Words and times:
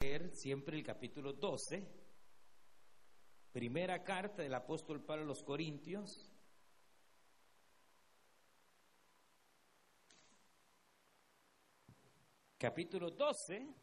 leer 0.00 0.34
siempre 0.34 0.76
el 0.76 0.84
capítulo 0.84 1.32
12, 1.32 1.86
primera 3.52 4.02
carta 4.02 4.42
del 4.42 4.54
apóstol 4.54 5.02
Pablo 5.02 5.24
a 5.24 5.26
los 5.26 5.42
Corintios. 5.42 6.32
Capítulo 12.58 13.10
12. 13.10 13.74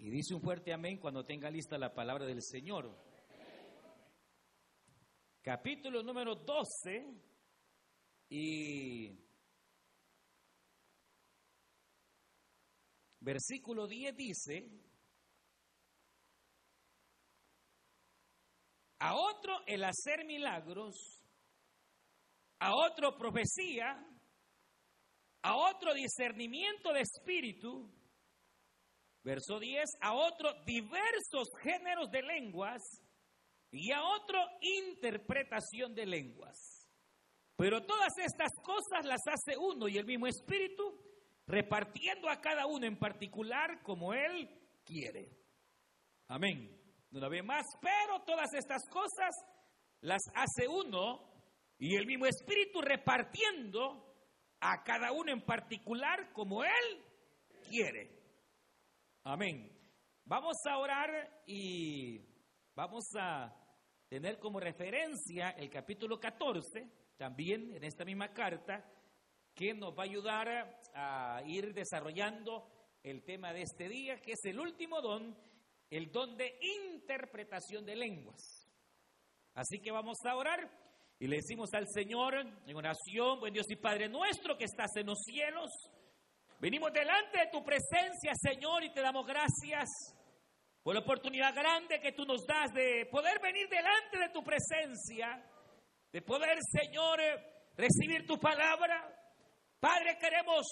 Y 0.00 0.10
dice 0.10 0.34
un 0.34 0.40
fuerte 0.40 0.72
amén 0.72 0.98
cuando 0.98 1.24
tenga 1.24 1.50
lista 1.50 1.78
la 1.78 1.94
palabra 1.94 2.26
del 2.26 2.42
Señor. 2.42 2.96
Capítulo 5.42 6.02
número 6.02 6.34
12 6.34 7.06
y 8.30 9.27
versículo 13.28 13.86
10 13.86 14.16
dice, 14.16 14.70
a 19.00 19.14
otro 19.14 19.54
el 19.66 19.84
hacer 19.84 20.24
milagros, 20.24 20.96
a 22.58 22.74
otro 22.74 23.18
profecía, 23.18 24.02
a 25.42 25.56
otro 25.56 25.92
discernimiento 25.92 26.90
de 26.94 27.02
espíritu, 27.02 27.92
verso 29.22 29.58
10, 29.60 29.84
a 30.00 30.14
otro 30.14 30.64
diversos 30.64 31.48
géneros 31.62 32.10
de 32.10 32.22
lenguas 32.22 32.80
y 33.70 33.92
a 33.92 34.04
otro 34.04 34.38
interpretación 34.62 35.94
de 35.94 36.06
lenguas. 36.06 36.88
Pero 37.56 37.84
todas 37.84 38.16
estas 38.16 38.52
cosas 38.64 39.04
las 39.04 39.20
hace 39.26 39.58
uno 39.58 39.86
y 39.86 39.98
el 39.98 40.06
mismo 40.06 40.26
espíritu, 40.26 41.07
repartiendo 41.48 42.28
a 42.28 42.40
cada 42.40 42.66
uno 42.66 42.86
en 42.86 42.98
particular 42.98 43.82
como 43.82 44.12
Él 44.12 44.48
quiere. 44.84 45.30
Amén. 46.28 46.78
Una 47.10 47.28
vez 47.28 47.42
más, 47.42 47.64
pero 47.80 48.22
todas 48.24 48.52
estas 48.52 48.86
cosas 48.90 49.34
las 50.02 50.20
hace 50.34 50.68
uno 50.68 51.26
y 51.78 51.96
el 51.96 52.06
mismo 52.06 52.26
Espíritu 52.26 52.82
repartiendo 52.82 54.14
a 54.60 54.82
cada 54.84 55.10
uno 55.12 55.32
en 55.32 55.40
particular 55.40 56.32
como 56.34 56.64
Él 56.64 57.04
quiere. 57.68 58.10
Amén. 59.24 59.74
Vamos 60.24 60.56
a 60.68 60.76
orar 60.76 61.42
y 61.46 62.20
vamos 62.74 63.04
a 63.18 63.54
tener 64.06 64.38
como 64.38 64.60
referencia 64.60 65.50
el 65.50 65.70
capítulo 65.70 66.20
14, 66.20 66.86
también 67.16 67.74
en 67.74 67.84
esta 67.84 68.04
misma 68.04 68.34
carta, 68.34 68.84
que 69.58 69.74
nos 69.74 69.92
va 69.92 70.04
a 70.04 70.06
ayudar 70.06 70.48
a 70.94 71.42
ir 71.44 71.74
desarrollando 71.74 72.64
el 73.02 73.24
tema 73.24 73.52
de 73.52 73.62
este 73.62 73.88
día, 73.88 74.20
que 74.20 74.32
es 74.32 74.44
el 74.44 74.60
último 74.60 75.02
don, 75.02 75.36
el 75.90 76.12
don 76.12 76.36
de 76.36 76.56
interpretación 76.86 77.84
de 77.84 77.96
lenguas. 77.96 78.70
Así 79.54 79.80
que 79.80 79.90
vamos 79.90 80.18
a 80.24 80.36
orar 80.36 80.70
y 81.18 81.26
le 81.26 81.36
decimos 81.36 81.74
al 81.74 81.88
Señor 81.88 82.36
en 82.36 82.76
oración, 82.76 83.40
buen 83.40 83.52
Dios 83.52 83.66
y 83.68 83.74
Padre 83.74 84.08
nuestro 84.08 84.56
que 84.56 84.66
estás 84.66 84.94
en 84.94 85.06
los 85.06 85.18
cielos, 85.24 85.68
venimos 86.60 86.92
delante 86.92 87.38
de 87.38 87.50
tu 87.50 87.64
presencia, 87.64 88.34
Señor, 88.40 88.84
y 88.84 88.92
te 88.92 89.00
damos 89.00 89.26
gracias 89.26 89.88
por 90.84 90.94
la 90.94 91.00
oportunidad 91.00 91.52
grande 91.52 92.00
que 92.00 92.12
tú 92.12 92.24
nos 92.24 92.46
das 92.46 92.72
de 92.72 93.08
poder 93.10 93.40
venir 93.40 93.68
delante 93.68 94.18
de 94.20 94.28
tu 94.28 94.44
presencia, 94.44 95.44
de 96.12 96.22
poder, 96.22 96.58
Señor, 96.70 97.18
recibir 97.76 98.24
tu 98.24 98.38
palabra, 98.38 99.17
Padre, 99.80 100.18
queremos 100.18 100.66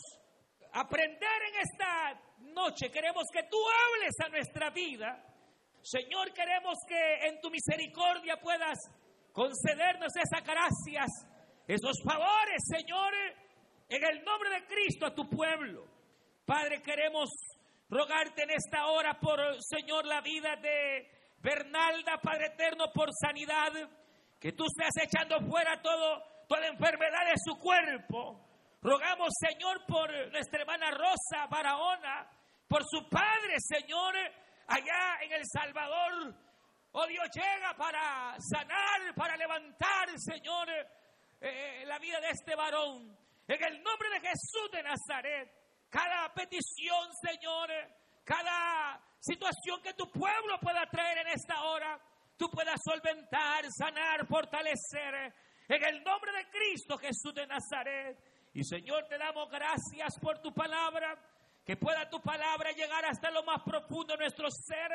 aprender 0.72 1.42
en 1.48 1.60
esta 1.60 2.20
noche, 2.52 2.90
queremos 2.90 3.24
que 3.32 3.44
tú 3.44 3.56
hables 3.56 4.14
a 4.24 4.28
nuestra 4.28 4.70
vida. 4.70 5.22
Señor, 5.80 6.32
queremos 6.32 6.76
que 6.88 7.28
en 7.28 7.40
tu 7.40 7.48
misericordia 7.50 8.36
puedas 8.40 8.77
concedernos 9.33 10.12
esas 10.16 10.45
gracias, 10.45 11.06
esos 11.68 12.02
favores, 12.05 12.62
Señor, 12.68 13.14
en 13.89 14.05
el 14.05 14.24
nombre 14.24 14.50
de 14.50 14.66
Cristo 14.66 15.06
a 15.06 15.14
tu 15.14 15.28
pueblo. 15.28 15.86
Padre, 16.45 16.83
queremos 16.83 17.30
rogarte 17.89 18.42
en 18.42 18.50
esta 18.50 18.86
hora 18.86 19.18
por, 19.20 19.39
Señor, 19.62 20.05
la 20.06 20.20
vida 20.20 20.56
de 20.56 21.08
Bernalda, 21.39 22.18
Padre 22.20 22.46
eterno, 22.46 22.86
por 22.92 23.11
sanidad, 23.12 23.72
que 24.40 24.52
tú 24.52 24.64
estés 24.64 25.05
echando 25.05 25.39
fuera 25.48 25.80
todo, 25.80 26.22
toda 26.48 26.66
enfermedad 26.66 27.27
de 27.27 27.34
su 27.45 27.56
cuerpo. 27.61 28.45
Rogamos, 28.86 29.30
Señor, 29.41 29.85
por 29.85 30.08
nuestra 30.30 30.61
hermana 30.61 30.92
Rosa 30.92 31.48
Barahona, 31.51 32.30
por 32.69 32.85
su 32.89 33.08
padre, 33.08 33.57
Señor, 33.58 34.14
allá 34.69 35.19
en 35.23 35.33
El 35.33 35.42
Salvador. 35.45 36.33
Oh 36.92 37.05
Dios, 37.08 37.27
llega 37.35 37.75
para 37.77 38.36
sanar, 38.39 39.13
para 39.17 39.36
levantar, 39.36 40.08
Señor, 40.17 40.69
eh, 41.41 41.83
la 41.85 41.98
vida 41.98 42.20
de 42.20 42.30
este 42.30 42.55
varón. 42.55 43.19
En 43.48 43.64
el 43.64 43.83
nombre 43.83 44.08
de 44.08 44.20
Jesús 44.20 44.70
de 44.70 44.85
Nazaret, 44.85 45.51
cada 45.91 46.33
petición, 46.33 47.08
Señor, 47.20 47.69
cada 48.23 49.02
situación 49.19 49.83
que 49.83 49.95
tu 49.95 50.08
pueblo 50.13 50.61
pueda 50.61 50.86
traer 50.86 51.27
en 51.27 51.29
esta 51.35 51.61
hora, 51.64 52.01
tú 52.36 52.48
puedas 52.48 52.80
solventar, 52.85 53.64
sanar, 53.77 54.25
fortalecer. 54.29 55.35
En 55.67 55.85
el 55.85 56.05
nombre 56.05 56.30
de 56.30 56.48
Cristo 56.51 56.96
Jesús 56.98 57.35
de 57.35 57.48
Nazaret. 57.48 58.36
Y 58.56 58.64
Señor, 58.64 59.05
te 59.06 59.18
damos 59.18 59.50
gracias 59.50 60.18
por 60.18 60.39
tu 60.39 60.50
palabra, 60.50 61.14
que 61.62 61.77
pueda 61.77 62.08
tu 62.08 62.22
palabra 62.22 62.70
llegar 62.72 63.05
hasta 63.05 63.30
lo 63.30 63.42
más 63.42 63.62
profundo 63.62 64.14
de 64.14 64.20
nuestro 64.20 64.48
ser. 64.50 64.90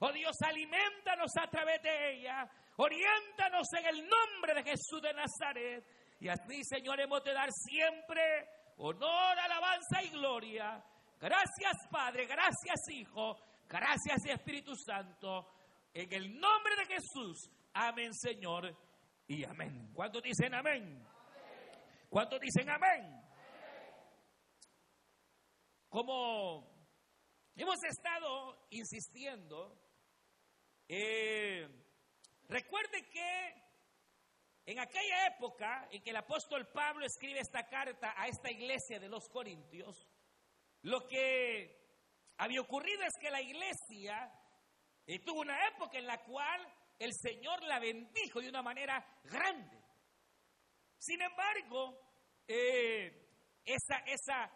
Oh 0.00 0.12
Dios, 0.12 0.36
alimentanos 0.42 1.30
a 1.40 1.48
través 1.48 1.82
de 1.82 2.12
ella. 2.12 2.46
Oriéntanos 2.76 3.66
en 3.78 3.86
el 3.86 4.06
nombre 4.06 4.52
de 4.56 4.62
Jesús 4.62 5.00
de 5.00 5.14
Nazaret. 5.14 5.86
Y 6.20 6.28
así, 6.28 6.62
Señor, 6.64 7.00
hemos 7.00 7.24
de 7.24 7.32
dar 7.32 7.48
siempre 7.50 8.46
honor, 8.76 9.38
alabanza 9.38 10.02
y 10.02 10.10
gloria. 10.10 10.84
Gracias, 11.18 11.76
Padre. 11.90 12.26
Gracias, 12.26 12.90
Hijo. 12.90 13.38
Gracias, 13.66 14.22
Espíritu 14.26 14.76
Santo. 14.76 15.48
En 15.94 16.12
el 16.12 16.38
nombre 16.38 16.76
de 16.76 16.84
Jesús. 16.84 17.50
Amén, 17.72 18.12
Señor. 18.12 18.76
Y 19.26 19.46
amén. 19.46 19.92
¿Cuántos 19.94 20.22
dicen 20.22 20.54
amén? 20.54 21.08
¿Cuántos 22.08 22.40
dicen 22.40 22.70
amén? 22.70 23.22
Como 25.90 26.66
hemos 27.54 27.84
estado 27.84 28.66
insistiendo, 28.70 29.78
eh, 30.88 31.68
recuerde 32.48 33.06
que 33.10 33.68
en 34.64 34.78
aquella 34.78 35.26
época 35.26 35.86
en 35.90 36.02
que 36.02 36.10
el 36.10 36.16
apóstol 36.16 36.66
Pablo 36.72 37.04
escribe 37.04 37.40
esta 37.40 37.68
carta 37.68 38.14
a 38.16 38.26
esta 38.26 38.50
iglesia 38.50 38.98
de 38.98 39.08
los 39.10 39.28
Corintios, 39.28 40.08
lo 40.82 41.06
que 41.06 41.78
había 42.38 42.62
ocurrido 42.62 43.02
es 43.02 43.18
que 43.20 43.30
la 43.30 43.42
iglesia 43.42 44.32
eh, 45.06 45.18
tuvo 45.18 45.40
una 45.40 45.58
época 45.68 45.98
en 45.98 46.06
la 46.06 46.22
cual 46.24 46.74
el 46.98 47.12
Señor 47.12 47.62
la 47.64 47.78
bendijo 47.78 48.40
de 48.40 48.48
una 48.48 48.62
manera 48.62 49.04
grande. 49.24 49.77
Sin 50.98 51.22
embargo, 51.22 51.98
eh, 52.46 53.28
esa, 53.64 53.98
esa, 54.06 54.50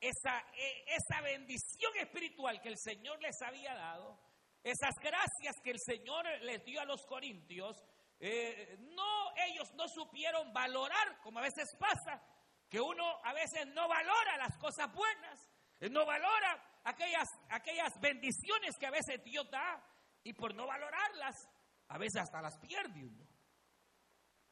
esa, 0.00 0.38
eh, 0.54 0.84
esa 0.86 1.20
bendición 1.22 1.92
espiritual 2.00 2.60
que 2.60 2.68
el 2.68 2.78
Señor 2.78 3.20
les 3.20 3.40
había 3.42 3.74
dado, 3.74 4.18
esas 4.62 4.94
gracias 5.00 5.56
que 5.64 5.70
el 5.70 5.80
Señor 5.80 6.26
les 6.42 6.64
dio 6.64 6.80
a 6.80 6.84
los 6.84 7.04
corintios, 7.06 7.82
eh, 8.20 8.76
no, 8.78 9.34
ellos 9.48 9.72
no 9.74 9.88
supieron 9.88 10.52
valorar, 10.52 11.20
como 11.22 11.38
a 11.38 11.42
veces 11.42 11.74
pasa, 11.78 12.22
que 12.68 12.80
uno 12.80 13.04
a 13.24 13.32
veces 13.32 13.66
no 13.68 13.88
valora 13.88 14.36
las 14.36 14.56
cosas 14.58 14.92
buenas, 14.92 15.48
no 15.90 16.04
valora 16.04 16.80
aquellas, 16.84 17.28
aquellas 17.48 17.98
bendiciones 18.00 18.76
que 18.78 18.86
a 18.86 18.90
veces 18.90 19.24
Dios 19.24 19.50
da, 19.50 19.82
y 20.22 20.34
por 20.34 20.54
no 20.54 20.66
valorarlas, 20.66 21.48
a 21.88 21.98
veces 21.98 22.22
hasta 22.22 22.42
las 22.42 22.58
pierde 22.58 23.02
uno. 23.04 23.29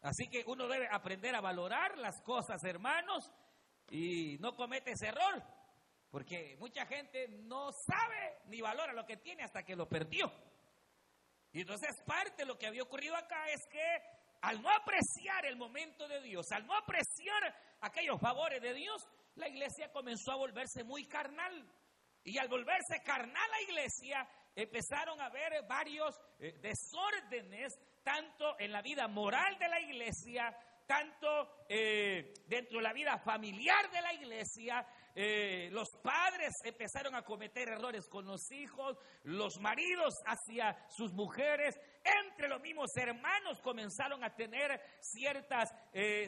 Así 0.02 0.28
que 0.28 0.44
uno 0.46 0.68
debe 0.68 0.88
aprender 0.90 1.34
a 1.34 1.40
valorar 1.40 1.98
las 1.98 2.20
cosas, 2.22 2.62
hermanos, 2.64 3.30
y 3.90 4.36
no 4.40 4.54
comete 4.54 4.92
ese 4.92 5.08
error, 5.08 5.42
porque 6.10 6.56
mucha 6.58 6.86
gente 6.86 7.28
no 7.28 7.72
sabe 7.72 8.38
ni 8.46 8.60
valora 8.60 8.92
lo 8.92 9.06
que 9.06 9.16
tiene 9.16 9.42
hasta 9.42 9.64
que 9.64 9.76
lo 9.76 9.88
perdió. 9.88 10.32
Y 11.52 11.62
entonces 11.62 12.00
parte 12.06 12.42
de 12.42 12.46
lo 12.46 12.58
que 12.58 12.66
había 12.66 12.82
ocurrido 12.82 13.16
acá 13.16 13.48
es 13.48 13.66
que 13.66 14.02
al 14.42 14.62
no 14.62 14.70
apreciar 14.70 15.46
el 15.46 15.56
momento 15.56 16.06
de 16.06 16.20
Dios, 16.22 16.52
al 16.52 16.66
no 16.66 16.76
apreciar 16.76 17.54
aquellos 17.80 18.20
favores 18.20 18.62
de 18.62 18.74
Dios, 18.74 19.08
la 19.34 19.48
iglesia 19.48 19.90
comenzó 19.90 20.32
a 20.32 20.36
volverse 20.36 20.84
muy 20.84 21.06
carnal. 21.06 21.66
Y 22.24 22.38
al 22.38 22.48
volverse 22.48 23.02
carnal 23.02 23.50
la 23.50 23.62
iglesia, 23.62 24.28
empezaron 24.58 25.20
a 25.20 25.26
haber 25.26 25.64
varios 25.68 26.20
eh, 26.40 26.52
desórdenes 26.60 27.78
tanto 28.02 28.58
en 28.58 28.72
la 28.72 28.82
vida 28.82 29.06
moral 29.06 29.56
de 29.56 29.68
la 29.68 29.80
iglesia, 29.80 30.52
tanto 30.84 31.64
eh, 31.68 32.34
dentro 32.46 32.78
de 32.78 32.82
la 32.82 32.92
vida 32.92 33.18
familiar 33.18 33.88
de 33.92 34.00
la 34.00 34.12
iglesia, 34.14 34.84
eh, 35.14 35.68
los 35.70 35.88
padres 36.02 36.54
empezaron 36.64 37.14
a 37.14 37.22
cometer 37.22 37.68
errores 37.68 38.08
con 38.08 38.26
los 38.26 38.50
hijos, 38.50 38.98
los 39.22 39.60
maridos 39.60 40.14
hacia 40.26 40.76
sus 40.88 41.12
mujeres, 41.12 41.78
entre 42.26 42.48
los 42.48 42.60
mismos 42.60 42.90
hermanos 42.96 43.60
comenzaron 43.60 44.24
a 44.24 44.34
tener 44.34 44.80
ciertas 45.00 45.68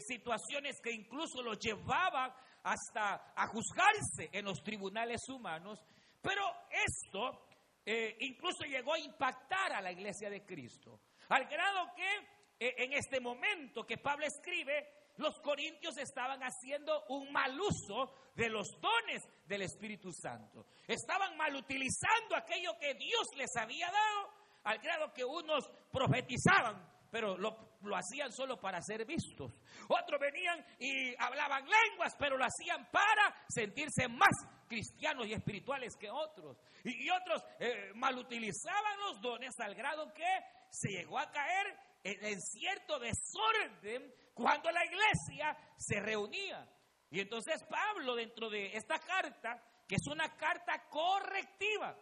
situaciones 0.07 0.81
que 0.81 0.93
incluso 0.93 1.43
los 1.43 1.59
llevaban 1.59 2.33
hasta 2.63 3.33
a 3.35 3.47
juzgarse 3.47 4.29
en 4.33 4.45
los 4.45 4.63
tribunales 4.63 5.27
humanos. 5.29 5.81
Pero 6.21 6.43
esto 6.71 7.50
eh, 7.93 8.17
incluso 8.21 8.63
llegó 8.63 8.95
a 8.95 9.01
impactar 9.01 9.73
a 9.73 9.81
la 9.81 9.91
iglesia 9.91 10.31
de 10.31 10.45
Cristo, 10.45 11.01
al 11.29 11.47
grado 11.47 11.93
que 11.97 12.41
en 12.61 12.93
este 12.93 13.21
momento 13.21 13.85
que 13.85 13.97
Pablo 13.99 14.27
escribe, 14.27 15.11
los 15.17 15.41
corintios 15.41 15.97
estaban 15.99 16.41
haciendo 16.41 17.05
un 17.09 17.33
mal 17.33 17.59
uso 17.61 18.15
de 18.37 18.49
los 18.49 18.81
dones 18.81 19.27
del 19.45 19.63
Espíritu 19.63 20.13
Santo. 20.13 20.67
Estaban 20.87 21.37
mal 21.37 21.53
utilizando 21.57 22.37
aquello 22.37 22.79
que 22.79 22.95
Dios 22.95 23.27
les 23.37 23.57
había 23.57 23.91
dado, 23.91 24.31
al 24.65 24.79
grado 24.79 25.13
que 25.13 25.25
unos 25.25 25.69
profetizaban, 25.91 26.89
pero 27.11 27.37
lo, 27.37 27.77
lo, 27.83 27.97
hacían 27.97 28.33
solo 28.33 28.61
para 28.61 28.81
ser 28.83 29.05
vistos. 29.05 29.53
Otros 29.89 30.21
venían 30.21 30.65
y 30.79 31.15
hablaban 31.19 31.65
lenguas, 31.65 32.15
pero 32.19 32.37
lo 32.37 32.45
hacían 32.45 32.89
para 32.91 33.45
sentirse 33.49 34.09
más 34.09 34.35
cristianos 34.69 35.27
y 35.27 35.33
espirituales 35.33 35.97
que 35.97 36.11
otros. 36.11 36.57
Y, 36.85 37.11
otros 37.11 37.43
eh, 37.59 37.93
mal 37.95 38.17
utilizaban 38.17 38.99
los 39.01 39.21
dones 39.21 39.59
al 39.59 39.75
grado 39.75 40.13
que 40.15 40.39
se 40.71 40.91
llegó 40.91 41.19
a 41.19 41.31
caer 41.31 41.77
en 42.03 42.41
cierto 42.41 42.99
desorden 42.99 44.15
cuando 44.33 44.71
la 44.71 44.85
iglesia 44.85 45.57
se 45.77 46.01
reunía. 46.01 46.67
Y 47.11 47.21
entonces 47.21 47.63
Pablo 47.65 48.15
dentro 48.15 48.49
de 48.49 48.77
esta 48.77 48.99
carta, 48.99 49.63
que 49.87 49.97
es 49.97 50.07
una 50.07 50.37
carta 50.37 50.89
correctiva, 50.89 51.97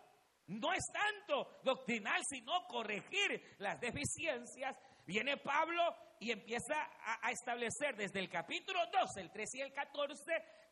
no 0.48 0.72
es 0.72 0.84
tanto 0.92 1.60
doctrinal, 1.62 2.22
sino 2.28 2.66
corregir 2.66 3.56
las 3.58 3.80
deficiencias, 3.80 4.76
viene 5.08 5.38
Pablo 5.38 5.82
y 6.20 6.30
empieza 6.30 6.74
a, 7.22 7.30
establecer 7.30 7.96
desde 7.96 8.18
el 8.20 8.28
capítulo 8.28 8.78
12, 8.92 9.22
el 9.22 9.30
13 9.30 9.58
y 9.58 9.60
el 9.62 9.72
14, 9.72 10.20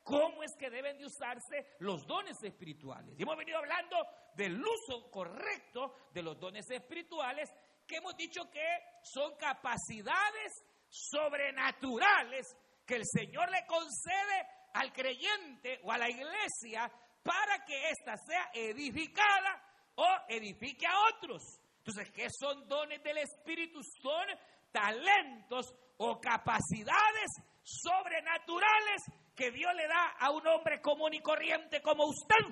cómo 0.04 0.42
es 0.42 0.54
que 0.58 0.68
deben 0.68 0.98
de 0.98 1.06
usarse 1.06 1.76
los 1.78 2.06
dones 2.06 2.36
espirituales. 2.42 3.18
Y 3.18 3.22
hemos 3.22 3.38
venido 3.38 3.56
hablando 3.56 3.96
del 4.34 4.60
uso 4.60 5.10
correcto 5.10 6.10
de 6.12 6.22
los 6.22 6.38
dones 6.38 6.70
espirituales, 6.70 7.48
que 7.86 7.96
hemos 7.96 8.14
dicho 8.14 8.50
que 8.50 8.66
son 9.02 9.36
capacidades 9.36 10.52
sobrenaturales 10.90 12.46
que 12.84 12.96
el 12.96 13.06
Señor 13.06 13.50
le 13.50 13.64
concede 13.64 14.46
al 14.74 14.92
creyente 14.92 15.80
o 15.82 15.92
a 15.92 15.96
la 15.96 16.10
iglesia 16.10 16.92
para 17.22 17.64
que 17.64 17.88
ésta 17.88 18.18
sea 18.18 18.50
edificada 18.52 19.62
o 19.94 20.06
edifique 20.28 20.86
a 20.86 21.08
otros. 21.14 21.42
Entonces, 21.86 22.12
¿qué 22.12 22.26
son 22.30 22.66
dones 22.68 23.00
del 23.04 23.18
Espíritu? 23.18 23.80
Son 24.02 24.26
talentos 24.72 25.72
o 25.98 26.20
capacidades 26.20 27.30
sobrenaturales 27.62 29.02
que 29.36 29.52
Dios 29.52 29.72
le 29.72 29.86
da 29.86 30.16
a 30.18 30.32
un 30.32 30.44
hombre 30.48 30.80
común 30.80 31.14
y 31.14 31.20
corriente 31.20 31.80
como 31.80 32.06
usted, 32.06 32.44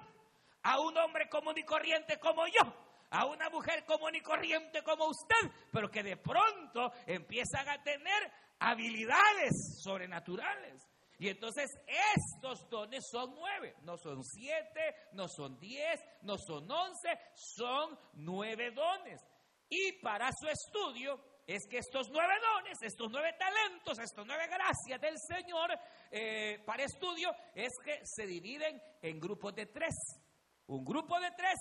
a 0.62 0.78
un 0.78 0.96
hombre 0.98 1.28
común 1.28 1.58
y 1.58 1.64
corriente 1.64 2.16
como 2.20 2.46
yo, 2.46 2.62
a 3.10 3.26
una 3.26 3.50
mujer 3.50 3.84
común 3.84 4.14
y 4.14 4.20
corriente 4.20 4.84
como 4.84 5.06
usted, 5.06 5.50
pero 5.72 5.90
que 5.90 6.04
de 6.04 6.16
pronto 6.16 6.92
empiezan 7.04 7.69
a 7.69 7.82
tener 7.82 8.31
habilidades 8.60 9.82
sobrenaturales. 9.82 10.81
Y 11.19 11.28
entonces 11.28 11.70
estos 11.87 12.69
dones 12.69 13.05
son 13.11 13.34
nueve, 13.34 13.75
no 13.82 13.96
son 13.96 14.22
siete, 14.25 14.94
no 15.12 15.28
son 15.28 15.58
diez, 15.58 16.00
no 16.22 16.37
son 16.38 16.70
once, 16.70 17.19
son 17.34 17.99
nueve 18.14 18.70
dones. 18.72 19.20
Y 19.69 19.93
para 20.00 20.31
su 20.32 20.49
estudio 20.49 21.20
es 21.46 21.66
que 21.69 21.78
estos 21.78 22.08
nueve 22.11 22.34
dones, 22.40 22.78
estos 22.82 23.11
nueve 23.11 23.34
talentos, 23.38 23.99
estas 23.99 24.26
nueve 24.26 24.46
gracias 24.49 25.00
del 25.00 25.19
Señor 25.19 25.70
eh, 26.11 26.62
para 26.64 26.84
estudio 26.84 27.31
es 27.55 27.72
que 27.84 28.00
se 28.05 28.26
dividen 28.26 28.81
en 29.02 29.20
grupos 29.20 29.55
de 29.55 29.67
tres. 29.67 29.94
Un 30.67 30.84
grupo 30.84 31.20
de 31.20 31.31
tres 31.32 31.58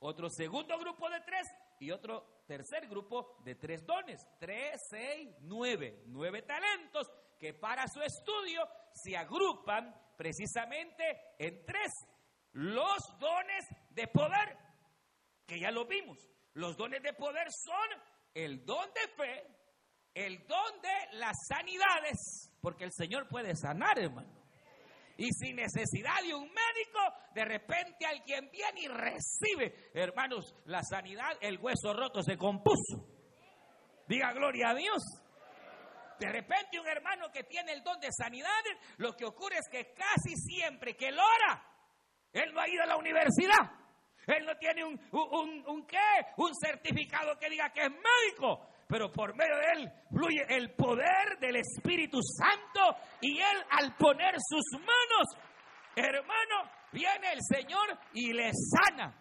otro 0.00 0.30
segundo 0.30 0.78
grupo 0.78 1.10
de 1.10 1.20
tres 1.22 1.46
y 1.80 1.90
otro 1.90 2.42
tercer 2.46 2.86
grupo 2.86 3.36
de 3.44 3.56
tres 3.56 3.84
dones. 3.84 4.20
Tres, 4.38 4.80
seis, 4.90 5.28
nueve. 5.40 6.04
Nueve 6.06 6.42
talentos 6.42 7.10
que 7.38 7.54
para 7.54 7.86
su 7.86 8.00
estudio 8.02 8.62
se 8.92 9.16
agrupan 9.16 9.94
precisamente 10.16 11.34
en 11.38 11.64
tres. 11.64 11.92
Los 12.52 12.98
dones 13.18 13.64
de 13.90 14.08
poder, 14.08 14.56
que 15.46 15.60
ya 15.60 15.70
lo 15.70 15.86
vimos. 15.86 16.18
Los 16.54 16.76
dones 16.76 17.02
de 17.02 17.12
poder 17.12 17.46
son 17.50 18.02
el 18.34 18.64
don 18.64 18.88
de 18.92 19.08
fe, 19.16 19.46
el 20.14 20.46
don 20.46 20.80
de 20.82 21.18
las 21.18 21.36
sanidades, 21.46 22.50
porque 22.60 22.84
el 22.84 22.92
Señor 22.92 23.28
puede 23.28 23.54
sanar, 23.54 23.98
hermano. 23.98 24.36
Y 25.16 25.28
sin 25.32 25.56
necesidad 25.56 26.22
de 26.22 26.34
un 26.34 26.44
médico, 26.44 27.00
de 27.34 27.44
repente 27.44 28.06
alguien 28.06 28.48
viene 28.50 28.82
y 28.82 28.88
recibe, 28.88 29.90
hermanos, 29.92 30.54
la 30.64 30.80
sanidad, 30.82 31.36
el 31.40 31.58
hueso 31.58 31.92
roto 31.92 32.22
se 32.22 32.36
compuso. 32.36 33.04
Diga 34.06 34.32
gloria 34.32 34.70
a 34.70 34.74
Dios. 34.74 35.02
De 36.18 36.28
repente 36.28 36.80
un 36.80 36.86
hermano 36.86 37.30
que 37.30 37.44
tiene 37.44 37.72
el 37.72 37.82
don 37.82 37.98
de 38.00 38.08
sanidad, 38.12 38.62
lo 38.96 39.14
que 39.14 39.24
ocurre 39.24 39.58
es 39.58 39.68
que 39.70 39.92
casi 39.94 40.36
siempre 40.36 40.96
que 40.96 41.08
él 41.08 41.18
ora, 41.18 41.62
él 42.32 42.52
no 42.52 42.60
ha 42.60 42.68
ido 42.68 42.82
a 42.82 42.86
la 42.86 42.96
universidad. 42.96 43.72
Él 44.26 44.44
no 44.44 44.56
tiene 44.58 44.84
un, 44.84 45.00
un, 45.12 45.64
un, 45.66 45.86
qué, 45.86 45.96
un 46.36 46.54
certificado 46.54 47.38
que 47.38 47.48
diga 47.48 47.70
que 47.70 47.82
es 47.82 47.90
médico 47.90 48.68
pero 48.88 49.12
por 49.12 49.36
medio 49.36 49.56
de 49.56 49.72
él 49.72 49.92
fluye 50.10 50.46
el 50.48 50.74
poder 50.74 51.38
del 51.38 51.56
Espíritu 51.56 52.20
Santo 52.22 52.96
y 53.20 53.38
él 53.38 53.64
al 53.70 53.94
poner 53.96 54.34
sus 54.38 54.80
manos, 54.80 55.36
hermano, 55.94 56.70
viene 56.90 57.32
el 57.34 57.40
Señor 57.42 57.98
y 58.14 58.32
le 58.32 58.50
sana. 58.54 59.14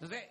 Entonces, 0.00 0.30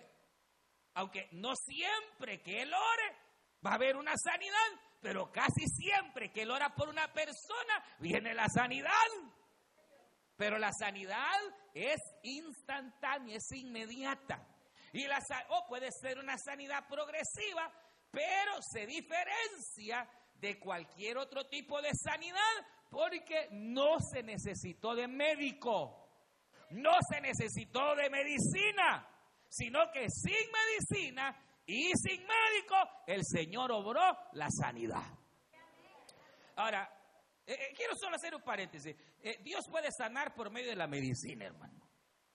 aunque 0.94 1.28
no 1.30 1.54
siempre 1.54 2.42
que 2.42 2.62
él 2.62 2.74
ore 2.74 3.16
va 3.64 3.70
a 3.70 3.74
haber 3.74 3.96
una 3.96 4.14
sanidad, 4.16 4.89
pero 5.00 5.30
casi 5.32 5.66
siempre 5.66 6.30
que 6.30 6.42
él 6.42 6.50
ora 6.50 6.74
por 6.74 6.88
una 6.88 7.12
persona 7.12 7.84
viene 7.98 8.34
la 8.34 8.48
sanidad. 8.48 8.90
Pero 10.36 10.58
la 10.58 10.72
sanidad 10.72 11.38
es 11.74 12.00
instantánea, 12.22 13.36
es 13.36 13.52
inmediata. 13.52 14.46
Y 14.92 15.06
la, 15.06 15.18
o 15.50 15.66
puede 15.68 15.90
ser 15.92 16.18
una 16.18 16.36
sanidad 16.38 16.88
progresiva, 16.88 17.72
pero 18.10 18.60
se 18.60 18.86
diferencia 18.86 20.08
de 20.34 20.58
cualquier 20.58 21.18
otro 21.18 21.46
tipo 21.46 21.80
de 21.80 21.90
sanidad 21.94 22.40
porque 22.90 23.48
no 23.52 23.98
se 24.00 24.22
necesitó 24.22 24.94
de 24.94 25.06
médico, 25.06 26.08
no 26.70 26.92
se 27.08 27.20
necesitó 27.20 27.94
de 27.94 28.10
medicina, 28.10 29.06
sino 29.48 29.90
que 29.92 30.08
sin 30.08 30.50
medicina 30.50 31.36
y 31.70 31.92
sin 31.94 32.20
médico 32.26 32.76
el 33.06 33.24
Señor 33.24 33.70
obró 33.70 34.00
la 34.32 34.48
sanidad. 34.50 35.04
Ahora, 36.56 36.92
eh, 37.46 37.54
eh, 37.54 37.74
quiero 37.76 37.94
solo 37.94 38.16
hacer 38.16 38.34
un 38.34 38.42
paréntesis. 38.42 38.96
Eh, 39.22 39.38
Dios 39.42 39.68
puede 39.70 39.92
sanar 39.92 40.34
por 40.34 40.50
medio 40.50 40.70
de 40.70 40.76
la 40.76 40.88
medicina, 40.88 41.44
hermano. 41.44 41.78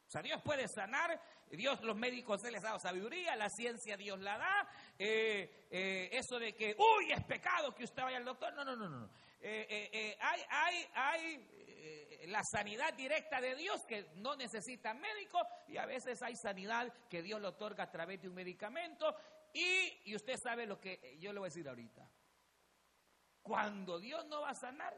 O 0.08 0.10
sea, 0.10 0.22
Dios 0.22 0.42
puede 0.42 0.70
sanar 0.70 1.22
Dios, 1.52 1.82
los 1.82 1.98
médicos, 1.98 2.46
Él 2.46 2.54
les 2.54 2.64
ha 2.64 2.68
dado 2.68 2.80
sabiduría, 2.80 3.36
la 3.36 3.50
ciencia 3.50 3.98
Dios 3.98 4.20
la 4.20 4.38
da. 4.38 4.70
Eso 4.98 6.40
de 6.40 6.54
que, 6.54 6.76
uy, 6.78 7.12
es 7.12 7.24
pecado 7.26 7.76
que 7.76 7.84
usted 7.84 8.04
vaya 8.04 8.18
al 8.18 8.26
doctor. 8.26 8.54
No, 8.54 8.64
no, 8.64 8.76
no, 8.76 8.88
no. 8.88 9.10
Eh, 9.42 10.18
hay, 10.22 10.86
hay, 10.94 11.65
hay 11.86 12.28
la 12.28 12.44
sanidad 12.44 12.94
directa 12.94 13.40
de 13.40 13.56
Dios 13.56 13.86
que 13.86 14.12
no 14.16 14.36
necesita 14.36 14.94
médico 14.94 15.40
y 15.68 15.78
a 15.78 15.86
veces 15.86 16.22
hay 16.22 16.36
sanidad 16.36 16.92
que 17.10 17.22
Dios 17.22 17.40
le 17.40 17.48
otorga 17.48 17.86
a 17.86 17.92
través 17.92 18.22
de 18.22 18.30
un 18.30 18.36
medicamento. 18.36 19.16
Y, 19.54 20.10
y 20.10 20.16
usted 20.16 20.36
sabe 20.38 20.66
lo 20.66 20.80
que 20.80 21.18
yo 21.20 21.32
le 21.32 21.40
voy 21.40 21.48
a 21.48 21.50
decir 21.50 21.68
ahorita. 21.68 22.10
Cuando 23.42 24.00
Dios 24.00 24.26
no 24.26 24.42
va 24.42 24.50
a 24.50 24.56
sanar, 24.56 24.94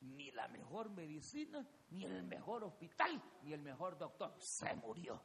ni 0.00 0.30
la 0.32 0.48
mejor 0.48 0.90
medicina, 0.90 1.64
ni 1.90 2.04
el 2.04 2.24
mejor 2.24 2.64
hospital, 2.64 3.22
ni 3.42 3.52
el 3.52 3.62
mejor 3.62 3.96
doctor. 3.98 4.34
Se 4.38 4.74
murió. 4.74 5.22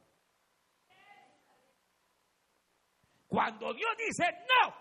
Cuando 3.26 3.74
Dios 3.74 3.90
dice 3.98 4.24
no, 4.46 4.74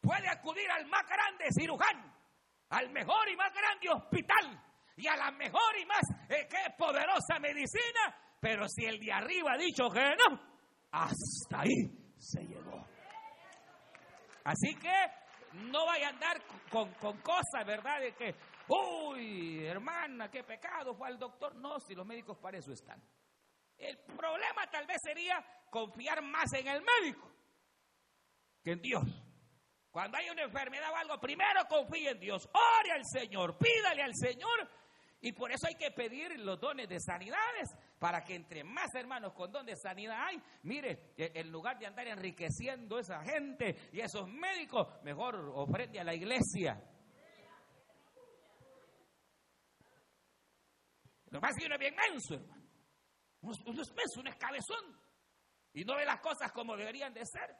puede 0.00 0.28
acudir 0.28 0.70
al 0.70 0.86
más 0.86 1.06
grande 1.06 1.46
cirujano, 1.52 2.14
al 2.70 2.90
mejor 2.90 3.28
y 3.28 3.36
más 3.36 3.52
grande 3.54 3.88
hospital 3.90 4.71
y 4.96 5.06
a 5.06 5.16
la 5.16 5.30
mejor 5.30 5.78
y 5.80 5.86
más 5.86 6.02
eh, 6.28 6.48
poderosa 6.76 7.38
medicina, 7.40 8.16
pero 8.40 8.68
si 8.68 8.84
el 8.84 8.98
de 8.98 9.12
arriba 9.12 9.52
ha 9.52 9.58
dicho 9.58 9.88
que 9.90 10.00
no, 10.00 10.40
hasta 10.90 11.60
ahí 11.60 12.14
se 12.18 12.42
llegó. 12.42 12.84
Así 14.44 14.74
que 14.74 14.92
no 15.70 15.86
vaya 15.86 16.08
a 16.08 16.10
andar 16.10 16.42
con, 16.70 16.92
con 16.94 17.18
cosas, 17.20 17.64
¿verdad? 17.64 18.00
De 18.00 18.14
que 18.14 18.34
Uy, 18.68 19.66
hermana, 19.66 20.30
qué 20.30 20.44
pecado, 20.44 20.94
fue 20.94 21.08
al 21.08 21.18
doctor. 21.18 21.54
No, 21.56 21.78
si 21.80 21.94
los 21.94 22.06
médicos 22.06 22.38
para 22.38 22.58
eso 22.58 22.72
están. 22.72 23.02
El 23.76 23.98
problema 23.98 24.70
tal 24.70 24.86
vez 24.86 24.98
sería 25.02 25.44
confiar 25.70 26.22
más 26.22 26.52
en 26.54 26.68
el 26.68 26.82
médico 26.82 27.30
que 28.62 28.72
en 28.72 28.82
Dios. 28.82 29.02
Cuando 29.90 30.16
hay 30.16 30.30
una 30.30 30.42
enfermedad 30.42 30.90
o 30.92 30.96
algo, 30.96 31.20
primero 31.20 31.66
confíe 31.68 32.10
en 32.10 32.20
Dios, 32.20 32.48
ore 32.52 32.92
al 32.92 33.04
Señor, 33.04 33.58
pídale 33.58 34.02
al 34.02 34.14
Señor. 34.14 34.70
Y 35.22 35.32
por 35.32 35.52
eso 35.52 35.68
hay 35.68 35.76
que 35.76 35.92
pedir 35.92 36.38
los 36.40 36.58
dones 36.60 36.88
de 36.88 36.98
sanidades, 36.98 37.70
para 38.00 38.24
que 38.24 38.34
entre 38.34 38.64
más 38.64 38.92
hermanos 38.94 39.32
con 39.32 39.52
don 39.52 39.64
de 39.64 39.76
sanidad 39.76 40.16
hay, 40.26 40.36
mire, 40.64 41.14
e, 41.16 41.30
en 41.36 41.50
lugar 41.50 41.78
de 41.78 41.86
andar 41.86 42.08
enriqueciendo 42.08 42.96
a 42.96 43.00
esa 43.00 43.22
gente 43.22 43.88
y 43.92 44.00
a 44.00 44.06
esos 44.06 44.28
médicos, 44.28 44.88
mejor 45.04 45.36
ofrende 45.54 46.00
a 46.00 46.04
la 46.04 46.12
iglesia. 46.12 46.82
Lo 51.30 51.40
más 51.40 51.56
que 51.56 51.66
uno 51.66 51.76
es 51.76 51.80
bien 51.80 51.94
menso, 51.94 52.34
hermano. 52.34 52.62
Uno 53.42 53.82
es 53.82 53.92
menso, 53.92 54.20
uno 54.20 54.30
es. 54.30 54.66
Y 55.74 55.84
no 55.84 55.96
ve 55.96 56.04
las 56.04 56.20
cosas 56.20 56.50
como 56.50 56.76
deberían 56.76 57.14
de 57.14 57.24
ser. 57.24 57.56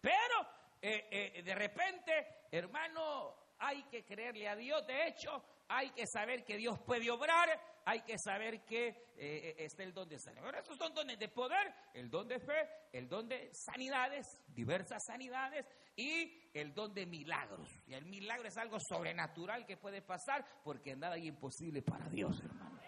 Pero 0.00 0.48
eh, 0.80 1.34
eh, 1.36 1.42
de 1.42 1.54
repente, 1.54 2.46
hermano, 2.50 3.54
hay 3.58 3.84
que 3.84 4.04
creerle 4.04 4.48
a 4.48 4.56
Dios. 4.56 4.86
De 4.86 5.06
hecho, 5.06 5.44
hay 5.70 5.90
que 5.90 6.04
saber 6.06 6.44
que 6.44 6.56
Dios 6.56 6.78
puede 6.84 7.08
obrar, 7.10 7.48
hay 7.84 8.02
que 8.02 8.18
saber 8.18 8.64
que 8.64 8.88
eh, 9.16 9.54
está 9.58 9.84
el 9.84 9.94
don 9.94 10.08
de 10.08 10.18
sanidad. 10.18 10.52
esos 10.56 10.76
son 10.76 10.92
dones 10.92 11.16
de 11.16 11.28
poder, 11.28 11.72
el 11.94 12.10
don 12.10 12.26
de 12.26 12.40
fe, 12.40 12.68
el 12.92 13.08
don 13.08 13.28
de 13.28 13.50
sanidades, 13.54 14.26
diversas 14.48 15.04
sanidades 15.06 15.64
y 15.94 16.50
el 16.52 16.74
don 16.74 16.92
de 16.92 17.06
milagros. 17.06 17.70
Y 17.86 17.94
el 17.94 18.04
milagro 18.06 18.48
es 18.48 18.56
algo 18.56 18.78
sobrenatural 18.80 19.64
que 19.64 19.76
puede 19.76 20.02
pasar 20.02 20.44
porque 20.64 20.96
nada 20.96 21.14
hay 21.14 21.28
imposible 21.28 21.82
para 21.82 22.08
Dios, 22.08 22.40
hermano. 22.42 22.80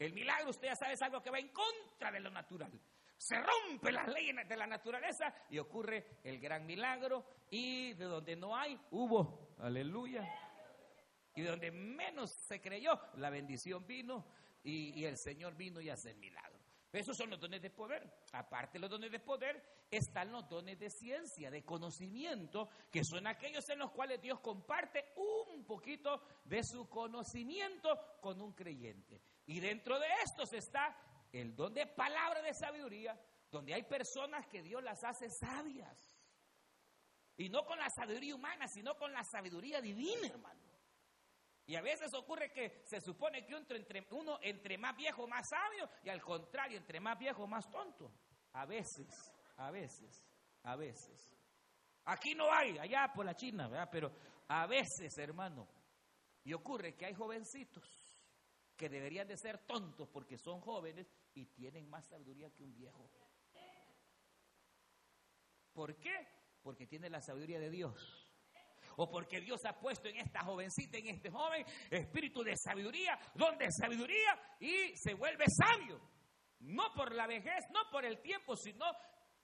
El 0.00 0.12
milagro, 0.12 0.50
usted 0.50 0.66
ya 0.66 0.74
sabe, 0.74 0.94
es 0.94 1.02
algo 1.02 1.22
que 1.22 1.30
va 1.30 1.38
en 1.38 1.52
contra 1.52 2.10
de 2.10 2.20
lo 2.20 2.30
natural 2.30 2.72
se 3.20 3.36
rompe 3.36 3.92
las 3.92 4.08
leyes 4.08 4.34
de 4.48 4.56
la 4.56 4.66
naturaleza 4.66 5.30
y 5.50 5.58
ocurre 5.58 6.06
el 6.24 6.40
gran 6.40 6.64
milagro 6.64 7.22
y 7.50 7.92
de 7.92 8.06
donde 8.06 8.34
no 8.34 8.56
hay, 8.56 8.80
hubo, 8.92 9.54
aleluya. 9.58 10.26
Y 11.40 11.42
de 11.42 11.48
donde 11.48 11.70
menos 11.70 12.32
se 12.32 12.60
creyó, 12.60 13.00
la 13.14 13.30
bendición 13.30 13.86
vino 13.86 14.26
y, 14.62 15.06
el 15.06 15.16
Señor 15.16 15.56
vino 15.56 15.80
y 15.80 15.88
hace 15.88 16.10
el 16.10 16.18
milagro. 16.18 16.60
Esos 16.92 17.16
son 17.16 17.30
los 17.30 17.40
dones 17.40 17.62
de 17.62 17.70
poder. 17.70 18.26
Aparte 18.34 18.74
de 18.74 18.80
los 18.80 18.90
dones 18.90 19.10
de 19.10 19.20
poder, 19.20 19.86
están 19.90 20.30
los 20.32 20.46
dones 20.50 20.78
de 20.78 20.90
ciencia, 20.90 21.50
de 21.50 21.64
conocimiento, 21.64 22.68
que 22.92 23.02
son 23.04 23.26
aquellos 23.26 23.66
en 23.70 23.78
los 23.78 23.90
cuales 23.90 24.20
Dios 24.20 24.40
comparte 24.40 25.14
un 25.16 25.64
poquito 25.64 26.22
de 26.44 26.62
su 26.62 26.90
conocimiento 26.90 27.88
con 28.20 28.38
un 28.42 28.52
creyente. 28.52 29.22
Y 29.46 29.60
dentro 29.60 29.98
de 29.98 30.08
estos 30.22 30.52
está 30.52 30.94
el 31.32 31.56
don 31.56 31.72
de 31.72 31.86
palabra 31.86 32.42
de 32.42 32.52
sabiduría, 32.52 33.18
donde 33.50 33.72
hay 33.72 33.84
personas 33.84 34.46
que 34.46 34.62
Dios 34.62 34.82
las 34.82 35.02
hace 35.04 35.30
sabias. 35.30 36.14
Y 37.38 37.48
no 37.48 37.64
con 37.64 37.78
la 37.78 37.88
sabiduría 37.88 38.34
humana, 38.34 38.68
sino 38.68 38.94
con 38.98 39.10
la 39.10 39.24
sabiduría 39.24 39.80
divina, 39.80 40.26
hermano. 40.26 40.69
Y 41.70 41.76
a 41.76 41.82
veces 41.82 42.12
ocurre 42.14 42.50
que 42.50 42.82
se 42.84 43.00
supone 43.00 43.46
que 43.46 43.54
uno 43.54 43.64
entre, 43.70 44.04
uno 44.10 44.40
entre 44.42 44.76
más 44.76 44.96
viejo 44.96 45.28
más 45.28 45.48
sabio 45.48 45.88
y 46.02 46.08
al 46.08 46.20
contrario, 46.20 46.76
entre 46.76 46.98
más 46.98 47.16
viejo 47.16 47.46
más 47.46 47.70
tonto. 47.70 48.10
A 48.54 48.66
veces, 48.66 49.06
a 49.56 49.70
veces, 49.70 50.26
a 50.64 50.74
veces. 50.74 51.32
Aquí 52.06 52.34
no 52.34 52.52
hay, 52.52 52.76
allá 52.76 53.12
por 53.14 53.24
la 53.24 53.36
China, 53.36 53.68
¿verdad? 53.68 53.88
Pero 53.88 54.12
a 54.48 54.66
veces, 54.66 55.16
hermano, 55.16 55.68
y 56.42 56.52
ocurre 56.54 56.96
que 56.96 57.06
hay 57.06 57.14
jovencitos 57.14 57.84
que 58.76 58.88
deberían 58.88 59.28
de 59.28 59.36
ser 59.36 59.58
tontos 59.58 60.08
porque 60.08 60.38
son 60.38 60.60
jóvenes 60.60 61.06
y 61.34 61.46
tienen 61.46 61.88
más 61.88 62.04
sabiduría 62.08 62.50
que 62.50 62.64
un 62.64 62.74
viejo. 62.74 63.08
¿Por 65.72 65.94
qué? 66.00 66.26
Porque 66.64 66.88
tiene 66.88 67.08
la 67.08 67.22
sabiduría 67.22 67.60
de 67.60 67.70
Dios. 67.70 68.19
O 68.96 69.08
porque 69.08 69.40
Dios 69.40 69.64
ha 69.64 69.78
puesto 69.78 70.08
en 70.08 70.16
esta 70.16 70.40
jovencita, 70.40 70.98
en 70.98 71.08
este 71.08 71.30
joven, 71.30 71.64
espíritu 71.90 72.42
de 72.42 72.56
sabiduría, 72.56 73.18
donde 73.34 73.70
sabiduría 73.70 74.56
y 74.58 74.96
se 74.96 75.14
vuelve 75.14 75.44
sabio. 75.48 76.00
No 76.60 76.92
por 76.94 77.14
la 77.14 77.26
vejez, 77.26 77.64
no 77.72 77.90
por 77.90 78.04
el 78.04 78.20
tiempo, 78.20 78.56
sino 78.56 78.84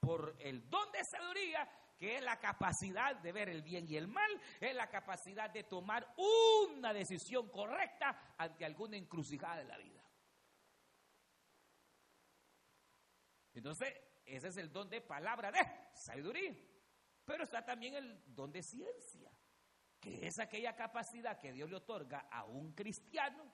por 0.00 0.36
el 0.40 0.68
don 0.68 0.90
de 0.92 1.04
sabiduría, 1.04 1.68
que 1.98 2.16
es 2.16 2.22
la 2.22 2.38
capacidad 2.38 3.16
de 3.16 3.32
ver 3.32 3.48
el 3.48 3.62
bien 3.62 3.86
y 3.88 3.96
el 3.96 4.06
mal, 4.06 4.30
es 4.60 4.74
la 4.74 4.88
capacidad 4.88 5.50
de 5.50 5.64
tomar 5.64 6.06
una 6.16 6.92
decisión 6.92 7.48
correcta 7.48 8.34
ante 8.36 8.64
alguna 8.64 8.96
encrucijada 8.96 9.56
de 9.56 9.64
la 9.64 9.78
vida. 9.78 10.02
Entonces, 13.54 13.94
ese 14.26 14.48
es 14.48 14.56
el 14.58 14.70
don 14.70 14.90
de 14.90 15.00
palabra 15.00 15.50
de 15.50 15.60
sabiduría. 15.94 16.54
Pero 17.24 17.44
está 17.44 17.64
también 17.64 17.94
el 17.94 18.34
don 18.34 18.52
de 18.52 18.62
ciencia, 18.62 19.32
que 20.00 20.26
es 20.26 20.38
aquella 20.38 20.74
capacidad 20.74 21.38
que 21.40 21.52
Dios 21.52 21.68
le 21.70 21.76
otorga 21.76 22.28
a 22.30 22.44
un 22.44 22.72
cristiano 22.72 23.44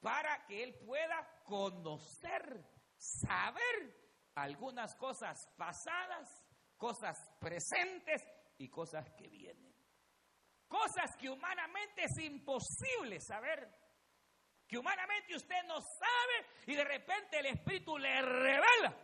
para 0.00 0.44
que 0.46 0.62
él 0.62 0.74
pueda 0.84 1.42
conocer, 1.44 2.64
saber 2.96 4.02
algunas 4.34 4.94
cosas 4.96 5.48
pasadas, 5.56 6.44
cosas 6.76 7.16
presentes 7.38 8.22
y 8.58 8.68
cosas 8.68 9.10
que 9.12 9.28
vienen. 9.28 9.72
Cosas 10.66 11.16
que 11.18 11.28
humanamente 11.28 12.04
es 12.04 12.18
imposible 12.18 13.20
saber. 13.20 13.68
Que 14.66 14.78
humanamente 14.78 15.36
usted 15.36 15.62
no 15.66 15.80
sabe 15.80 16.46
y 16.66 16.74
de 16.74 16.84
repente 16.84 17.38
el 17.38 17.46
Espíritu 17.46 17.98
le 17.98 18.22
revela 18.22 18.96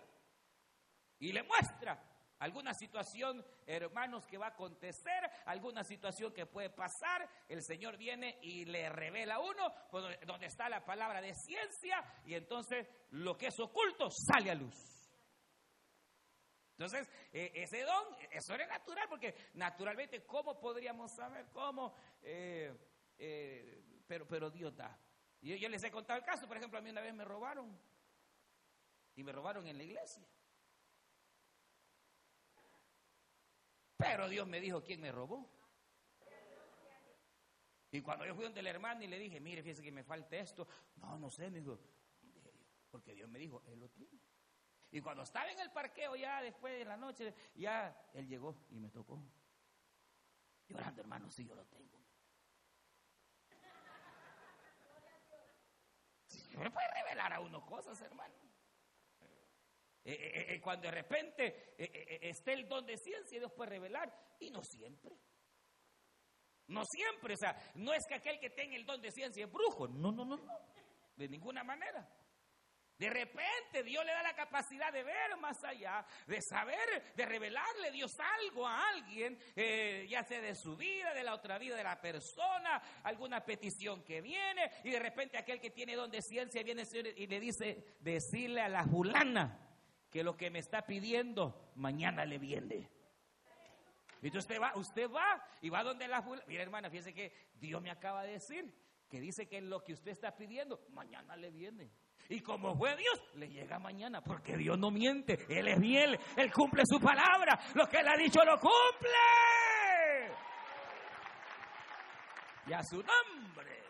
y 1.18 1.32
le 1.32 1.42
muestra 1.42 2.07
alguna 2.38 2.75
situación, 2.75 3.45
hermanos, 3.66 4.26
que 4.26 4.38
va 4.38 4.47
a 4.47 4.50
acontecer, 4.50 5.30
alguna 5.47 5.85
situación 5.85 6.33
que 6.33 6.47
puede 6.47 6.71
pasar, 6.71 7.28
el 7.49 7.62
Señor 7.62 7.97
viene 7.97 8.38
y 8.42 8.64
le 8.64 8.88
revela 8.88 9.37
a 9.37 9.40
uno 9.40 9.73
donde 10.26 10.47
está 10.47 10.68
la 10.68 10.85
palabra 10.85 11.21
de 11.21 11.35
ciencia 11.35 12.04
y 12.25 12.35
entonces 12.35 12.87
lo 13.11 13.37
que 13.37 13.49
es 13.49 13.59
oculto 13.61 14.09
sale 14.11 14.50
a 14.50 14.54
luz. 14.54 14.75
Entonces, 16.78 17.11
e, 17.33 17.50
ese 17.54 17.83
don, 17.83 18.04
eso 18.30 18.54
es 18.54 18.68
natural, 18.68 19.09
porque 19.09 19.35
naturalmente, 19.54 20.25
¿cómo 20.25 20.61
podríamos 20.61 21.12
saber? 21.12 21.47
¿Cómo? 21.52 21.92
Eh, 22.23 22.73
eh, 23.18 23.83
pero, 24.07 24.28
pero 24.28 24.49
Dios 24.49 24.76
da. 24.76 24.97
Yo 25.40 25.68
les 25.68 25.83
he 25.83 25.90
contado 25.90 26.18
el 26.18 26.25
caso, 26.25 26.47
por 26.47 26.57
ejemplo, 26.57 26.78
a 26.78 26.83
mí 26.83 26.90
una 26.90 27.00
vez 27.00 27.14
me 27.14 27.25
robaron. 27.25 27.76
Y 29.16 29.25
me 29.25 29.33
robaron 29.33 29.66
en 29.66 29.76
la 29.76 29.83
iglesia. 29.83 30.25
Pero 33.99 34.28
Dios 34.28 34.47
me 34.47 34.61
dijo 34.61 34.83
quién 34.83 35.00
me 35.00 35.12
robó. 35.12 35.50
Y 37.90 38.00
cuando 38.00 38.25
yo 38.25 38.35
fui 38.35 38.45
donde 38.45 38.61
el 38.61 38.67
hermano 38.67 39.02
y 39.02 39.09
le 39.09 39.19
dije, 39.19 39.40
mire, 39.40 39.62
fíjese 39.62 39.83
que 39.83 39.90
me 39.90 40.05
falta 40.05 40.37
esto. 40.37 40.67
No, 40.97 41.19
no 41.19 41.28
sé, 41.28 41.50
me 41.50 41.59
dijo, 41.59 41.78
porque 42.90 43.12
Dios 43.12 43.28
me 43.28 43.38
dijo, 43.38 43.62
él 43.67 43.81
lo 43.81 43.88
tiene. 43.88 44.21
Y 44.90 45.00
cuando 45.00 45.25
estaba 45.25 45.50
en 45.50 45.59
el 45.59 45.73
parqueo 45.73 46.14
ya 46.14 46.40
después 46.40 46.78
de 46.78 46.85
la 46.85 46.97
noche, 46.97 47.35
ya 47.55 48.11
él 48.14 48.28
llegó 48.28 48.55
y 48.71 48.78
me 48.78 48.88
tocó. 48.90 49.21
Llorando, 50.69 51.00
hermano, 51.00 51.31
sí, 51.31 51.45
yo 51.45 51.55
lo 51.55 51.64
tengo. 51.67 51.99
me 56.57 56.71
puede 56.71 56.88
revelar 56.93 57.33
a 57.33 57.40
uno 57.40 57.64
cosas, 57.64 58.00
hermano. 58.02 58.35
Eh, 60.08 60.14
eh, 60.14 60.54
eh, 60.54 60.60
cuando 60.62 60.88
de 60.88 60.90
repente 60.90 61.74
esté 61.76 62.54
el 62.54 62.66
don 62.66 62.86
de 62.86 62.96
ciencia, 62.96 63.38
Dios 63.38 63.52
puede 63.52 63.72
revelar, 63.72 64.10
y 64.40 64.50
no 64.50 64.62
siempre. 64.62 65.14
No 66.68 66.82
siempre, 66.86 67.34
o 67.34 67.36
sea, 67.36 67.54
no 67.74 67.92
es 67.92 68.06
que 68.08 68.14
aquel 68.14 68.40
que 68.40 68.48
tenga 68.48 68.74
el 68.74 68.86
don 68.86 69.02
de 69.02 69.12
ciencia 69.12 69.44
es 69.44 69.52
brujo, 69.52 69.86
no, 69.86 70.10
no, 70.10 70.24
no, 70.24 70.38
no, 70.38 70.58
de 71.14 71.28
ninguna 71.28 71.62
manera. 71.62 72.08
De 72.96 73.10
repente 73.10 73.82
Dios 73.84 74.02
le 74.02 74.12
da 74.12 74.22
la 74.22 74.34
capacidad 74.34 74.90
de 74.90 75.04
ver 75.04 75.36
más 75.36 75.62
allá, 75.62 76.06
de 76.26 76.40
saber, 76.40 77.14
de 77.14 77.26
revelarle 77.26 77.90
Dios 77.92 78.10
algo 78.40 78.66
a 78.66 78.88
alguien, 78.88 79.38
ya 80.08 80.24
sea 80.24 80.40
de 80.40 80.54
su 80.54 80.74
vida, 80.74 81.12
de 81.12 81.22
la 81.22 81.34
otra 81.34 81.58
vida 81.58 81.76
de 81.76 81.84
la 81.84 82.00
persona, 82.00 82.82
alguna 83.04 83.44
petición 83.44 84.02
que 84.02 84.22
viene, 84.22 84.70
y 84.84 84.90
de 84.90 84.98
repente 84.98 85.36
aquel 85.36 85.60
que 85.60 85.70
tiene 85.70 85.94
don 85.94 86.10
de 86.10 86.22
ciencia 86.22 86.62
viene 86.62 86.84
y 87.14 87.26
le 87.26 87.38
dice, 87.38 87.98
decirle 88.00 88.62
a 88.62 88.68
la 88.68 88.84
fulana, 88.84 89.67
que 90.10 90.22
lo 90.22 90.36
que 90.36 90.50
me 90.50 90.58
está 90.58 90.82
pidiendo 90.82 91.72
mañana 91.76 92.24
le 92.24 92.38
viene. 92.38 92.90
Entonces 94.20 94.50
usted 94.50 94.60
va, 94.60 94.72
usted 94.74 95.10
va 95.10 95.42
y 95.60 95.68
va 95.68 95.84
donde 95.84 96.08
la 96.08 96.24
Mira, 96.46 96.62
hermana, 96.62 96.90
fíjese 96.90 97.14
que 97.14 97.32
Dios 97.54 97.80
me 97.80 97.90
acaba 97.90 98.24
de 98.24 98.32
decir 98.32 98.74
que 99.08 99.20
dice 99.20 99.46
que 99.46 99.60
lo 99.60 99.82
que 99.84 99.92
usted 99.92 100.10
está 100.10 100.36
pidiendo 100.36 100.80
mañana 100.90 101.36
le 101.36 101.50
viene. 101.50 101.90
Y 102.28 102.40
como 102.40 102.76
fue 102.76 102.94
Dios, 102.96 103.22
le 103.34 103.48
llega 103.48 103.78
mañana, 103.78 104.20
porque 104.22 104.56
Dios 104.56 104.78
no 104.78 104.90
miente, 104.90 105.46
Él 105.48 105.68
es 105.68 105.78
fiel, 105.78 106.18
Él 106.36 106.52
cumple 106.52 106.82
su 106.84 107.00
palabra, 107.00 107.58
lo 107.74 107.86
que 107.88 107.98
Él 107.98 108.08
ha 108.08 108.16
dicho 108.16 108.44
lo 108.44 108.58
cumple. 108.60 109.08
y 112.68 112.72
a 112.72 112.82
su 112.82 112.96
nombre. 112.96 113.82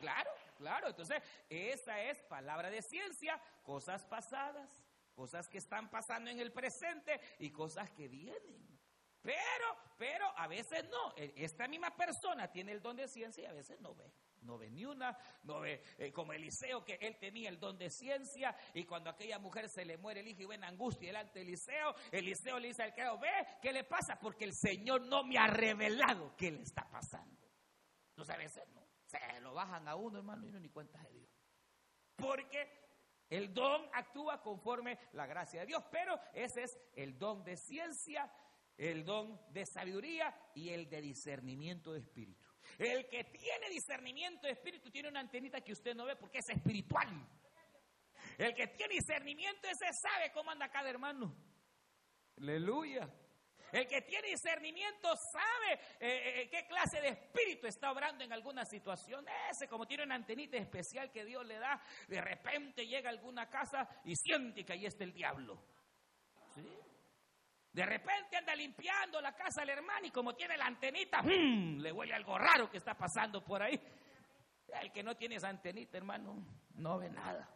Claro, 0.00 0.30
claro. 0.56 0.88
Entonces, 0.88 1.22
esa 1.48 2.00
es 2.00 2.22
palabra 2.24 2.70
de 2.70 2.80
ciencia, 2.82 3.40
cosas 3.64 4.04
pasadas, 4.06 4.70
cosas 5.12 5.48
que 5.48 5.58
están 5.58 5.90
pasando 5.90 6.30
en 6.30 6.40
el 6.40 6.52
presente 6.52 7.20
y 7.38 7.50
cosas 7.50 7.90
que 7.90 8.08
vienen. 8.08 8.72
Pero, 9.22 9.76
pero 9.96 10.26
a 10.36 10.48
veces 10.48 10.84
no. 10.90 11.14
E, 11.16 11.32
esta 11.36 11.68
misma 11.68 11.94
persona 11.96 12.50
tiene 12.50 12.72
el 12.72 12.82
don 12.82 12.96
de 12.96 13.06
ciencia 13.06 13.44
y 13.44 13.46
a 13.46 13.52
veces 13.52 13.80
no 13.80 13.94
ve. 13.94 14.12
No 14.42 14.58
ve 14.58 14.68
ni 14.70 14.84
una, 14.84 15.16
no 15.44 15.60
ve 15.60 15.84
eh, 15.98 16.12
como 16.12 16.32
Eliseo, 16.32 16.84
que 16.84 16.98
él 17.00 17.16
tenía 17.20 17.48
el 17.48 17.60
don 17.60 17.78
de 17.78 17.88
ciencia, 17.88 18.56
y 18.74 18.84
cuando 18.84 19.08
aquella 19.08 19.38
mujer 19.38 19.68
se 19.68 19.84
le 19.84 19.96
muere 19.96 20.18
el 20.18 20.26
hijo 20.26 20.42
y 20.42 20.46
ve 20.46 20.56
en 20.56 20.64
angustia 20.64 21.06
delante 21.06 21.38
de 21.38 21.44
Eliseo, 21.44 21.94
Eliseo 22.10 22.58
le 22.58 22.68
dice 22.68 22.82
al 22.82 22.92
criado, 22.92 23.20
ve, 23.20 23.30
¿qué 23.62 23.72
le 23.72 23.84
pasa? 23.84 24.18
Porque 24.20 24.44
el 24.44 24.52
Señor 24.52 25.02
no 25.02 25.22
me 25.22 25.38
ha 25.38 25.46
revelado 25.46 26.34
qué 26.36 26.50
le 26.50 26.62
está 26.62 26.90
pasando. 26.90 27.48
Entonces 28.08 28.34
a 28.34 28.38
veces 28.38 28.68
no, 28.74 28.84
se 29.06 29.40
lo 29.40 29.54
bajan 29.54 29.86
a 29.86 29.94
uno, 29.94 30.18
hermano, 30.18 30.44
y 30.44 30.50
no 30.50 30.58
ni 30.58 30.70
cuenta 30.70 31.00
de 31.04 31.10
Dios. 31.12 31.30
Porque 32.16 32.91
el 33.36 33.52
don 33.54 33.88
actúa 33.92 34.42
conforme 34.42 34.98
la 35.12 35.26
gracia 35.26 35.60
de 35.60 35.66
Dios, 35.66 35.82
pero 35.90 36.18
ese 36.34 36.64
es 36.64 36.78
el 36.94 37.18
don 37.18 37.42
de 37.44 37.56
ciencia 37.56 38.30
el 38.78 39.04
don 39.04 39.40
de 39.52 39.66
sabiduría 39.66 40.34
y 40.54 40.70
el 40.70 40.88
de 40.88 41.00
discernimiento 41.00 41.92
de 41.92 42.00
espíritu. 42.00 42.44
El 42.78 43.08
que 43.08 43.24
tiene 43.24 43.68
discernimiento 43.70 44.46
de 44.46 44.52
espíritu 44.52 44.90
tiene 44.90 45.08
una 45.08 45.20
antenita 45.20 45.60
que 45.60 45.72
usted 45.72 45.94
no 45.94 46.04
ve 46.04 46.16
porque 46.16 46.38
es 46.38 46.48
espiritual. 46.48 47.08
El 48.38 48.54
que 48.54 48.66
tiene 48.68 48.94
discernimiento 48.94 49.68
ese 49.68 49.92
sabe 49.92 50.32
cómo 50.32 50.50
anda 50.50 50.70
cada 50.70 50.88
hermano. 50.88 51.34
Aleluya. 52.38 53.08
El 53.72 53.86
que 53.86 54.02
tiene 54.02 54.28
discernimiento 54.28 55.08
sabe 55.16 55.72
eh, 55.98 56.42
eh, 56.42 56.48
qué 56.50 56.66
clase 56.66 57.00
de 57.00 57.08
espíritu 57.08 57.66
está 57.66 57.90
obrando 57.90 58.22
en 58.22 58.32
alguna 58.32 58.66
situación. 58.66 59.24
Ese, 59.50 59.66
como 59.66 59.86
tiene 59.86 60.04
una 60.04 60.14
antenita 60.14 60.58
especial 60.58 61.10
que 61.10 61.24
Dios 61.24 61.46
le 61.46 61.58
da, 61.58 61.82
de 62.06 62.20
repente 62.20 62.86
llega 62.86 63.08
a 63.08 63.12
alguna 63.12 63.48
casa 63.48 63.88
y 64.04 64.14
siente 64.14 64.62
que 64.64 64.74
ahí 64.74 64.84
está 64.84 65.04
el 65.04 65.14
diablo. 65.14 65.58
¿Sí? 66.54 66.68
De 67.72 67.86
repente 67.86 68.36
anda 68.36 68.54
limpiando 68.54 69.18
la 69.22 69.34
casa 69.34 69.62
del 69.62 69.70
hermano 69.70 70.06
y 70.06 70.10
como 70.10 70.34
tiene 70.34 70.58
la 70.58 70.66
antenita, 70.66 71.22
¡mm! 71.22 71.80
le 71.80 71.90
huele 71.90 72.12
algo 72.12 72.36
raro 72.36 72.70
que 72.70 72.76
está 72.76 72.94
pasando 72.94 73.42
por 73.42 73.62
ahí. 73.62 73.80
El 74.82 74.92
que 74.92 75.02
no 75.02 75.16
tiene 75.16 75.36
esa 75.36 75.48
antenita, 75.48 75.96
hermano, 75.96 76.44
no 76.74 76.98
ve 76.98 77.08
nada. 77.08 77.48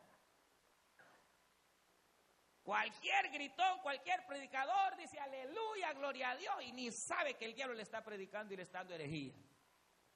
Cualquier 2.67 3.31
gritón, 3.31 3.79
cualquier 3.79 4.27
predicador 4.27 4.97
dice 4.97 5.21
aleluya, 5.21 5.93
gloria 5.93 6.31
a 6.31 6.37
Dios 6.37 6.57
y 6.63 6.73
ni 6.73 6.91
sabe 6.91 7.35
que 7.35 7.45
el 7.45 7.55
diablo 7.55 7.77
le 7.77 7.85
está 7.85 8.03
predicando 8.03 8.53
y 8.53 8.57
le 8.57 8.65
está 8.65 8.79
dando 8.79 8.97
herejía. 8.97 9.35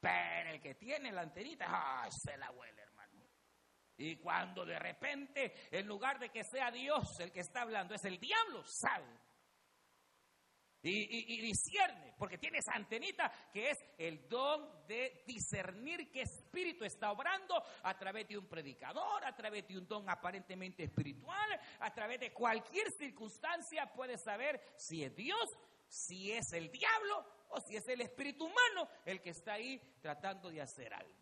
Pero 0.01 0.49
el 0.49 0.59
que 0.59 0.75
tiene 0.75 1.13
la 1.13 1.21
antenita, 1.21 1.65
¡ay! 1.69 2.11
se 2.11 2.35
la 2.35 2.51
huele, 2.51 2.81
hermano. 2.81 3.25
Y 3.95 4.17
cuando 4.17 4.65
de 4.65 4.77
repente, 4.77 5.69
en 5.71 5.87
lugar 5.87 6.19
de 6.19 6.27
que 6.27 6.43
sea 6.43 6.69
Dios 6.71 7.21
el 7.21 7.31
que 7.31 7.39
está 7.39 7.61
hablando, 7.61 7.95
es 7.95 8.03
el 8.03 8.19
diablo, 8.19 8.65
sabe 8.65 9.17
y, 10.83 11.49
y, 11.49 11.53
porque 12.17 12.37
tiene 12.37 12.57
esa 12.57 12.73
antenita 12.73 13.31
que 13.53 13.69
es 13.69 13.77
el 13.97 14.27
don 14.27 14.87
de 14.87 15.23
discernir 15.27 16.11
qué 16.11 16.21
espíritu 16.21 16.85
está 16.85 17.11
obrando 17.11 17.63
a 17.83 17.97
través 17.97 18.27
de 18.27 18.37
un 18.37 18.47
predicador, 18.47 19.23
a 19.23 19.35
través 19.35 19.67
de 19.67 19.77
un 19.77 19.87
don 19.87 20.09
aparentemente 20.09 20.83
espiritual, 20.83 21.59
a 21.79 21.93
través 21.93 22.19
de 22.19 22.33
cualquier 22.33 22.91
circunstancia 22.91 23.91
puede 23.93 24.17
saber 24.17 24.59
si 24.75 25.03
es 25.03 25.15
Dios, 25.15 25.49
si 25.87 26.31
es 26.31 26.51
el 26.53 26.71
diablo 26.71 27.25
o 27.49 27.59
si 27.61 27.75
es 27.75 27.87
el 27.87 28.01
espíritu 28.01 28.45
humano 28.45 28.89
el 29.05 29.21
que 29.21 29.31
está 29.31 29.53
ahí 29.53 29.79
tratando 30.01 30.49
de 30.49 30.61
hacer 30.61 30.93
algo. 30.93 31.21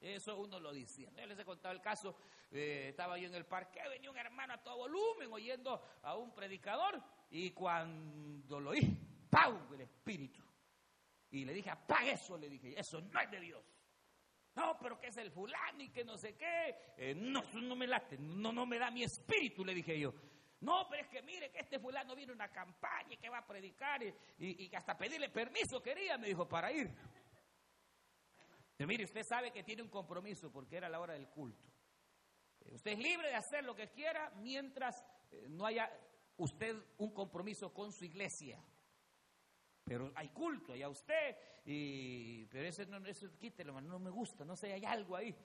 Eso 0.00 0.36
uno 0.36 0.60
lo 0.60 0.72
dice. 0.72 1.08
Yo 1.16 1.26
les 1.26 1.38
he 1.38 1.44
contado 1.44 1.72
el 1.74 1.80
caso, 1.80 2.14
eh, 2.50 2.88
estaba 2.90 3.16
yo 3.18 3.26
en 3.26 3.34
el 3.34 3.46
parque, 3.46 3.80
venía 3.88 4.10
un 4.10 4.18
hermano 4.18 4.52
a 4.52 4.62
todo 4.62 4.76
volumen 4.76 5.32
oyendo 5.32 5.82
a 6.02 6.14
un 6.16 6.34
predicador 6.34 7.02
y 7.34 7.50
cuando 7.50 8.60
lo 8.60 8.70
oí, 8.70 8.96
¡pau! 9.28 9.74
El 9.74 9.80
espíritu. 9.80 10.40
Y 11.32 11.44
le 11.44 11.52
dije, 11.52 11.68
apaga 11.68 12.12
eso, 12.12 12.38
le 12.38 12.48
dije, 12.48 12.78
eso 12.78 13.00
no 13.00 13.20
es 13.20 13.28
de 13.28 13.40
Dios. 13.40 13.64
No, 14.54 14.78
pero 14.80 15.00
que 15.00 15.08
es 15.08 15.16
el 15.16 15.32
fulano 15.32 15.82
y 15.82 15.88
que 15.88 16.04
no 16.04 16.16
sé 16.16 16.36
qué. 16.36 16.76
Eh, 16.96 17.12
no, 17.16 17.42
no 17.54 17.74
me 17.74 17.88
late, 17.88 18.18
no, 18.18 18.52
no 18.52 18.64
me 18.66 18.78
da 18.78 18.88
mi 18.92 19.02
espíritu, 19.02 19.64
le 19.64 19.74
dije 19.74 19.98
yo. 19.98 20.14
No, 20.60 20.86
pero 20.88 21.02
es 21.02 21.08
que 21.08 21.22
mire 21.22 21.50
que 21.50 21.58
este 21.58 21.80
fulano 21.80 22.14
viene 22.14 22.30
a 22.30 22.36
una 22.36 22.52
campaña 22.52 23.14
y 23.14 23.16
que 23.16 23.28
va 23.28 23.38
a 23.38 23.46
predicar 23.46 24.00
y, 24.04 24.14
y, 24.38 24.66
y 24.66 24.74
hasta 24.76 24.96
pedirle 24.96 25.28
permiso 25.28 25.82
quería, 25.82 26.16
me 26.16 26.28
dijo, 26.28 26.46
para 26.48 26.70
ir. 26.70 26.88
Y 28.78 28.86
mire, 28.86 29.02
usted 29.02 29.24
sabe 29.24 29.50
que 29.50 29.64
tiene 29.64 29.82
un 29.82 29.88
compromiso 29.88 30.52
porque 30.52 30.76
era 30.76 30.88
la 30.88 31.00
hora 31.00 31.14
del 31.14 31.28
culto. 31.28 31.68
Eh, 32.60 32.74
usted 32.76 32.92
es 32.92 32.98
libre 33.00 33.26
de 33.26 33.34
hacer 33.34 33.64
lo 33.64 33.74
que 33.74 33.90
quiera 33.90 34.30
mientras 34.36 35.04
eh, 35.32 35.46
no 35.48 35.66
haya 35.66 35.90
usted 36.36 36.76
un 36.98 37.10
compromiso 37.12 37.72
con 37.72 37.92
su 37.92 38.04
iglesia. 38.04 38.62
Pero 39.84 40.10
hay 40.14 40.28
culto 40.30 40.72
allá 40.72 40.88
usted, 40.88 41.36
y, 41.64 42.46
pero 42.46 42.66
ese 42.66 42.86
no, 42.86 43.04
eso 43.06 43.28
quítelo, 43.38 43.70
hermano, 43.70 43.88
no 43.88 43.98
me 43.98 44.10
gusta, 44.10 44.44
no 44.44 44.56
sé, 44.56 44.72
hay 44.72 44.84
algo 44.84 45.14
ahí. 45.14 45.36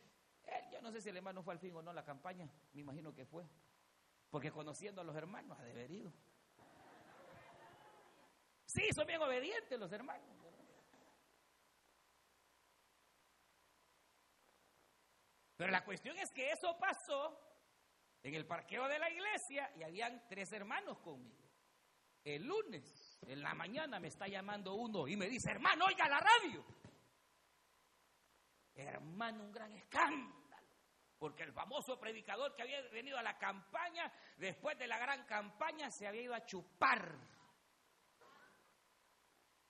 Yo 0.71 0.81
no 0.81 0.91
sé 0.91 1.01
si 1.01 1.09
el 1.09 1.17
hermano 1.17 1.43
fue 1.43 1.53
al 1.53 1.59
fin 1.59 1.75
o 1.75 1.81
no 1.81 1.91
la 1.91 2.03
campaña, 2.03 2.49
me 2.73 2.81
imagino 2.81 3.13
que 3.13 3.25
fue. 3.25 3.45
Porque 4.29 4.51
conociendo 4.51 5.01
a 5.01 5.03
los 5.03 5.15
hermanos 5.15 5.59
ha 5.59 5.63
deberido. 5.63 6.13
Sí, 8.65 8.83
son 8.95 9.07
bien 9.07 9.21
obedientes 9.21 9.79
los 9.79 9.91
hermanos. 9.91 10.29
Pero 15.57 15.71
la 15.71 15.83
cuestión 15.83 16.17
es 16.17 16.31
que 16.31 16.51
eso 16.51 16.77
pasó 16.79 17.48
en 18.23 18.33
el 18.35 18.45
parqueo 18.45 18.87
de 18.87 18.99
la 18.99 19.09
iglesia 19.09 19.71
y 19.75 19.83
habían 19.83 20.27
tres 20.27 20.51
hermanos 20.51 20.99
conmigo. 20.99 21.49
El 22.23 22.43
lunes, 22.43 23.17
en 23.21 23.41
la 23.41 23.53
mañana, 23.53 23.99
me 23.99 24.09
está 24.09 24.27
llamando 24.27 24.73
uno 24.73 25.07
y 25.07 25.15
me 25.15 25.27
dice, 25.27 25.51
hermano, 25.51 25.85
oiga 25.85 26.07
la 26.07 26.19
radio. 26.19 26.65
Hermano, 28.75 29.43
un 29.45 29.51
gran 29.51 29.71
escándalo. 29.71 30.39
Porque 31.17 31.43
el 31.43 31.51
famoso 31.51 31.99
predicador 31.99 32.55
que 32.55 32.61
había 32.61 32.81
venido 32.89 33.17
a 33.17 33.23
la 33.23 33.37
campaña, 33.37 34.11
después 34.37 34.77
de 34.77 34.87
la 34.87 34.97
gran 34.97 35.25
campaña, 35.25 35.89
se 35.91 36.07
había 36.07 36.21
ido 36.21 36.33
a 36.33 36.45
chupar. 36.45 37.17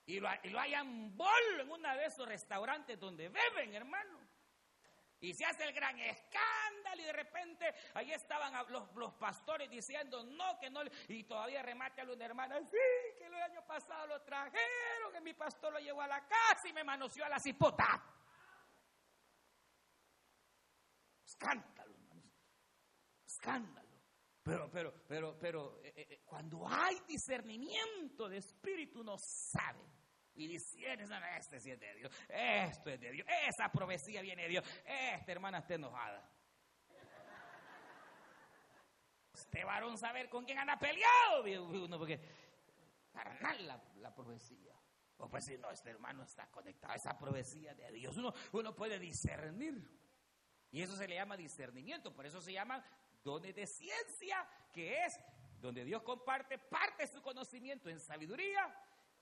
Y 0.06 0.20
lo, 0.20 0.28
hayan 0.60 1.16
bol 1.16 1.60
en 1.60 1.70
uno 1.70 1.96
de 1.96 2.06
esos 2.06 2.28
restaurantes 2.28 3.00
donde 3.00 3.30
beben, 3.30 3.74
hermano. 3.76 4.19
Y 5.22 5.34
se 5.34 5.46
hace 5.46 5.66
el 5.66 5.74
gran 5.74 6.00
escándalo 6.00 7.02
y 7.02 7.06
de 7.06 7.14
repente 7.14 7.74
ahí 7.94 8.12
estaban 8.12 8.54
los, 8.70 9.14
pastores 9.16 9.70
diciendo 9.70 10.24
no, 10.24 10.58
que 10.60 10.70
no, 10.70 10.82
y 11.10 11.24
todavía 11.24 11.62
remate 11.62 12.02
a 12.02 12.06
una 12.06 12.26
hermana, 12.26 12.58
sí, 12.60 13.18
que 13.18 13.26
el 13.26 13.34
año 13.36 13.66
pasado 13.66 14.08
lo 14.08 14.22
trajeron, 14.22 15.12
que 15.12 15.22
mi 15.22 15.34
pastor 15.34 15.74
lo 15.74 15.80
llevó 15.80 16.02
a 16.02 16.08
la 16.08 16.26
casa 16.26 16.68
y 16.70 16.74
me 16.74 16.84
manoseó 16.84 17.26
a 17.26 17.30
la 17.30 17.40
cipota. 17.40 18.02
Escándalo, 21.26 21.94
hermanos. 21.96 22.32
Escándalo. 23.26 23.90
Pero, 24.42 24.72
pero, 24.72 24.94
pero, 25.08 25.38
pero, 25.38 25.80
eh, 25.84 25.94
eh, 25.96 26.22
cuando 26.26 26.68
hay 26.68 26.98
discernimiento 27.08 28.30
de 28.30 28.38
espíritu, 28.38 29.02
uno 29.02 29.18
sabe 29.18 29.99
y 30.40 30.48
diciendo, 30.48 31.04
este 31.38 31.58
es 31.58 31.64
de 31.66 31.96
Dios, 31.96 32.12
esto 32.30 32.90
es 32.90 33.00
de 33.00 33.12
Dios, 33.12 33.28
esa 33.48 33.70
profecía 33.70 34.22
viene 34.22 34.44
de 34.44 34.50
Dios, 34.50 34.66
esta 34.86 35.32
hermana 35.32 35.60
está 35.60 35.74
enojada. 35.76 36.30
Este 39.34 39.64
varón 39.64 39.98
saber 39.98 40.30
con 40.30 40.46
quién 40.46 40.58
anda 40.58 40.78
peleado, 40.80 41.44
uno, 41.64 41.98
porque 41.98 42.20
carnal 43.12 43.68
la, 43.68 43.84
la 43.98 44.16
profecía. 44.16 44.74
O 45.18 45.30
pues 45.30 45.46
si 45.46 45.58
no, 45.58 45.70
este 45.70 45.90
hermano 45.90 46.24
está 46.24 46.50
conectado 46.50 46.94
a 46.94 46.96
esa 46.96 47.18
profecía 47.18 47.74
de 47.74 47.92
Dios. 47.92 48.16
Uno, 48.18 48.34
uno 48.54 48.74
puede 48.74 48.98
discernir. 48.98 49.86
Y 50.72 50.82
eso 50.82 50.96
se 50.96 51.08
le 51.08 51.16
llama 51.16 51.36
discernimiento. 51.36 52.14
Por 52.14 52.26
eso 52.26 52.42
se 52.42 52.54
llama 52.54 52.84
dones 53.24 53.54
de 53.54 53.68
ciencia, 53.68 54.48
que 54.72 55.04
es 55.04 55.20
donde 55.60 55.84
Dios 55.84 56.02
comparte 56.04 56.58
parte 56.58 57.04
de 57.04 57.12
su 57.12 57.22
conocimiento 57.22 57.90
en 57.90 58.00
sabiduría, 58.00 58.74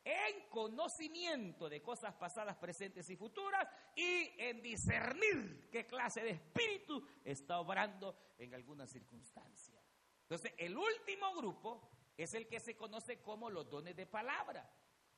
en 0.10 0.48
conocimiento 0.48 1.67
de 1.67 1.82
cosas 1.82 2.13
pasadas, 2.15 2.56
presentes 2.56 3.10
y 3.10 3.17
futuras 3.17 3.67
y 3.93 4.32
en 4.38 4.62
discernir 4.62 5.67
qué 5.70 5.86
clase 5.86 6.22
de 6.22 6.30
espíritu 6.30 7.06
está 7.26 7.60
obrando 7.60 8.15
en 8.38 8.54
alguna 8.54 8.88
circunstancia. 8.88 9.78
Entonces, 10.22 10.54
el 10.58 10.78
último 10.78 11.36
grupo 11.36 11.89
es 12.15 12.34
el 12.36 12.48
que 12.48 12.62
se 12.62 12.78
conoce 12.78 13.22
como 13.22 13.50
los 13.50 13.70
dones 13.70 13.98
de 13.98 14.06
palabra, 14.06 14.72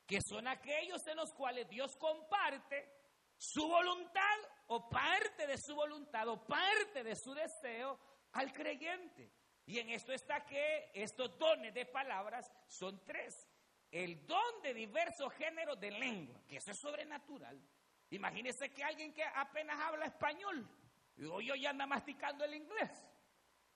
que 0.08 0.21
son 0.21 0.47
aquellos 0.47 1.06
en 1.06 1.17
los 1.17 1.34
cuales 1.34 1.69
Dios 1.69 1.95
comparte 1.95 2.91
su 3.38 3.67
voluntad 3.67 4.39
o 4.69 4.89
parte 4.89 5.45
de 5.45 5.60
su 5.60 5.75
voluntad 5.75 6.28
o 6.30 6.43
parte 6.43 7.04
de 7.04 7.15
su 7.15 7.36
deseo 7.36 7.99
al 8.32 8.52
creyente. 8.54 9.32
Y 9.67 9.78
en 9.78 9.91
esto 9.91 10.13
está 10.13 10.43
que 10.47 10.89
estos 10.95 11.38
dones 11.38 11.75
de 11.75 11.86
palabras 11.86 12.52
son 12.65 13.06
tres 13.06 13.49
el 13.91 14.25
don 14.25 14.62
de 14.62 14.73
diversos 14.73 15.34
géneros 15.34 15.80
de 15.80 15.91
lengua, 15.91 16.41
que 16.47 16.58
eso 16.58 16.71
es 16.71 16.80
sobrenatural, 16.80 17.60
Imagínese 18.12 18.69
que 18.71 18.84
alguien 18.84 19.13
que 19.13 19.23
apenas 19.23 19.80
habla 19.80 20.06
español, 20.06 20.67
o 21.32 21.41
yo 21.41 21.54
ya 21.56 21.69
anda 21.69 21.86
masticando 21.86 22.43
el 22.43 22.56
inglés, 22.56 22.89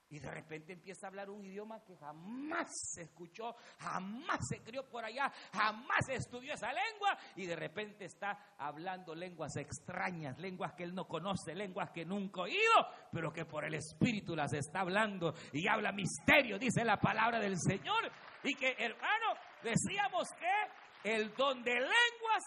y 0.10 0.20
de 0.20 0.30
repente 0.30 0.74
empieza 0.74 1.08
a 1.08 1.10
hablar 1.10 1.30
un 1.30 1.44
idioma 1.44 1.84
que 1.84 1.96
jamás 1.98 2.68
se 2.94 3.04
escuchó, 3.04 3.56
jamás 3.80 4.40
se 4.48 4.62
crió 4.62 4.88
por 4.88 5.04
allá, 5.04 5.32
jamás 5.52 6.08
estudió 6.10 6.54
esa 6.54 6.72
lengua 6.72 7.18
y 7.36 7.48
de 7.48 7.56
repente 7.56 8.06
está 8.06 8.54
hablando 8.60 9.16
lenguas 9.16 9.56
extrañas, 9.56 10.38
lenguas 10.38 10.74
que 10.74 10.84
él 10.84 10.94
no 10.94 11.08
conoce, 11.08 11.56
lenguas 11.56 11.90
que 11.90 12.06
nunca 12.06 12.42
ha 12.42 12.44
oído, 12.44 12.88
pero 13.12 13.34
que 13.34 13.46
por 13.46 13.66
el 13.66 13.74
Espíritu 13.74 14.36
las 14.36 14.54
está 14.54 14.82
hablando 14.82 15.34
y 15.52 15.68
habla 15.68 15.92
misterio, 15.92 16.60
dice 16.60 16.86
la 16.86 16.98
palabra 16.98 17.40
del 17.40 17.58
Señor. 17.60 18.12
Y 18.44 18.56
que, 18.56 18.76
hermano, 18.78 19.23
decíamos 19.64 20.30
que 20.34 21.12
el 21.12 21.34
don 21.36 21.64
de 21.64 21.74
lenguas 21.74 22.44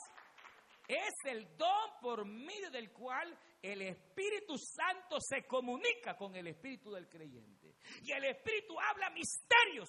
es 0.88 1.14
el 1.24 1.56
don 1.56 1.90
por 2.00 2.24
medio 2.24 2.70
del 2.70 2.92
cual 2.92 3.36
el 3.60 3.82
Espíritu 3.82 4.56
Santo 4.58 5.18
se 5.20 5.44
comunica 5.46 6.16
con 6.16 6.36
el 6.36 6.46
Espíritu 6.46 6.92
del 6.92 7.08
creyente. 7.08 7.74
Y 8.02 8.12
el 8.12 8.24
Espíritu 8.24 8.78
habla 8.80 9.10
misterios. 9.10 9.88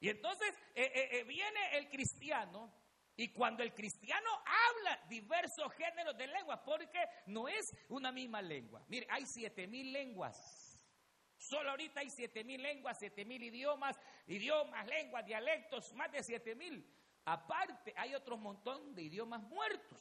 Y 0.00 0.08
entonces 0.08 0.54
eh, 0.74 0.90
eh, 0.94 1.08
eh, 1.18 1.24
viene 1.24 1.78
el 1.78 1.88
cristiano 1.88 2.72
y 3.16 3.32
cuando 3.32 3.62
el 3.62 3.72
cristiano 3.72 4.28
habla 4.44 5.06
diversos 5.08 5.72
géneros 5.74 6.16
de 6.16 6.26
lenguas, 6.26 6.60
porque 6.64 6.98
no 7.26 7.46
es 7.46 7.72
una 7.88 8.10
misma 8.10 8.42
lengua. 8.42 8.84
Mire, 8.88 9.06
hay 9.08 9.24
siete 9.24 9.68
mil 9.68 9.92
lenguas. 9.92 10.63
Solo 11.48 11.70
ahorita 11.70 12.00
hay 12.00 12.08
siete 12.08 12.42
mil 12.42 12.62
lenguas, 12.62 12.96
siete 12.98 13.24
mil 13.24 13.42
idiomas, 13.42 13.96
idiomas, 14.26 14.86
lenguas, 14.86 15.26
dialectos, 15.26 15.92
más 15.94 16.10
de 16.10 16.22
siete 16.22 16.54
mil. 16.54 16.86
Aparte, 17.26 17.92
hay 17.96 18.14
otro 18.14 18.38
montón 18.38 18.94
de 18.94 19.02
idiomas 19.02 19.42
muertos. 19.42 20.00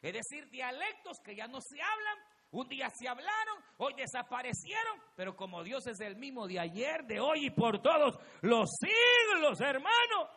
Es 0.00 0.12
decir, 0.14 0.48
dialectos 0.48 1.18
que 1.20 1.34
ya 1.34 1.46
no 1.46 1.60
se 1.60 1.80
hablan, 1.82 2.18
un 2.52 2.68
día 2.68 2.88
se 2.88 3.06
hablaron, 3.06 3.62
hoy 3.76 3.92
desaparecieron, 3.94 5.02
pero 5.14 5.36
como 5.36 5.62
Dios 5.62 5.86
es 5.86 6.00
el 6.00 6.16
mismo 6.16 6.46
de 6.46 6.58
ayer, 6.58 7.04
de 7.04 7.20
hoy 7.20 7.46
y 7.46 7.50
por 7.50 7.82
todos 7.82 8.18
los 8.40 8.70
siglos, 8.80 9.60
hermano, 9.60 10.30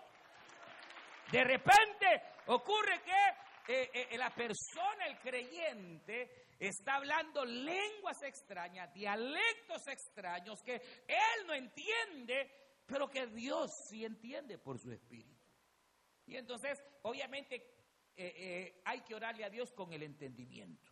de 1.31 1.43
repente 1.45 2.23
ocurre 2.47 3.01
que 3.05 3.73
eh, 3.73 3.89
eh, 3.93 4.17
la 4.17 4.31
persona, 4.31 5.05
el 5.07 5.17
creyente, 5.19 6.47
está 6.67 6.95
hablando 6.95 7.43
lenguas 7.43 8.21
extrañas, 8.21 8.93
dialectos 8.93 9.87
extraños 9.87 10.61
que 10.61 10.75
él 11.07 11.47
no 11.47 11.53
entiende, 11.53 12.49
pero 12.85 13.09
que 13.09 13.25
Dios 13.27 13.71
sí 13.89 14.05
entiende 14.05 14.57
por 14.57 14.77
su 14.77 14.91
espíritu. 14.91 15.45
Y 16.27 16.37
entonces, 16.37 16.81
obviamente, 17.01 17.55
eh, 18.15 18.33
eh, 18.35 18.81
hay 18.85 19.01
que 19.01 19.15
orarle 19.15 19.43
a 19.43 19.49
Dios 19.49 19.71
con 19.71 19.91
el 19.91 20.03
entendimiento. 20.03 20.91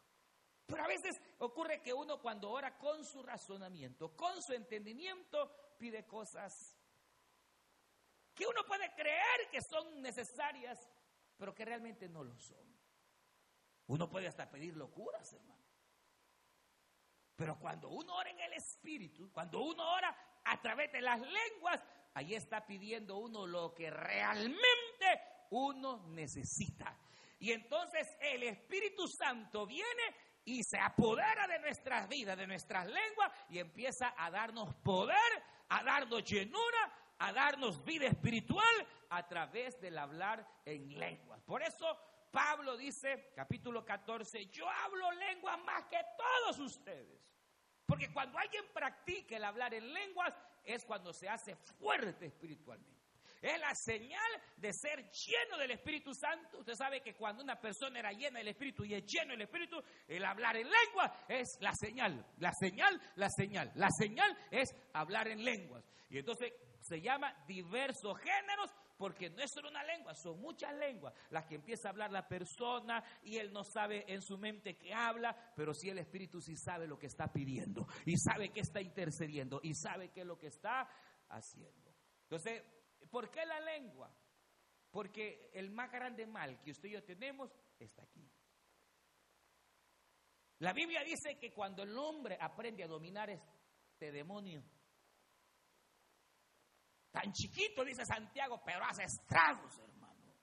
Pero 0.66 0.84
a 0.84 0.88
veces 0.88 1.22
ocurre 1.40 1.82
que 1.82 1.94
uno 1.94 2.20
cuando 2.20 2.50
ora 2.50 2.78
con 2.78 3.06
su 3.06 3.22
razonamiento, 3.22 4.16
con 4.16 4.42
su 4.42 4.54
entendimiento, 4.54 5.76
pide 5.78 6.06
cosas 6.06 6.76
que 8.34 8.46
uno 8.46 8.64
puede 8.66 8.92
creer 8.96 9.50
que 9.52 9.62
son 9.62 10.02
necesarias, 10.02 10.90
pero 11.38 11.54
que 11.54 11.66
realmente 11.66 12.08
no 12.08 12.24
lo 12.24 12.38
son. 12.38 12.69
Uno 13.90 14.08
puede 14.08 14.28
hasta 14.28 14.48
pedir 14.48 14.78
locuras, 14.78 15.34
hermano. 15.34 15.66
Pero 17.36 17.58
cuando 17.58 17.90
uno 17.90 18.16
ora 18.16 18.30
en 18.30 18.40
el 18.40 18.54
Espíritu, 18.54 19.32
cuando 19.32 19.62
uno 19.62 19.94
ora 19.94 20.16
a 20.46 20.62
través 20.62 20.92
de 20.92 21.02
las 21.02 21.20
lenguas, 21.20 21.82
ahí 22.14 22.36
está 22.36 22.68
pidiendo 22.68 23.18
uno 23.18 23.48
lo 23.48 23.74
que 23.74 23.90
realmente 23.90 25.22
uno 25.50 26.06
necesita. 26.10 26.96
Y 27.40 27.52
entonces 27.52 28.16
el 28.20 28.44
Espíritu 28.44 29.08
Santo 29.08 29.66
viene 29.66 30.04
y 30.46 30.64
se 30.64 30.78
apodera 30.78 31.48
de 31.48 31.58
nuestras 31.58 32.08
vidas, 32.08 32.38
de 32.38 32.46
nuestras 32.46 32.86
lenguas, 32.86 33.32
y 33.50 33.58
empieza 33.58 34.14
a 34.16 34.30
darnos 34.30 34.76
poder, 34.84 35.44
a 35.70 35.84
darnos 35.84 36.24
llenura, 36.24 37.16
a 37.18 37.34
darnos 37.34 37.84
vida 37.84 38.06
espiritual 38.06 38.88
a 39.10 39.28
través 39.28 39.82
del 39.82 39.98
hablar 39.98 40.48
en 40.64 41.00
lenguas. 41.00 41.42
Por 41.42 41.64
eso 41.64 41.98
Pablo 42.32 42.78
dice, 42.78 43.32
capítulo 43.36 43.84
14, 43.84 44.46
yo 44.48 44.70
hablo 44.70 45.12
lenguas 45.12 45.58
más 45.64 45.86
que 45.86 45.98
todos 46.18 46.60
ustedes. 46.60 47.20
Porque 47.86 48.12
cuando 48.14 48.38
alguien 48.38 48.66
practica 48.74 49.38
el 49.38 49.44
hablar 49.44 49.74
en 49.74 49.92
lenguas 49.92 50.34
es 50.64 50.86
cuando 50.86 51.12
se 51.12 51.28
hace 51.28 51.56
fuerte 51.56 52.28
espiritualmente. 52.28 53.00
Es 53.42 53.58
la 53.58 53.74
señal 53.74 54.30
de 54.58 54.74
ser 54.74 55.10
lleno 55.12 55.58
del 55.58 55.72
Espíritu 55.72 56.14
Santo. 56.14 56.60
Usted 56.60 56.74
sabe 56.76 57.02
que 57.02 57.16
cuando 57.16 57.42
una 57.42 57.60
persona 57.60 58.00
era 58.00 58.12
llena 58.12 58.40
del 58.40 58.50
Espíritu 58.50 58.84
y 58.84 58.94
es 58.94 59.06
lleno 59.06 59.32
del 59.32 59.44
Espíritu, 59.44 59.82
el 60.08 60.26
hablar 60.26 60.58
en 60.58 60.70
lengua 60.70 61.26
es 61.28 61.58
la 61.62 61.72
señal. 61.74 62.26
La 62.38 62.52
señal, 62.52 63.02
la 63.16 63.30
señal. 63.30 63.72
La 63.76 63.90
señal 63.98 64.38
es 64.52 64.70
hablar 64.94 65.30
en 65.30 65.44
lenguas. 65.44 65.86
Y 66.10 66.18
entonces 66.18 66.54
se 66.82 67.02
llama 67.02 67.34
diversos 67.48 68.20
géneros 68.20 68.72
porque 69.00 69.32
no 69.32 69.42
es 69.42 69.50
solo 69.52 69.70
una 69.70 69.84
lengua, 69.84 70.14
son 70.14 70.40
muchas 70.40 70.76
lenguas 70.76 71.16
las 71.32 71.48
que 71.48 71.56
empieza 71.56 71.88
a 71.88 71.92
hablar 71.92 72.12
la 72.12 72.28
persona 72.28 73.04
y 73.24 73.38
él 73.38 73.52
no 73.52 73.64
sabe 73.64 74.06
en 74.08 74.22
su 74.22 74.38
mente 74.38 74.78
qué 74.78 74.94
habla, 74.94 75.36
pero 75.56 75.74
sí 75.74 75.90
el 75.90 75.98
Espíritu 75.98 76.40
sí 76.40 76.56
sabe 76.56 76.86
lo 76.86 77.00
que 77.00 77.08
está 77.08 77.34
pidiendo 77.34 77.88
y 78.06 78.16
sabe 78.18 78.50
que 78.50 78.60
está 78.60 78.80
intercediendo 78.80 79.60
y 79.64 79.74
sabe 79.74 80.10
qué 80.10 80.22
es 80.22 80.28
lo 80.28 80.38
que 80.38 80.48
está 80.48 80.88
haciendo. 81.30 81.96
Entonces, 82.24 82.62
¿Por 83.10 83.32
qué 83.32 83.46
la 83.46 83.60
lengua? 83.60 84.14
Porque 84.92 85.50
el 85.54 85.72
más 85.72 85.92
grande 85.92 86.26
mal 86.26 86.60
que 86.62 86.72
usted 86.72 86.90
y 86.90 86.94
yo 86.94 87.04
tenemos 87.04 87.52
está 87.80 88.04
aquí. 88.04 88.30
La 90.60 90.74
Biblia 90.74 91.04
dice 91.04 91.38
que 91.40 91.54
cuando 91.54 91.84
el 91.84 91.98
hombre 91.98 92.38
aprende 92.40 92.84
a 92.84 92.88
dominar 92.88 93.30
este 93.30 94.12
demonio, 94.12 94.64
tan 97.12 97.32
chiquito, 97.32 97.84
dice 97.84 98.06
Santiago, 98.06 98.62
pero 98.66 98.84
hace 98.86 99.04
estragos, 99.04 99.80
hermano. 99.80 100.36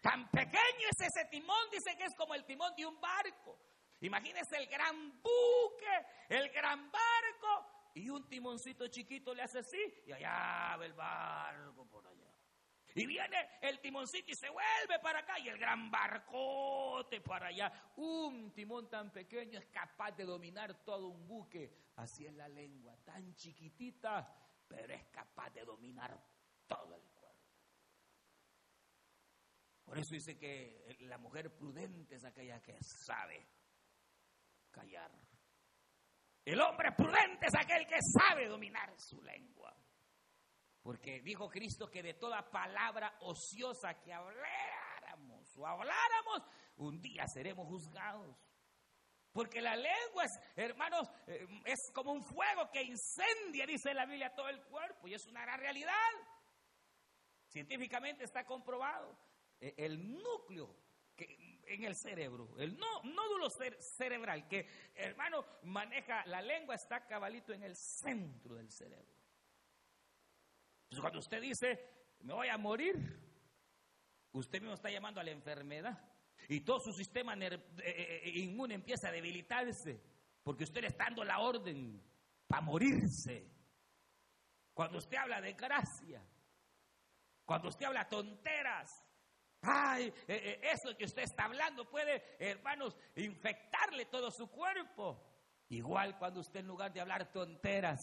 Tan 0.00 0.30
pequeño 0.30 0.88
es 0.90 1.00
ese 1.00 1.28
timón, 1.30 1.70
dice 1.70 1.96
que 1.96 2.04
es 2.04 2.14
como 2.16 2.34
el 2.34 2.44
timón 2.44 2.74
de 2.76 2.86
un 2.86 3.00
barco. 3.00 3.58
Imagínese 4.00 4.56
el 4.56 4.66
gran 4.66 5.20
buque, 5.20 6.06
el 6.30 6.48
gran 6.50 6.90
barco, 6.90 7.80
y 7.94 8.08
un 8.08 8.26
timoncito 8.28 8.86
chiquito 8.88 9.34
le 9.34 9.42
hace 9.42 9.58
así 9.58 10.02
y 10.06 10.12
allá 10.12 10.76
va 10.76 10.84
el 10.84 10.94
barco 10.94 11.86
por 11.86 12.06
allá. 12.06 12.20
Y 12.94 13.06
viene 13.06 13.36
el 13.60 13.80
timoncito 13.80 14.32
y 14.32 14.34
se 14.34 14.48
vuelve 14.48 14.98
para 15.00 15.20
acá 15.20 15.38
y 15.38 15.48
el 15.48 15.58
gran 15.58 15.90
barcote 15.90 17.20
para 17.20 17.48
allá. 17.48 17.72
Un 17.96 18.52
timón 18.52 18.88
tan 18.88 19.12
pequeño 19.12 19.58
es 19.58 19.66
capaz 19.66 20.12
de 20.12 20.24
dominar 20.24 20.82
todo 20.84 21.08
un 21.08 21.26
buque. 21.26 21.72
Así 21.96 22.26
es 22.26 22.34
la 22.34 22.48
lengua, 22.48 22.96
tan 23.04 23.34
chiquitita, 23.36 24.28
pero 24.70 24.94
es 24.94 25.04
capaz 25.08 25.50
de 25.50 25.64
dominar 25.64 26.16
todo 26.68 26.94
el 26.94 27.02
cuerpo. 27.02 27.50
Por 29.84 29.98
eso 29.98 30.14
dice 30.14 30.38
que 30.38 30.96
la 31.00 31.18
mujer 31.18 31.52
prudente 31.56 32.14
es 32.14 32.24
aquella 32.24 32.62
que 32.62 32.78
sabe 32.80 33.48
callar. 34.70 35.10
El 36.44 36.60
hombre 36.60 36.92
prudente 36.92 37.46
es 37.48 37.54
aquel 37.54 37.84
que 37.86 37.98
sabe 38.00 38.46
dominar 38.46 38.96
su 38.96 39.20
lengua. 39.20 39.76
Porque 40.82 41.20
dijo 41.20 41.50
Cristo 41.50 41.90
que 41.90 42.02
de 42.02 42.14
toda 42.14 42.48
palabra 42.48 43.18
ociosa 43.22 44.00
que 44.00 44.12
habláramos 44.12 45.56
o 45.58 45.66
habláramos, 45.66 46.42
un 46.76 47.00
día 47.00 47.26
seremos 47.26 47.66
juzgados. 47.66 48.36
Porque 49.32 49.60
la 49.60 49.76
lengua 49.76 50.24
es, 50.24 50.40
hermanos, 50.56 51.08
eh, 51.26 51.46
es 51.64 51.90
como 51.94 52.12
un 52.12 52.22
fuego 52.22 52.68
que 52.72 52.82
incendia, 52.82 53.64
dice 53.66 53.94
la 53.94 54.06
Biblia, 54.06 54.34
todo 54.34 54.48
el 54.48 54.60
cuerpo. 54.62 55.06
Y 55.06 55.14
es 55.14 55.26
una 55.26 55.42
gran 55.42 55.60
realidad. 55.60 55.92
Científicamente 57.48 58.24
está 58.24 58.44
comprobado. 58.44 59.16
E, 59.60 59.74
el 59.76 60.20
núcleo 60.20 60.74
en 61.16 61.84
el 61.84 61.94
cerebro. 61.94 62.48
El 62.58 62.76
nódulo 62.78 63.48
cerebral 63.96 64.48
que, 64.48 64.66
hermano, 64.94 65.44
maneja 65.62 66.24
la 66.26 66.42
lengua 66.42 66.74
está 66.74 67.06
cabalito 67.06 67.52
en 67.52 67.62
el 67.62 67.76
centro 67.76 68.56
del 68.56 68.70
cerebro. 68.70 69.14
Entonces, 70.84 71.00
cuando 71.00 71.18
usted 71.20 71.40
dice, 71.40 71.78
me 72.20 72.34
voy 72.34 72.48
a 72.48 72.58
morir, 72.58 72.96
usted 74.32 74.60
mismo 74.60 74.74
está 74.74 74.90
llamando 74.90 75.20
a 75.20 75.24
la 75.24 75.30
enfermedad. 75.30 76.09
Y 76.50 76.62
todo 76.62 76.80
su 76.80 76.92
sistema 76.92 77.34
eh, 77.34 77.54
eh, 77.78 78.22
eh, 78.24 78.30
inmune 78.40 78.74
empieza 78.74 79.08
a 79.08 79.12
debilitarse. 79.12 80.02
Porque 80.42 80.64
usted 80.64 80.82
está 80.82 81.04
dando 81.04 81.22
la 81.22 81.38
orden 81.38 82.02
para 82.48 82.60
morirse. 82.60 83.48
Cuando 84.74 84.98
usted 84.98 85.16
habla 85.16 85.40
de 85.40 85.52
gracia, 85.52 86.20
cuando 87.44 87.68
usted 87.68 87.86
habla 87.86 88.08
tonteras, 88.08 89.06
Ay, 89.62 90.10
eso 90.26 90.96
que 90.96 91.04
usted 91.04 91.20
está 91.20 91.44
hablando 91.44 91.86
puede, 91.90 92.22
hermanos, 92.38 92.96
infectarle 93.14 94.06
todo 94.06 94.30
su 94.30 94.48
cuerpo. 94.50 95.22
Igual 95.68 96.18
cuando 96.18 96.40
usted 96.40 96.60
en 96.60 96.66
lugar 96.66 96.90
de 96.94 97.02
hablar 97.02 97.30
tonteras, 97.30 98.00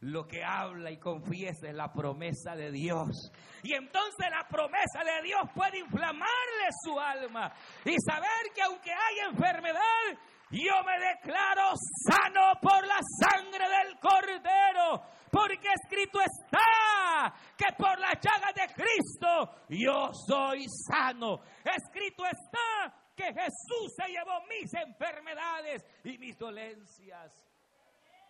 lo 0.00 0.26
que 0.26 0.42
habla 0.42 0.90
y 0.90 0.98
confiesa 0.98 1.68
es 1.68 1.74
la 1.74 1.92
promesa 1.92 2.56
de 2.56 2.70
Dios. 2.70 3.30
Y 3.62 3.74
entonces 3.74 4.30
la 4.30 4.46
promesa 4.48 5.04
de 5.04 5.22
Dios 5.22 5.42
puede 5.54 5.78
inflamarle 5.78 6.68
su 6.84 6.98
alma 6.98 7.52
y 7.84 7.94
saber 8.06 8.52
que 8.54 8.62
aunque 8.62 8.92
hay 8.92 9.30
enfermedad, 9.30 10.18
yo 10.50 10.82
me 10.84 10.98
declaro 10.98 11.74
sano 12.08 12.58
por 12.60 12.86
la 12.86 12.98
sangre 13.20 13.66
del 13.68 13.98
Cordero, 14.00 15.02
porque 15.30 15.68
escrito 15.82 16.18
está 16.20 17.34
que 17.56 17.72
por 17.76 17.98
la 18.00 18.12
llaga 18.14 18.52
de 18.54 18.72
Cristo 18.72 19.66
yo 19.68 20.10
soy 20.26 20.66
sano. 20.88 21.40
Escrito 21.62 22.24
está 22.24 22.92
que 23.14 23.26
Jesús 23.26 23.94
se 23.96 24.08
llevó 24.08 24.40
mis 24.48 24.72
enfermedades 24.74 25.84
y 26.04 26.16
mis 26.16 26.38
dolencias. 26.38 27.49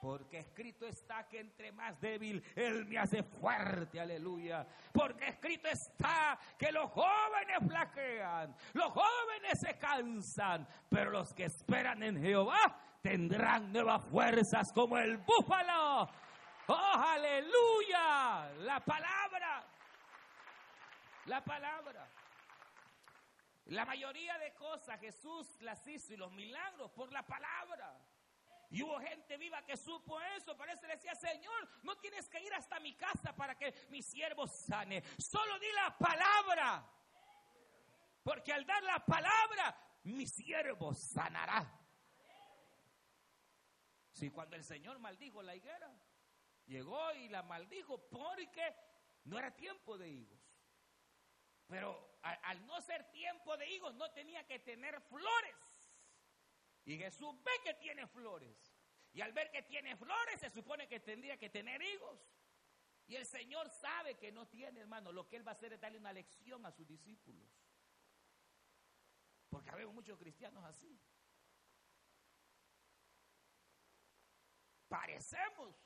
Porque 0.00 0.38
escrito 0.38 0.86
está 0.86 1.28
que 1.28 1.40
entre 1.40 1.72
más 1.72 2.00
débil, 2.00 2.42
Él 2.56 2.86
me 2.86 2.98
hace 2.98 3.22
fuerte, 3.22 4.00
aleluya. 4.00 4.66
Porque 4.92 5.28
escrito 5.28 5.68
está 5.68 6.38
que 6.58 6.72
los 6.72 6.90
jóvenes 6.90 7.58
flaquean, 7.68 8.56
los 8.72 8.90
jóvenes 8.92 9.58
se 9.60 9.76
cansan, 9.78 10.66
pero 10.88 11.10
los 11.10 11.34
que 11.34 11.44
esperan 11.44 12.02
en 12.02 12.18
Jehová 12.18 12.80
tendrán 13.02 13.72
nuevas 13.72 14.02
fuerzas 14.06 14.72
como 14.72 14.96
el 14.96 15.18
búfalo. 15.18 16.08
Oh, 16.68 16.94
aleluya. 16.94 18.52
La 18.60 18.80
palabra, 18.80 19.66
la 21.26 21.44
palabra. 21.44 22.08
La 23.66 23.84
mayoría 23.84 24.38
de 24.38 24.54
cosas 24.54 24.98
Jesús 24.98 25.60
las 25.60 25.86
hizo 25.86 26.14
y 26.14 26.16
los 26.16 26.32
milagros 26.32 26.90
por 26.92 27.12
la 27.12 27.22
palabra. 27.24 27.96
Y 28.70 28.82
hubo 28.82 29.00
gente 29.00 29.36
viva 29.36 29.64
que 29.64 29.76
supo 29.76 30.20
eso. 30.36 30.56
Parece 30.56 30.86
le 30.86 30.94
decía, 30.94 31.14
Señor, 31.16 31.68
no 31.82 31.98
tienes 31.98 32.28
que 32.28 32.40
ir 32.40 32.54
hasta 32.54 32.78
mi 32.78 32.94
casa 32.94 33.34
para 33.34 33.58
que 33.58 33.74
mi 33.90 34.00
siervo 34.00 34.46
sane. 34.46 35.02
Solo 35.18 35.58
di 35.58 35.66
la 35.72 35.98
palabra. 35.98 36.88
Porque 38.22 38.52
al 38.52 38.64
dar 38.64 38.82
la 38.84 39.04
palabra, 39.04 39.76
mi 40.04 40.24
siervo 40.24 40.94
sanará. 40.94 41.78
Si 44.12 44.30
cuando 44.30 44.54
el 44.54 44.62
Señor 44.62 45.00
maldijo 45.00 45.42
la 45.42 45.56
higuera, 45.56 45.92
llegó 46.66 47.12
y 47.14 47.28
la 47.28 47.42
maldijo 47.42 48.08
porque 48.08 48.76
no 49.24 49.36
era 49.36 49.56
tiempo 49.56 49.98
de 49.98 50.10
higos. 50.10 50.40
Pero 51.66 52.18
al, 52.22 52.38
al 52.42 52.66
no 52.66 52.80
ser 52.82 53.10
tiempo 53.10 53.56
de 53.56 53.68
higos, 53.68 53.94
no 53.94 54.12
tenía 54.12 54.46
que 54.46 54.60
tener 54.60 55.00
flores. 55.00 55.56
Y 56.84 56.98
Jesús 56.98 57.34
ve 57.42 57.52
que 57.64 57.74
tiene 57.74 58.06
flores. 58.06 58.74
Y 59.12 59.20
al 59.20 59.32
ver 59.32 59.50
que 59.50 59.62
tiene 59.62 59.96
flores, 59.96 60.40
se 60.40 60.50
supone 60.50 60.88
que 60.88 61.00
tendría 61.00 61.36
que 61.36 61.50
tener 61.50 61.82
higos. 61.82 62.20
Y 63.06 63.16
el 63.16 63.26
Señor 63.26 63.68
sabe 63.70 64.16
que 64.16 64.30
no 64.30 64.46
tiene, 64.46 64.80
hermano. 64.80 65.10
Lo 65.12 65.28
que 65.28 65.36
Él 65.36 65.46
va 65.46 65.52
a 65.52 65.54
hacer 65.54 65.72
es 65.72 65.80
darle 65.80 65.98
una 65.98 66.12
lección 66.12 66.64
a 66.64 66.70
sus 66.70 66.86
discípulos. 66.86 67.48
Porque 69.48 69.72
vemos 69.72 69.94
muchos 69.94 70.16
cristianos 70.16 70.64
así. 70.64 71.00
Parecemos, 74.88 75.76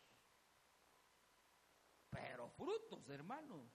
pero 2.11 2.49
frutos, 2.51 3.09
hermano. 3.09 3.71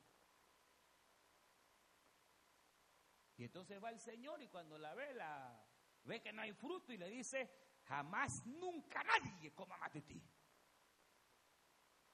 Y 3.38 3.44
entonces 3.46 3.82
va 3.82 3.90
el 3.90 4.00
Señor 4.00 4.42
y 4.42 4.48
cuando 4.48 4.78
la 4.78 4.94
ve, 4.94 5.14
la, 5.14 5.69
ve 6.10 6.22
que 6.22 6.34
no 6.34 6.42
hay 6.42 6.52
fruto 6.54 6.92
y 6.92 6.98
le 6.98 7.08
dice, 7.08 7.50
jamás, 7.84 8.44
nunca 8.46 9.04
nadie 9.04 9.54
coma 9.54 9.78
más 9.78 9.94
de 9.94 10.02
ti. 10.02 10.22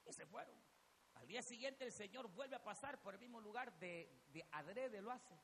Y 0.05 0.13
se 0.13 0.25
fueron. 0.27 0.55
Al 1.15 1.27
día 1.27 1.41
siguiente 1.41 1.85
el 1.85 1.93
Señor 1.93 2.27
vuelve 2.27 2.57
a 2.57 2.63
pasar 2.63 3.01
por 3.01 3.13
el 3.13 3.19
mismo 3.21 3.39
lugar 3.39 3.79
de, 3.79 4.23
de 4.33 4.45
adrede 4.51 5.01
lo 5.01 5.11
hace. 5.11 5.39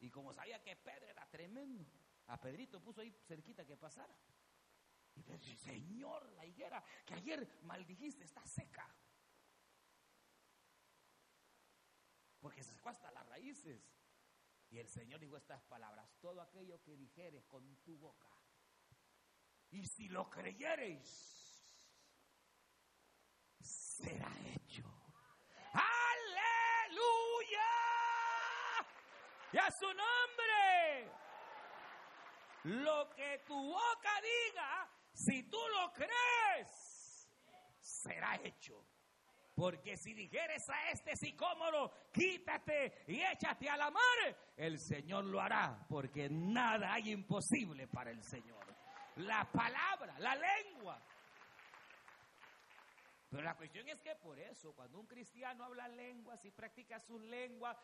Y 0.00 0.10
como 0.10 0.32
sabía 0.32 0.62
que 0.62 0.74
Pedro 0.74 1.06
era 1.06 1.28
tremendo, 1.28 1.86
a 2.28 2.40
Pedrito 2.40 2.80
puso 2.80 3.02
ahí 3.02 3.10
cerquita 3.28 3.66
que 3.66 3.76
pasara. 3.76 4.16
Y 5.14 5.22
le 5.22 5.36
dice, 5.36 5.54
Señor, 5.56 6.32
la 6.32 6.46
higuera 6.46 6.82
que 7.04 7.14
ayer 7.14 7.46
maldijiste 7.62 8.24
está 8.24 8.44
seca. 8.46 8.88
Porque 12.40 12.64
se 12.64 12.72
secó 12.72 12.88
hasta 12.88 13.10
las 13.10 13.26
raíces. 13.26 13.99
Y 14.70 14.78
el 14.78 14.88
Señor 14.88 15.18
dijo 15.18 15.36
estas 15.36 15.60
palabras, 15.62 16.08
todo 16.20 16.40
aquello 16.40 16.80
que 16.82 16.96
dijeres 16.96 17.44
con 17.46 17.76
tu 17.82 17.98
boca. 17.98 18.28
Y 19.70 19.84
si 19.84 20.08
lo 20.08 20.30
creyereis, 20.30 21.40
será 23.58 24.32
hecho. 24.46 24.84
Aleluya. 25.72 27.68
Y 29.52 29.58
a 29.58 29.70
su 29.72 29.86
nombre. 29.86 31.12
Lo 32.62 33.10
que 33.10 33.42
tu 33.46 33.54
boca 33.54 34.20
diga, 34.22 34.88
si 35.12 35.42
tú 35.44 35.58
lo 35.72 35.92
crees, 35.92 37.28
será 37.80 38.36
hecho. 38.44 38.86
Porque 39.60 39.98
si 39.98 40.14
dijeres 40.14 40.66
a 40.70 40.90
este 40.90 41.14
sicómoro, 41.14 41.92
quítate 42.10 43.04
y 43.08 43.20
échate 43.20 43.68
a 43.68 43.76
la 43.76 43.90
mar, 43.90 44.54
el 44.56 44.78
Señor 44.78 45.26
lo 45.26 45.38
hará, 45.38 45.84
porque 45.86 46.30
nada 46.30 46.94
hay 46.94 47.10
imposible 47.10 47.86
para 47.86 48.10
el 48.10 48.24
Señor. 48.24 48.64
La 49.16 49.44
palabra, 49.52 50.18
la 50.18 50.34
lengua. 50.34 50.98
Pero 53.28 53.42
la 53.42 53.54
cuestión 53.54 53.86
es 53.90 54.00
que 54.00 54.16
por 54.16 54.38
eso, 54.38 54.72
cuando 54.72 54.98
un 54.98 55.06
cristiano 55.06 55.62
habla 55.62 55.88
lenguas 55.88 56.42
y 56.46 56.50
practica 56.50 56.98
sus 56.98 57.20
lenguas, 57.20 57.76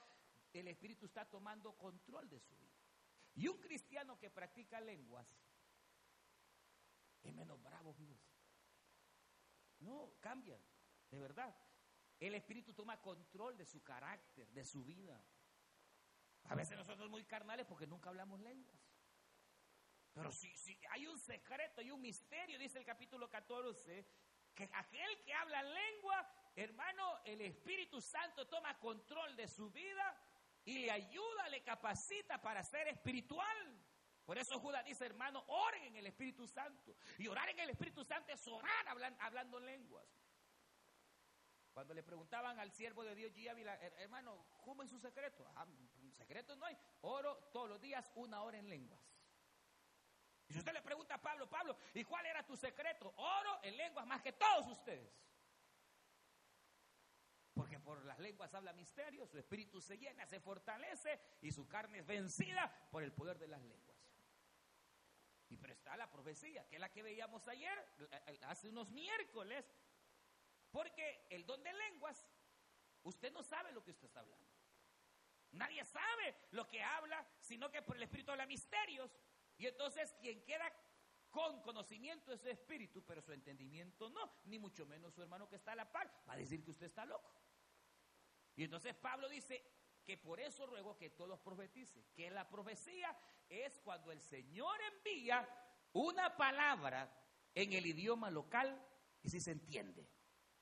el 0.55 0.69
Espíritu 0.69 1.05
está 1.05 1.27
tomando 1.27 1.77
control 1.77 2.27
de 2.31 2.41
su 2.41 2.57
vida. 2.57 2.81
Y 3.35 3.49
un 3.49 3.59
cristiano 3.59 4.19
que 4.19 4.31
practica 4.31 4.81
lenguas 4.81 5.29
es 7.23 7.35
menos 7.35 7.63
bravo, 7.63 7.93
fíjese. 7.93 8.31
No, 9.81 10.15
cambian, 10.21 10.63
de 11.11 11.21
verdad. 11.21 11.55
El 12.19 12.35
Espíritu 12.35 12.73
toma 12.73 13.01
control 13.01 13.57
de 13.57 13.67
su 13.67 13.83
carácter, 13.83 14.49
de 14.49 14.65
su 14.65 14.85
vida. 14.85 15.23
A 16.45 16.55
veces 16.55 16.77
nosotros 16.79 17.11
muy 17.11 17.25
carnales 17.25 17.67
porque 17.67 17.87
nunca 17.87 18.11
hablamos 18.11 18.41
lenguas. 18.41 18.81
Pero 20.13 20.33
si, 20.33 20.57
si 20.57 20.79
hay 20.91 21.07
un 21.07 21.19
secreto 21.19 21.83
y 21.83 21.91
un 21.91 22.01
misterio, 22.01 22.59
dice 22.59 22.79
el 22.79 22.87
capítulo 22.87 23.29
14, 23.29 24.07
que 24.55 24.71
aquel 24.73 25.23
que 25.23 25.35
habla 25.35 25.63
lengua, 25.63 26.27
hermano, 26.55 27.21
el 27.25 27.43
Espíritu 27.43 28.01
Santo 28.01 28.47
toma 28.49 28.79
control 28.79 29.37
de 29.37 29.47
su 29.47 29.71
vida 29.71 30.19
y 30.65 30.79
le 30.79 30.91
ayuda, 30.91 31.49
le 31.51 31.63
capacita 31.63 32.41
para 32.41 32.63
ser 32.63 32.89
espiritual. 32.89 33.85
Por 34.25 34.39
eso 34.39 34.59
Judas 34.59 34.85
dice, 34.85 35.05
hermano, 35.05 35.45
oren 35.47 35.85
en 35.85 35.97
el 35.97 36.07
Espíritu 36.07 36.49
Santo. 36.49 36.97
Y 37.19 37.29
orar 37.29 37.49
en 37.51 37.61
el 37.61 37.71
Espíritu 37.71 38.03
Santo 38.03 38.33
es 38.33 38.49
orar 38.49 38.89
hablando, 38.89 39.23
hablando 39.23 39.61
lenguas. 39.61 40.05
Cuando 41.77 41.93
le 41.93 42.03
preguntaban 42.03 42.59
al 42.59 42.73
siervo 42.73 43.05
de 43.05 43.15
Dios, 43.15 43.35
Ávila, 43.51 43.77
hermano, 43.99 44.47
¿cómo 44.65 44.83
es 44.83 44.89
su 44.89 44.99
secreto? 44.99 45.47
Ah, 45.57 45.67
secreto 46.17 46.57
no 46.57 46.65
hay. 46.65 46.75
Oro 47.03 47.51
todos 47.53 47.69
los 47.69 47.79
días 47.83 48.11
una 48.15 48.41
hora 48.41 48.57
en 48.57 48.67
lenguas. 48.67 48.99
Y 50.49 50.55
si 50.55 50.59
usted 50.59 50.73
le 50.73 50.81
pregunta 50.81 51.17
a 51.17 51.21
Pablo, 51.21 51.51
Pablo, 51.51 51.77
¿y 51.93 52.03
cuál 52.05 52.25
era 52.25 52.47
tu 52.47 52.57
secreto? 52.57 53.13
Oro 53.19 53.61
en 53.63 53.77
lenguas 53.77 54.07
más 54.07 54.23
que 54.23 54.33
todos 54.33 54.69
ustedes. 54.69 55.13
Porque 57.53 57.79
por 57.79 58.03
las 58.07 58.21
lenguas 58.21 58.55
habla 58.55 58.73
misterio, 58.73 59.27
su 59.27 59.37
espíritu 59.37 59.79
se 59.79 59.99
llena, 59.99 60.25
se 60.25 60.41
fortalece 60.41 61.21
y 61.43 61.53
su 61.53 61.69
carne 61.69 61.99
es 61.99 62.07
vencida 62.07 62.89
por 62.91 63.03
el 63.03 63.13
poder 63.13 63.39
de 63.39 63.49
las 63.49 63.61
lenguas. 63.61 63.99
Y 65.51 65.59
pero 65.59 65.75
está 65.75 65.95
la 65.99 66.11
profecía, 66.11 66.67
que 66.69 66.77
es 66.77 66.81
la 66.81 66.91
que 66.91 67.03
veíamos 67.03 67.47
ayer, 67.49 67.87
hace 68.45 68.71
unos 68.71 68.91
miércoles, 68.91 69.71
porque 70.77 71.25
el 71.31 71.47
don 71.47 71.63
de 71.63 71.73
lenguas, 71.73 72.29
usted 73.03 73.33
no 73.33 73.43
sabe 73.43 73.73
lo 73.73 73.83
que 73.83 73.93
usted 73.93 74.09
está 74.09 74.21
hablando. 74.21 74.47
Nadie 75.53 75.83
sabe 75.87 76.37
lo 76.51 76.69
que 76.69 76.83
habla, 76.83 77.27
sino 77.41 77.71
que 77.71 77.81
por 77.81 77.97
el 77.97 78.03
Espíritu 78.03 78.31
habla 78.31 78.45
misterios. 78.45 79.11
Y 79.57 79.67
entonces 79.69 80.15
quien 80.21 80.45
queda 80.45 80.71
con 81.31 81.63
conocimiento 81.63 82.31
de 82.31 82.37
su 82.37 82.51
espíritu, 82.51 83.03
pero 83.07 83.23
su 83.23 83.33
entendimiento 83.33 84.11
no, 84.11 84.43
ni 84.45 84.59
mucho 84.59 84.85
menos 84.85 85.15
su 85.15 85.23
hermano 85.23 85.49
que 85.49 85.57
está 85.57 85.73
a 85.73 85.77
la 85.77 85.91
par, 85.91 86.13
va 86.29 86.35
a 86.35 86.37
decir 86.37 86.63
que 86.63 86.73
usted 86.73 86.89
está 86.89 87.07
loco. 87.07 87.33
Y 88.55 88.65
entonces 88.65 88.95
Pablo 88.95 89.31
dice 89.31 89.65
que 90.05 90.19
por 90.19 90.41
eso 90.41 90.67
ruego 90.67 90.99
que 90.99 91.09
todos 91.09 91.41
profeticen, 91.41 92.05
que 92.15 92.31
la 92.31 92.47
profecía 92.51 93.19
es 93.49 93.81
cuando 93.81 94.13
el 94.13 94.21
Señor 94.21 94.79
envía 94.95 95.49
una 95.95 96.37
palabra 96.37 97.11
en 97.55 97.73
el 97.73 97.87
idioma 97.87 98.31
local 98.31 98.79
y 99.23 99.31
si 99.31 99.41
se 99.41 99.53
entiende. 99.53 100.16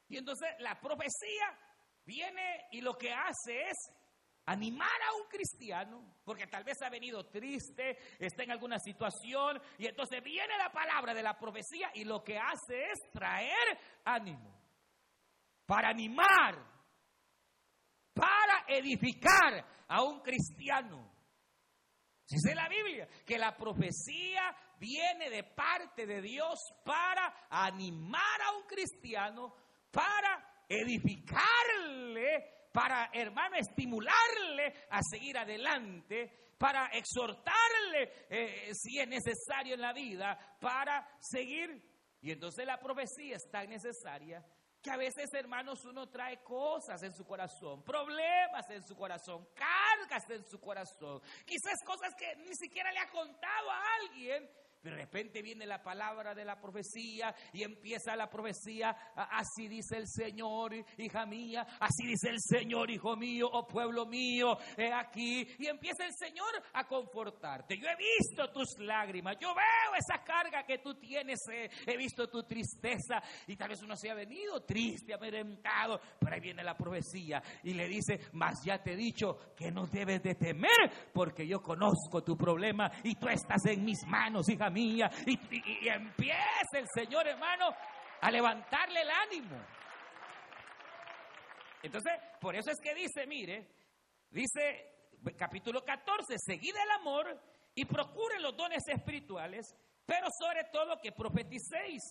Y 0.09 0.17
entonces 0.19 0.49
la 0.59 0.81
profecía 0.81 1.59
viene 2.05 2.67
y 2.73 2.81
lo 2.81 2.95
que 2.95 3.12
hace 3.12 3.69
es 3.69 3.77
animar 4.47 5.01
a 5.09 5.14
un 5.17 5.29
cristiano, 5.29 6.17
porque 6.25 6.47
tal 6.47 6.64
vez 6.64 6.81
ha 6.83 6.90
venido 6.90 7.27
triste, 7.27 7.97
está 8.19 8.43
en 8.43 8.51
alguna 8.51 8.79
situación, 8.79 9.61
y 9.79 9.87
entonces 9.87 10.23
viene 10.23 10.59
la 10.59 10.71
palabra 10.71 11.14
de 11.14 11.23
la 11.23 11.38
profecía 11.38 11.90
y 11.95 12.05
lo 12.05 12.23
que 12.23 12.38
hace 12.38 12.90
es 12.93 13.12
traer 13.12 13.79
ánimo. 14.05 14.53
para 15.67 15.88
animar, 15.88 16.62
para 18.12 18.67
edificar 18.69 19.64
a 19.88 20.03
un 20.03 20.21
cristiano. 20.21 21.11
Dice 22.29 22.55
la 22.55 22.69
Biblia 22.69 23.09
que 23.25 23.38
la 23.38 23.57
profecía 23.57 24.55
viene 24.79 25.31
de 25.31 25.45
parte 25.45 26.05
de 26.05 26.21
Dios 26.21 26.59
para 26.85 27.47
animar 27.49 28.43
a 28.43 28.57
un 28.57 28.67
cristiano, 28.67 29.55
para 29.94 30.64
edificarle, 30.68 32.68
para, 32.72 33.11
hermano, 33.12 33.57
estimularle 33.57 34.87
a 34.90 35.00
seguir 35.09 35.38
adelante, 35.38 36.50
para 36.59 36.88
exhortarle 36.88 38.26
eh, 38.28 38.74
si 38.74 38.98
es 38.98 39.09
necesario 39.09 39.74
en 39.74 39.80
la 39.80 39.92
vida, 39.92 40.37
para 40.61 41.09
seguir. 41.20 41.80
Y 42.20 42.33
entonces 42.33 42.66
la 42.66 42.80
profecía 42.80 43.37
es 43.37 43.48
tan 43.50 43.68
necesaria 43.68 44.44
que 44.83 44.90
a 44.90 44.96
veces, 44.96 45.33
hermanos, 45.33 45.83
uno 45.87 46.11
trae 46.11 46.42
cosas 46.42 47.02
en 47.02 47.14
su 47.14 47.24
corazón, 47.24 47.83
problemas 47.83 48.68
en 48.68 48.83
su 48.83 48.94
corazón, 48.94 49.48
cargas 49.54 50.28
en 50.28 50.44
su 50.44 50.61
corazón, 50.61 51.22
quizás 51.46 51.83
cosas 51.87 52.14
que 52.18 52.37
ni 52.37 52.54
siquiera 52.54 52.92
le 52.92 52.98
ha 52.98 53.09
contado 53.09 53.70
a 53.70 53.80
alguien 54.00 54.46
de 54.85 54.90
repente 54.90 55.40
viene 55.40 55.64
la 55.64 55.83
palabra 55.83 56.35
de 56.35 56.44
la 56.44 56.61
profecía 56.61 57.35
y 57.55 57.62
empieza 57.62 58.14
la 58.14 58.29
profecía. 58.29 58.90
Así 59.16 59.66
dice 59.66 59.97
el 59.97 60.07
Señor, 60.07 60.75
hija 60.99 61.25
mía. 61.25 61.66
Así 61.81 62.07
dice 62.07 62.29
el 62.29 62.38
Señor, 62.38 62.90
hijo 62.90 63.16
mío, 63.16 63.49
oh 63.51 63.66
pueblo 63.66 64.05
mío. 64.05 64.59
He 64.77 64.92
aquí. 64.92 65.49
Y 65.59 65.68
empieza 65.68 66.05
el 66.05 66.12
Señor 66.12 66.51
a 66.75 66.87
confortarte. 66.87 67.79
Yo 67.79 67.88
he 67.88 67.97
visto 67.97 68.51
tus 68.53 68.79
lágrimas. 68.81 69.38
Yo 69.40 69.55
veo 69.55 69.94
esa 69.99 70.23
carga 70.23 70.64
que 70.64 70.79
tú 70.79 70.97
tienes. 70.97 71.40
He 71.49 71.97
visto 71.97 72.29
tu 72.29 72.42
tristeza. 72.42 73.23
Y 73.47 73.57
tal 73.57 73.70
vez 73.70 73.83
uno 73.83 73.97
se 73.97 74.11
ha 74.11 74.14
venido 74.14 74.64
triste, 74.64 75.14
amedrentado. 75.14 75.99
Pero 76.20 76.35
ahí 76.35 76.40
viene 76.40 76.62
la 76.62 76.77
profecía 76.77 77.42
y 77.62 77.73
le 77.73 77.88
dice: 77.88 78.20
Mas 78.33 78.62
ya 78.62 78.83
te 78.83 78.92
he 78.92 78.97
dicho 78.97 79.55
que 79.57 79.70
no 79.70 79.87
debes 79.87 80.23
de 80.23 80.35
temer 80.35 81.11
porque 81.14 81.47
yo 81.47 81.62
conozco 81.62 82.23
tu 82.23 82.37
problema 82.37 82.92
y 83.03 83.14
tú 83.14 83.29
estás 83.29 83.64
en 83.64 83.83
mis 83.83 84.05
manos, 84.07 84.47
hija 84.51 84.74
mía. 84.75 85.11
Y, 85.27 85.89
empieza 85.89 86.79
el 86.79 86.87
Señor, 86.93 87.27
hermano, 87.27 87.75
a 88.21 88.31
levantarle 88.31 89.01
el 89.01 89.11
ánimo. 89.11 89.57
Entonces, 91.83 92.13
por 92.41 92.57
eso 92.57 92.71
es 92.71 92.81
que 92.81 92.95
dice, 92.95 93.27
mire, 93.27 93.69
dice 94.31 94.91
capítulo 95.39 95.85
14, 95.85 96.35
seguid 96.39 96.75
el 96.75 96.91
amor 97.01 97.41
y 97.75 97.85
procuren 97.85 98.43
los 98.43 98.57
dones 98.57 98.83
espirituales, 98.89 99.75
pero 100.05 100.27
sobre 100.39 100.65
todo 100.73 101.01
que 101.03 101.13
profeticéis, 101.13 102.03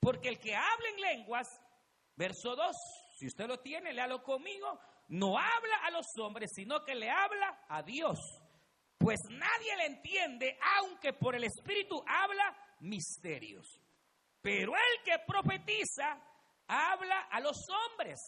porque 0.00 0.28
el 0.28 0.38
que 0.38 0.54
habla 0.54 0.88
en 0.94 1.00
lenguas, 1.00 1.46
verso 2.16 2.56
2, 2.56 2.76
si 3.18 3.26
usted 3.26 3.46
lo 3.46 3.58
tiene, 3.58 3.92
léalo 3.92 4.22
conmigo, 4.22 4.80
no 5.08 5.38
habla 5.38 5.76
a 5.84 5.90
los 5.90 6.06
hombres, 6.20 6.50
sino 6.54 6.84
que 6.84 6.94
le 6.94 7.10
habla 7.10 7.64
a 7.68 7.82
Dios 7.82 8.18
pues 9.08 9.20
nadie 9.30 9.74
le 9.78 9.86
entiende, 9.86 10.58
aunque 10.76 11.14
por 11.14 11.34
el 11.34 11.42
Espíritu 11.44 12.04
habla 12.06 12.54
misterios. 12.80 13.80
Pero 14.42 14.74
el 14.76 15.02
que 15.02 15.18
profetiza 15.26 16.20
habla 16.66 17.20
a 17.30 17.40
los 17.40 17.56
hombres, 17.70 18.20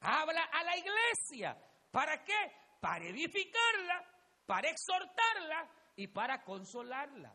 habla 0.00 0.42
a 0.42 0.64
la 0.64 0.76
iglesia. 0.76 1.56
¿Para 1.88 2.24
qué? 2.24 2.50
Para 2.80 3.04
edificarla, 3.04 4.04
para 4.44 4.70
exhortarla 4.70 5.70
y 5.94 6.08
para 6.08 6.42
consolarla. 6.42 7.32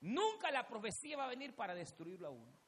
Nunca 0.00 0.50
la 0.50 0.66
profecía 0.66 1.16
va 1.16 1.26
a 1.26 1.28
venir 1.28 1.54
para 1.54 1.76
destruirlo 1.76 2.26
a 2.26 2.32
uno. 2.32 2.58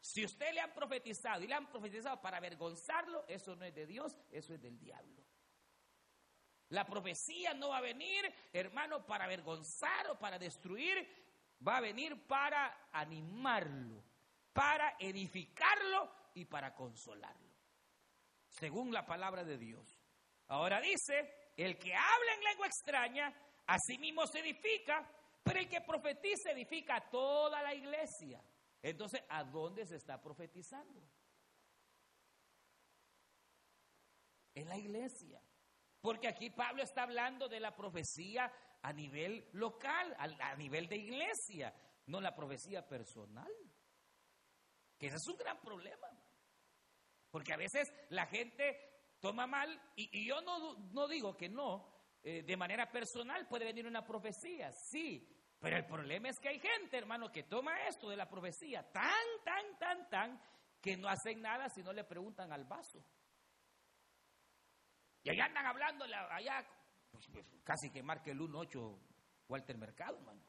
Si 0.00 0.24
usted 0.24 0.52
le 0.54 0.60
han 0.60 0.74
profetizado 0.74 1.40
y 1.40 1.46
le 1.46 1.54
han 1.54 1.68
profetizado 1.68 2.20
para 2.20 2.38
avergonzarlo, 2.38 3.24
eso 3.28 3.54
no 3.54 3.64
es 3.64 3.74
de 3.76 3.86
Dios, 3.86 4.18
eso 4.32 4.54
es 4.54 4.60
del 4.60 4.76
diablo. 4.80 5.29
La 6.70 6.84
profecía 6.84 7.52
no 7.52 7.70
va 7.70 7.78
a 7.78 7.82
venir, 7.82 8.32
hermano, 8.52 9.04
para 9.04 9.24
avergonzar 9.24 10.08
o 10.08 10.18
para 10.18 10.38
destruir, 10.38 10.96
va 11.66 11.78
a 11.78 11.80
venir 11.80 12.26
para 12.26 12.88
animarlo, 12.92 14.02
para 14.52 14.96
edificarlo 15.00 16.10
y 16.34 16.44
para 16.44 16.74
consolarlo, 16.74 17.50
según 18.48 18.92
la 18.92 19.04
palabra 19.04 19.42
de 19.42 19.58
Dios. 19.58 20.00
Ahora 20.46 20.80
dice, 20.80 21.52
el 21.56 21.76
que 21.76 21.92
habla 21.92 22.34
en 22.36 22.44
lengua 22.44 22.66
extraña, 22.66 23.34
a 23.66 23.76
sí 23.78 23.98
mismo 23.98 24.24
se 24.28 24.38
edifica, 24.38 25.08
pero 25.42 25.58
el 25.58 25.68
que 25.68 25.80
profetiza 25.80 26.52
edifica 26.52 26.96
a 26.96 27.10
toda 27.10 27.62
la 27.62 27.74
iglesia. 27.74 28.40
Entonces, 28.80 29.22
¿a 29.28 29.42
dónde 29.42 29.84
se 29.86 29.96
está 29.96 30.20
profetizando? 30.20 31.02
En 34.54 34.68
la 34.68 34.78
iglesia. 34.78 35.42
Porque 36.00 36.28
aquí 36.28 36.50
Pablo 36.50 36.82
está 36.82 37.02
hablando 37.02 37.48
de 37.48 37.60
la 37.60 37.74
profecía 37.74 38.50
a 38.82 38.92
nivel 38.92 39.48
local, 39.52 40.16
a, 40.18 40.56
nivel 40.56 40.88
de 40.88 40.96
iglesia, 40.96 41.74
no 42.06 42.20
la 42.20 42.34
profecía 42.34 42.86
personal. 42.86 43.52
Que 44.98 45.06
ese 45.06 45.16
es 45.16 45.28
un 45.28 45.36
gran 45.36 45.60
problema. 45.60 46.08
Porque 47.30 47.52
a 47.52 47.56
veces 47.56 47.92
la 48.08 48.26
gente 48.26 48.78
toma 49.20 49.46
mal, 49.46 49.80
y, 49.96 50.26
yo 50.26 50.40
no, 50.40 50.78
no, 50.92 51.06
digo 51.06 51.36
que 51.36 51.48
no, 51.48 51.86
eh, 52.22 52.42
de 52.42 52.56
manera 52.56 52.90
personal 52.90 53.46
puede 53.46 53.66
venir 53.66 53.86
una 53.86 54.04
profecía, 54.04 54.72
sí, 54.72 55.28
pero 55.60 55.76
el 55.76 55.84
problema 55.84 56.30
es 56.30 56.38
que 56.40 56.48
hay 56.48 56.58
gente, 56.58 56.96
hermano, 56.96 57.30
que 57.30 57.42
toma 57.42 57.86
esto 57.86 58.08
de 58.08 58.16
la 58.16 58.28
profecía 58.28 58.82
tan, 58.90 59.12
tan, 59.44 59.78
tan, 59.78 60.08
tan, 60.08 60.42
que 60.80 60.96
no 60.96 61.06
hacen 61.06 61.42
nada 61.42 61.68
si 61.68 61.82
no 61.82 61.92
le 61.92 62.04
preguntan 62.04 62.50
al 62.50 62.64
vaso. 62.64 63.04
Y 65.22 65.30
allá 65.30 65.44
andan 65.46 65.66
hablando, 65.66 66.04
allá, 66.04 66.66
pues, 67.10 67.26
pues, 67.32 67.46
casi 67.64 67.90
que 67.90 68.02
marque 68.02 68.30
el 68.30 68.40
1-8 68.40 68.98
Walter 69.48 69.76
Mercado, 69.76 70.16
hermano. 70.16 70.42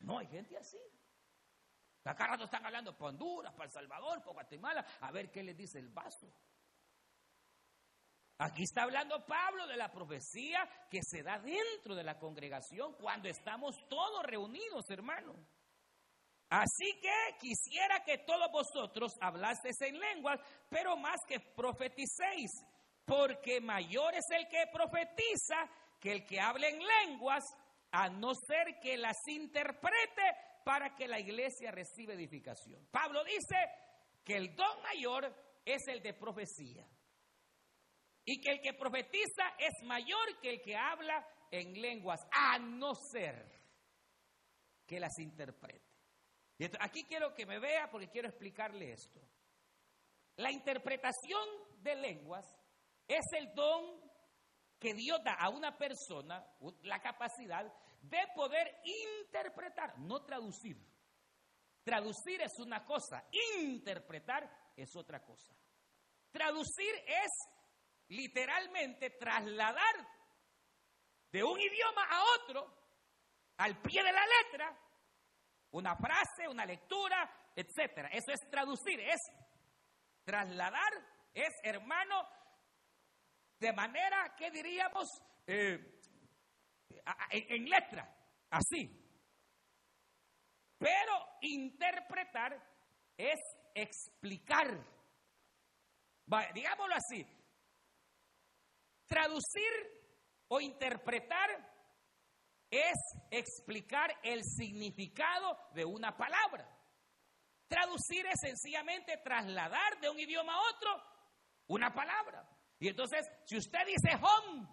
No, 0.00 0.18
hay 0.18 0.26
gente 0.26 0.56
así. 0.56 0.78
Acá 2.04 2.26
rato 2.26 2.44
están 2.44 2.66
hablando 2.66 2.96
para 2.96 3.10
Honduras, 3.10 3.52
para 3.52 3.66
El 3.66 3.70
Salvador, 3.70 4.18
para 4.20 4.32
Guatemala, 4.32 4.86
a 5.00 5.12
ver 5.12 5.30
qué 5.30 5.42
les 5.42 5.56
dice 5.56 5.78
el 5.78 5.88
vaso. 5.88 6.34
Aquí 8.38 8.64
está 8.64 8.82
hablando 8.82 9.24
Pablo 9.24 9.68
de 9.68 9.76
la 9.76 9.92
profecía 9.92 10.68
que 10.90 11.00
se 11.02 11.22
da 11.22 11.38
dentro 11.38 11.94
de 11.94 12.02
la 12.02 12.18
congregación 12.18 12.94
cuando 12.94 13.28
estamos 13.28 13.76
todos 13.88 14.24
reunidos, 14.24 14.90
hermano. 14.90 15.34
Así 16.48 17.00
que 17.00 17.38
quisiera 17.38 18.02
que 18.04 18.18
todos 18.18 18.50
vosotros 18.50 19.12
hablasteis 19.20 19.80
en 19.82 19.98
lenguas, 19.98 20.40
pero 20.68 20.96
más 20.96 21.20
que 21.26 21.38
profeticéis 21.38 22.50
porque 23.04 23.60
mayor 23.60 24.14
es 24.14 24.24
el 24.30 24.48
que 24.48 24.66
profetiza 24.72 25.68
que 26.00 26.12
el 26.12 26.26
que 26.26 26.40
habla 26.40 26.68
en 26.68 26.78
lenguas, 26.78 27.44
a 27.92 28.08
no 28.08 28.32
ser 28.34 28.80
que 28.80 28.96
las 28.96 29.16
interprete 29.28 30.22
para 30.64 30.94
que 30.94 31.06
la 31.06 31.20
iglesia 31.20 31.70
reciba 31.70 32.14
edificación. 32.14 32.86
Pablo 32.90 33.22
dice 33.24 33.56
que 34.24 34.36
el 34.36 34.54
don 34.56 34.82
mayor 34.82 35.32
es 35.64 35.86
el 35.88 36.02
de 36.02 36.14
profecía 36.14 36.86
y 38.24 38.40
que 38.40 38.50
el 38.52 38.60
que 38.60 38.72
profetiza 38.72 39.54
es 39.58 39.84
mayor 39.84 40.40
que 40.40 40.50
el 40.50 40.62
que 40.62 40.76
habla 40.76 41.26
en 41.50 41.80
lenguas, 41.80 42.20
a 42.32 42.58
no 42.58 42.94
ser 42.94 43.46
que 44.86 44.98
las 44.98 45.18
interprete. 45.18 45.92
Aquí 46.80 47.04
quiero 47.04 47.34
que 47.34 47.44
me 47.44 47.58
vea 47.58 47.90
porque 47.90 48.08
quiero 48.08 48.28
explicarle 48.28 48.92
esto. 48.92 49.20
La 50.36 50.50
interpretación 50.50 51.46
de 51.82 51.94
lenguas 51.96 52.46
es 53.16 53.26
el 53.32 53.54
don 53.54 54.00
que 54.78 54.94
Dios 54.94 55.22
da 55.22 55.34
a 55.34 55.48
una 55.48 55.76
persona, 55.76 56.44
la 56.82 57.00
capacidad 57.00 57.64
de 58.00 58.18
poder 58.34 58.80
interpretar, 58.84 59.98
no 59.98 60.24
traducir. 60.24 60.76
Traducir 61.84 62.40
es 62.42 62.58
una 62.58 62.84
cosa, 62.84 63.24
interpretar 63.60 64.48
es 64.76 64.94
otra 64.96 65.22
cosa. 65.22 65.54
Traducir 66.30 66.94
es 67.06 67.30
literalmente 68.08 69.10
trasladar 69.10 69.94
de 71.30 71.44
un 71.44 71.60
idioma 71.60 72.04
a 72.10 72.22
otro, 72.40 72.82
al 73.58 73.80
pie 73.80 74.02
de 74.02 74.12
la 74.12 74.24
letra, 74.26 74.76
una 75.70 75.96
frase, 75.96 76.48
una 76.48 76.66
lectura, 76.66 77.50
etc. 77.54 78.08
Eso 78.12 78.32
es 78.32 78.50
traducir, 78.50 79.00
es 79.00 79.20
trasladar, 80.24 80.92
es, 81.32 81.52
hermano, 81.62 82.26
de 83.62 83.72
manera 83.72 84.34
que 84.36 84.50
diríamos 84.50 85.06
eh, 85.46 86.00
en, 87.30 87.64
letra, 87.70 88.12
así. 88.50 88.90
Pero 90.78 91.38
interpretar 91.42 92.60
es 93.16 93.38
explicar. 93.72 94.84
digámoslo 96.52 96.94
así. 96.96 97.24
Traducir 99.06 99.72
o 100.48 100.60
interpretar 100.60 101.50
es 102.68 102.98
explicar 103.30 104.18
el 104.24 104.42
significado 104.42 105.56
de 105.72 105.84
una 105.84 106.16
palabra. 106.16 106.68
traducir 107.68 108.26
es 108.26 108.40
sencillamente 108.40 109.18
trasladar 109.18 110.00
de 110.00 110.10
un 110.10 110.18
idioma 110.18 110.52
a 110.52 110.60
otro 110.68 111.02
una 111.68 111.94
palabra. 111.94 112.51
Y 112.82 112.88
entonces, 112.88 113.30
si 113.44 113.56
usted 113.56 113.78
dice 113.86 114.10
home, 114.16 114.66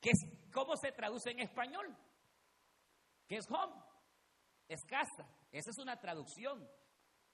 ¿qué 0.00 0.10
es, 0.10 0.50
¿cómo 0.52 0.74
se 0.76 0.90
traduce 0.90 1.30
en 1.30 1.38
español? 1.38 1.96
¿Qué 3.28 3.36
es 3.36 3.46
home? 3.48 3.80
Es 4.66 4.80
casa. 4.84 5.30
Esa 5.52 5.70
es 5.70 5.78
una 5.78 6.00
traducción. 6.00 6.68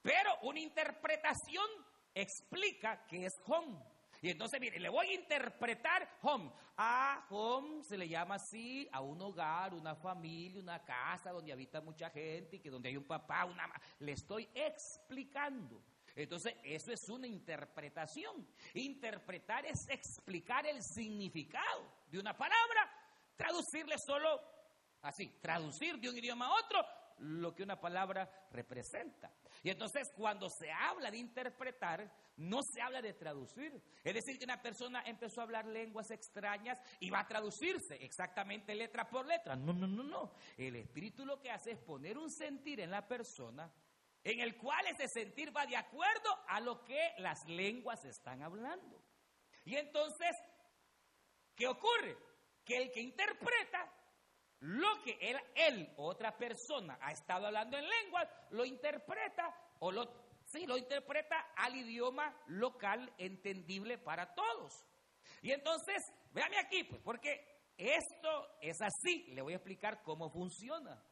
Pero 0.03 0.31
una 0.43 0.61
interpretación 0.61 1.65
explica 2.13 3.07
que 3.07 3.25
es 3.25 3.33
home. 3.47 3.83
Y 4.21 4.29
entonces, 4.29 4.61
mire, 4.61 4.79
le 4.79 4.91
voy 4.91 5.07
a 5.07 5.15
interpretar 5.15 6.19
home. 6.21 6.53
A 6.77 7.27
home 7.31 7.83
se 7.85 7.97
le 7.97 8.07
llama 8.07 8.35
así 8.35 8.87
a 8.93 9.01
un 9.01 9.19
hogar, 9.23 9.73
una 9.73 9.95
familia, 9.97 10.61
una 10.61 10.85
casa 10.85 11.31
donde 11.31 11.55
habita 11.55 11.81
mucha 11.81 12.11
gente 12.11 12.57
y 12.57 12.61
que 12.61 12.69
donde 12.69 12.91
hay 12.91 12.99
un 12.99 13.07
papá, 13.07 13.47
una 13.47 13.67
Le 14.01 14.13
estoy 14.13 14.47
explicando. 14.55 15.83
Entonces, 16.17 16.55
eso 16.63 16.93
es 16.93 17.09
una 17.09 17.27
interpretación. 17.27 18.47
Interpretar 18.75 19.67
es 19.67 19.89
explicar 19.89 20.67
el 20.67 20.83
significado 20.83 21.91
de 22.11 22.19
una 22.19 22.37
palabra, 22.37 22.91
traducirle 23.37 23.97
solo 23.99 24.41
así, 25.03 25.29
traducir 25.41 25.99
de 25.99 26.09
un 26.09 26.17
idioma 26.17 26.47
a 26.47 26.55
otro 26.55 26.85
lo 27.19 27.55
que 27.55 27.63
una 27.63 27.81
palabra 27.81 28.29
representa. 28.51 29.33
Y 29.63 29.71
entonces 29.71 30.11
cuando 30.17 30.49
se 30.51 30.71
habla 30.71 31.11
de 31.11 31.19
interpretar, 31.19 32.11
no 32.37 32.61
se 32.63 32.83
habla 32.83 33.01
de 33.01 33.15
traducir. 33.15 33.81
Es 34.03 34.15
decir, 34.15 34.39
que 34.39 34.45
una 34.45 34.61
persona 34.61 35.03
empezó 35.07 35.41
a 35.41 35.45
hablar 35.45 35.67
lenguas 35.67 36.11
extrañas 36.11 36.79
y 37.01 37.11
va 37.11 37.21
a 37.21 37.29
traducirse 37.29 37.97
exactamente 38.05 38.75
letra 38.75 39.09
por 39.09 39.27
letra. 39.27 39.55
No, 39.57 39.73
no, 39.73 39.87
no, 39.87 40.03
no. 40.03 40.35
El 40.57 40.77
espíritu 40.77 41.25
lo 41.25 41.41
que 41.41 41.51
hace 41.51 41.73
es 41.73 41.79
poner 41.79 42.19
un 42.19 42.31
sentir 42.31 42.81
en 42.81 42.91
la 42.91 43.07
persona 43.07 43.71
en 44.25 44.41
el 44.41 44.57
cual 44.57 44.87
ese 44.87 45.07
sentir 45.09 45.55
va 45.55 45.67
de 45.67 45.77
acuerdo 45.77 46.31
a 46.49 46.59
lo 46.61 46.83
que 46.83 47.13
las 47.19 47.47
lenguas 47.47 48.05
están 48.07 48.43
hablando. 48.43 49.01
Y 49.65 49.77
entonces, 49.77 50.35
¿qué 51.55 51.69
ocurre? 51.69 52.17
Que 52.65 52.79
el 52.79 52.91
que 52.91 53.01
interpreta 53.01 53.93
lo 54.61 55.03
que 55.03 55.19
él, 55.21 55.37
él, 55.55 55.93
otra 55.99 56.37
persona, 56.39 56.99
ha 57.03 57.13
estado 57.13 57.47
hablando 57.47 57.77
en 57.77 57.87
lenguas, 57.87 58.27
lo 58.51 58.65
interpreta 58.65 59.55
o 59.81 59.93
lo, 59.93 60.07
sí, 60.47 60.65
lo 60.67 60.79
interpreta 60.79 61.53
al 61.57 61.77
idioma 61.77 62.35
local 62.47 63.13
entendible 63.19 63.99
para 63.99 64.35
todos. 64.35 64.73
Y 65.43 65.53
entonces, 65.53 66.03
véame 66.33 66.59
aquí, 66.59 66.85
pues, 66.85 67.03
porque 67.03 67.55
esto 67.77 68.59
es 68.63 68.81
así. 68.81 69.27
Le 69.35 69.43
voy 69.43 69.53
a 69.53 69.57
explicar 69.57 70.03
cómo 70.03 70.31
funciona. 70.31 71.03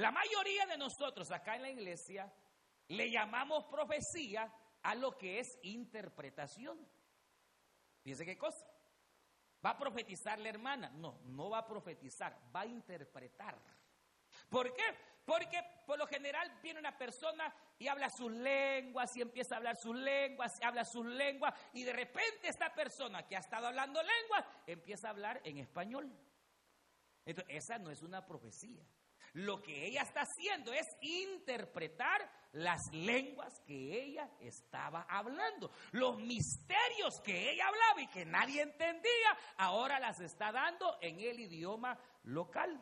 La 0.00 0.10
mayoría 0.10 0.64
de 0.64 0.78
nosotros 0.78 1.30
acá 1.30 1.56
en 1.56 1.62
la 1.62 1.68
iglesia 1.68 2.32
le 2.88 3.10
llamamos 3.10 3.66
profecía 3.66 4.50
a 4.82 4.94
lo 4.94 5.18
que 5.18 5.40
es 5.40 5.58
interpretación. 5.60 6.88
Fíjense 8.02 8.24
qué 8.24 8.38
cosa. 8.38 8.66
¿Va 9.62 9.70
a 9.70 9.78
profetizar 9.78 10.38
la 10.38 10.48
hermana? 10.48 10.88
No, 10.88 11.20
no 11.24 11.50
va 11.50 11.58
a 11.58 11.66
profetizar, 11.66 12.34
va 12.56 12.60
a 12.62 12.66
interpretar. 12.66 13.58
¿Por 14.48 14.72
qué? 14.72 14.82
Porque 15.26 15.62
por 15.86 15.98
lo 15.98 16.06
general 16.06 16.50
viene 16.62 16.80
una 16.80 16.96
persona 16.96 17.54
y 17.78 17.86
habla 17.86 18.08
sus 18.08 18.32
lenguas 18.32 19.14
y 19.18 19.20
empieza 19.20 19.56
a 19.56 19.58
hablar 19.58 19.76
sus 19.76 19.94
lenguas, 19.94 20.58
habla 20.62 20.86
sus 20.86 21.04
lenguas 21.04 21.52
y 21.74 21.82
de 21.82 21.92
repente 21.92 22.48
esta 22.48 22.72
persona 22.74 23.26
que 23.26 23.36
ha 23.36 23.40
estado 23.40 23.66
hablando 23.66 24.02
lenguas 24.02 24.46
empieza 24.66 25.08
a 25.08 25.10
hablar 25.10 25.42
en 25.44 25.58
español. 25.58 26.10
Entonces, 27.26 27.54
esa 27.54 27.78
no 27.78 27.90
es 27.90 28.00
una 28.00 28.24
profecía. 28.24 28.82
Lo 29.34 29.62
que 29.62 29.86
ella 29.86 30.02
está 30.02 30.22
haciendo 30.22 30.72
es 30.72 30.86
interpretar 31.00 32.30
las 32.52 32.80
lenguas 32.92 33.60
que 33.66 34.02
ella 34.02 34.28
estaba 34.40 35.06
hablando. 35.08 35.70
Los 35.92 36.18
misterios 36.18 37.20
que 37.24 37.50
ella 37.52 37.68
hablaba 37.68 38.02
y 38.02 38.08
que 38.08 38.24
nadie 38.24 38.62
entendía, 38.62 39.38
ahora 39.56 40.00
las 40.00 40.20
está 40.20 40.50
dando 40.50 40.98
en 41.00 41.20
el 41.20 41.40
idioma 41.40 41.98
local. 42.24 42.80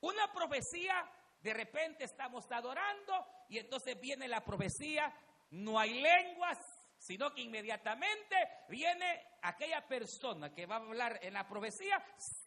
Una 0.00 0.32
profecía, 0.32 0.94
de 1.42 1.54
repente 1.54 2.04
estamos 2.04 2.44
adorando 2.50 3.26
y 3.48 3.58
entonces 3.58 3.98
viene 4.00 4.28
la 4.28 4.44
profecía, 4.44 5.12
no 5.50 5.78
hay 5.78 6.00
lenguas, 6.00 6.58
sino 7.02 7.34
que 7.34 7.42
inmediatamente 7.42 8.36
viene 8.68 9.36
aquella 9.42 9.84
persona 9.86 10.54
que 10.54 10.66
va 10.66 10.76
a 10.76 10.78
hablar 10.78 11.18
en 11.20 11.34
la 11.34 11.48
profecía, 11.48 12.00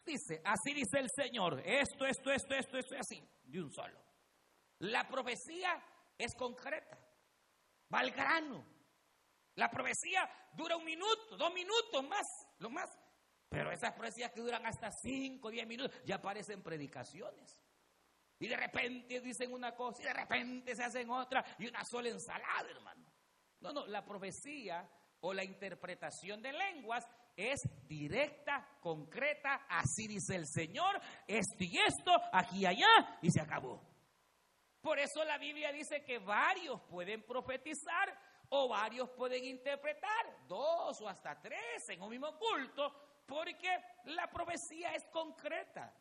dice, 0.05 0.41
así 0.45 0.73
dice 0.73 0.99
el 0.99 1.09
Señor, 1.13 1.61
esto, 1.65 2.05
esto, 2.05 2.31
esto, 2.31 2.55
esto, 2.55 2.77
esto, 2.77 2.95
así, 2.97 3.21
de 3.43 3.61
un 3.61 3.69
solo. 3.69 3.99
La 4.79 5.05
profecía 5.09 5.83
es 6.17 6.33
concreta, 6.35 6.97
va 7.93 7.99
al 7.99 8.11
grano. 8.11 8.65
La 9.55 9.69
profecía 9.69 10.29
dura 10.53 10.77
un 10.77 10.85
minuto, 10.85 11.35
dos 11.37 11.53
minutos 11.53 12.07
más, 12.07 12.25
lo 12.59 12.69
más. 12.69 12.89
Pero 13.49 13.71
esas 13.71 13.93
profecías 13.93 14.31
que 14.31 14.41
duran 14.41 14.65
hasta 14.65 14.89
cinco, 14.89 15.49
diez 15.49 15.67
minutos, 15.67 16.01
ya 16.05 16.15
aparecen 16.15 16.63
predicaciones. 16.63 17.61
Y 18.39 18.47
de 18.47 18.55
repente 18.55 19.19
dicen 19.19 19.51
una 19.53 19.75
cosa 19.75 20.01
y 20.01 20.05
de 20.05 20.13
repente 20.13 20.75
se 20.75 20.83
hacen 20.83 21.09
otra 21.09 21.43
y 21.57 21.67
una 21.67 21.83
sola 21.83 22.09
ensalada, 22.09 22.69
hermano. 22.69 23.04
No, 23.61 23.71
no, 23.71 23.85
la 23.87 24.05
profecía 24.05 24.87
o 25.21 25.33
la 25.33 25.43
interpretación 25.43 26.41
de 26.41 26.53
lenguas 26.53 27.07
es 27.35 27.59
directa, 27.87 28.77
concreta, 28.79 29.65
así 29.69 30.07
dice 30.07 30.35
el 30.35 30.47
Señor, 30.47 31.01
esto 31.27 31.63
y 31.63 31.77
esto, 31.79 32.11
aquí 32.31 32.59
y 32.59 32.65
allá, 32.65 33.17
y 33.21 33.29
se 33.29 33.41
acabó. 33.41 33.81
Por 34.81 34.99
eso 34.99 35.23
la 35.23 35.37
Biblia 35.37 35.71
dice 35.71 36.03
que 36.03 36.19
varios 36.19 36.79
pueden 36.83 37.23
profetizar 37.23 38.17
o 38.49 38.69
varios 38.69 39.09
pueden 39.09 39.43
interpretar, 39.43 40.45
dos 40.47 41.01
o 41.01 41.09
hasta 41.09 41.41
tres 41.41 41.89
en 41.89 42.01
un 42.01 42.09
mismo 42.09 42.37
culto, 42.37 42.93
porque 43.25 43.69
la 44.05 44.29
profecía 44.29 44.93
es 44.93 45.03
concreta, 45.11 45.91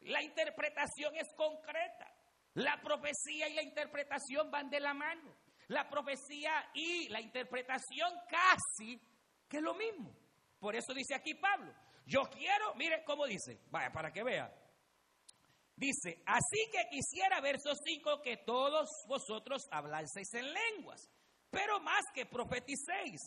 la 0.00 0.22
interpretación 0.22 1.14
es 1.16 1.30
concreta, 1.36 2.10
la 2.54 2.80
profecía 2.80 3.48
y 3.48 3.54
la 3.54 3.62
interpretación 3.62 4.50
van 4.50 4.70
de 4.70 4.80
la 4.80 4.94
mano 4.94 5.47
la 5.68 5.88
profecía 5.88 6.70
y 6.74 7.08
la 7.08 7.20
interpretación 7.20 8.10
casi 8.28 9.00
que 9.48 9.58
es 9.58 9.62
lo 9.62 9.74
mismo. 9.74 10.14
Por 10.58 10.74
eso 10.74 10.92
dice 10.92 11.14
aquí 11.14 11.34
Pablo, 11.34 11.72
yo 12.06 12.22
quiero, 12.22 12.74
mire 12.74 13.04
cómo 13.04 13.26
dice, 13.26 13.60
vaya, 13.70 13.92
para 13.92 14.12
que 14.12 14.22
vea. 14.22 14.52
Dice, 15.76 16.22
así 16.26 16.70
que 16.72 16.88
quisiera, 16.90 17.40
verso 17.40 17.72
5, 17.74 18.20
que 18.22 18.38
todos 18.38 18.88
vosotros 19.06 19.62
hablaseis 19.70 20.34
en 20.34 20.52
lenguas, 20.52 21.08
pero 21.50 21.78
más 21.80 22.02
que 22.12 22.26
profeticéis, 22.26 23.20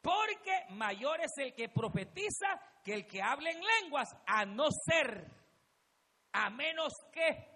porque 0.00 0.64
mayor 0.70 1.20
es 1.20 1.32
el 1.36 1.54
que 1.54 1.68
profetiza 1.68 2.58
que 2.82 2.94
el 2.94 3.06
que 3.06 3.20
habla 3.20 3.50
en 3.50 3.60
lenguas, 3.60 4.08
a 4.26 4.46
no 4.46 4.68
ser, 4.70 5.26
a 6.32 6.48
menos 6.48 6.92
que 7.12 7.51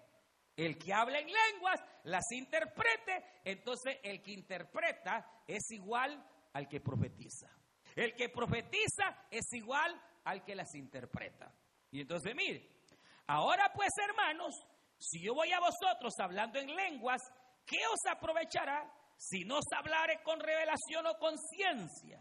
el 0.57 0.77
que 0.77 0.91
habla 0.91 1.19
en 1.19 1.27
lenguas 1.27 1.79
las 2.05 2.25
interprete, 2.31 3.41
entonces 3.45 3.99
el 4.03 4.21
que 4.23 4.31
interpreta 4.31 5.43
es 5.47 5.69
igual 5.71 6.21
al 6.53 6.67
que 6.67 6.81
profetiza. 6.81 7.47
El 7.95 8.15
que 8.15 8.29
profetiza 8.29 9.27
es 9.29 9.45
igual 9.53 10.01
al 10.25 10.43
que 10.43 10.55
las 10.55 10.73
interpreta. 10.75 11.53
Y 11.91 12.01
entonces, 12.01 12.33
mire, 12.35 12.81
ahora 13.27 13.71
pues 13.73 13.91
hermanos, 14.09 14.55
si 14.97 15.23
yo 15.23 15.35
voy 15.35 15.51
a 15.51 15.59
vosotros 15.59 16.13
hablando 16.19 16.59
en 16.59 16.75
lenguas, 16.75 17.21
¿qué 17.65 17.77
os 17.91 18.11
aprovechará 18.11 18.91
si 19.15 19.45
no 19.45 19.57
os 19.57 19.65
hablare 19.75 20.23
con 20.23 20.39
revelación 20.39 21.05
o 21.05 21.19
con 21.19 21.37
ciencia? 21.37 22.19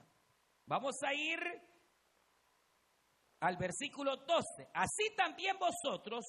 Vamos 0.67 0.97
a 1.03 1.15
ir 1.15 1.41
al 3.41 3.57
versículo 3.57 4.17
12. 4.17 4.69
Así 4.75 5.15
también 5.17 5.57
vosotros 5.59 6.25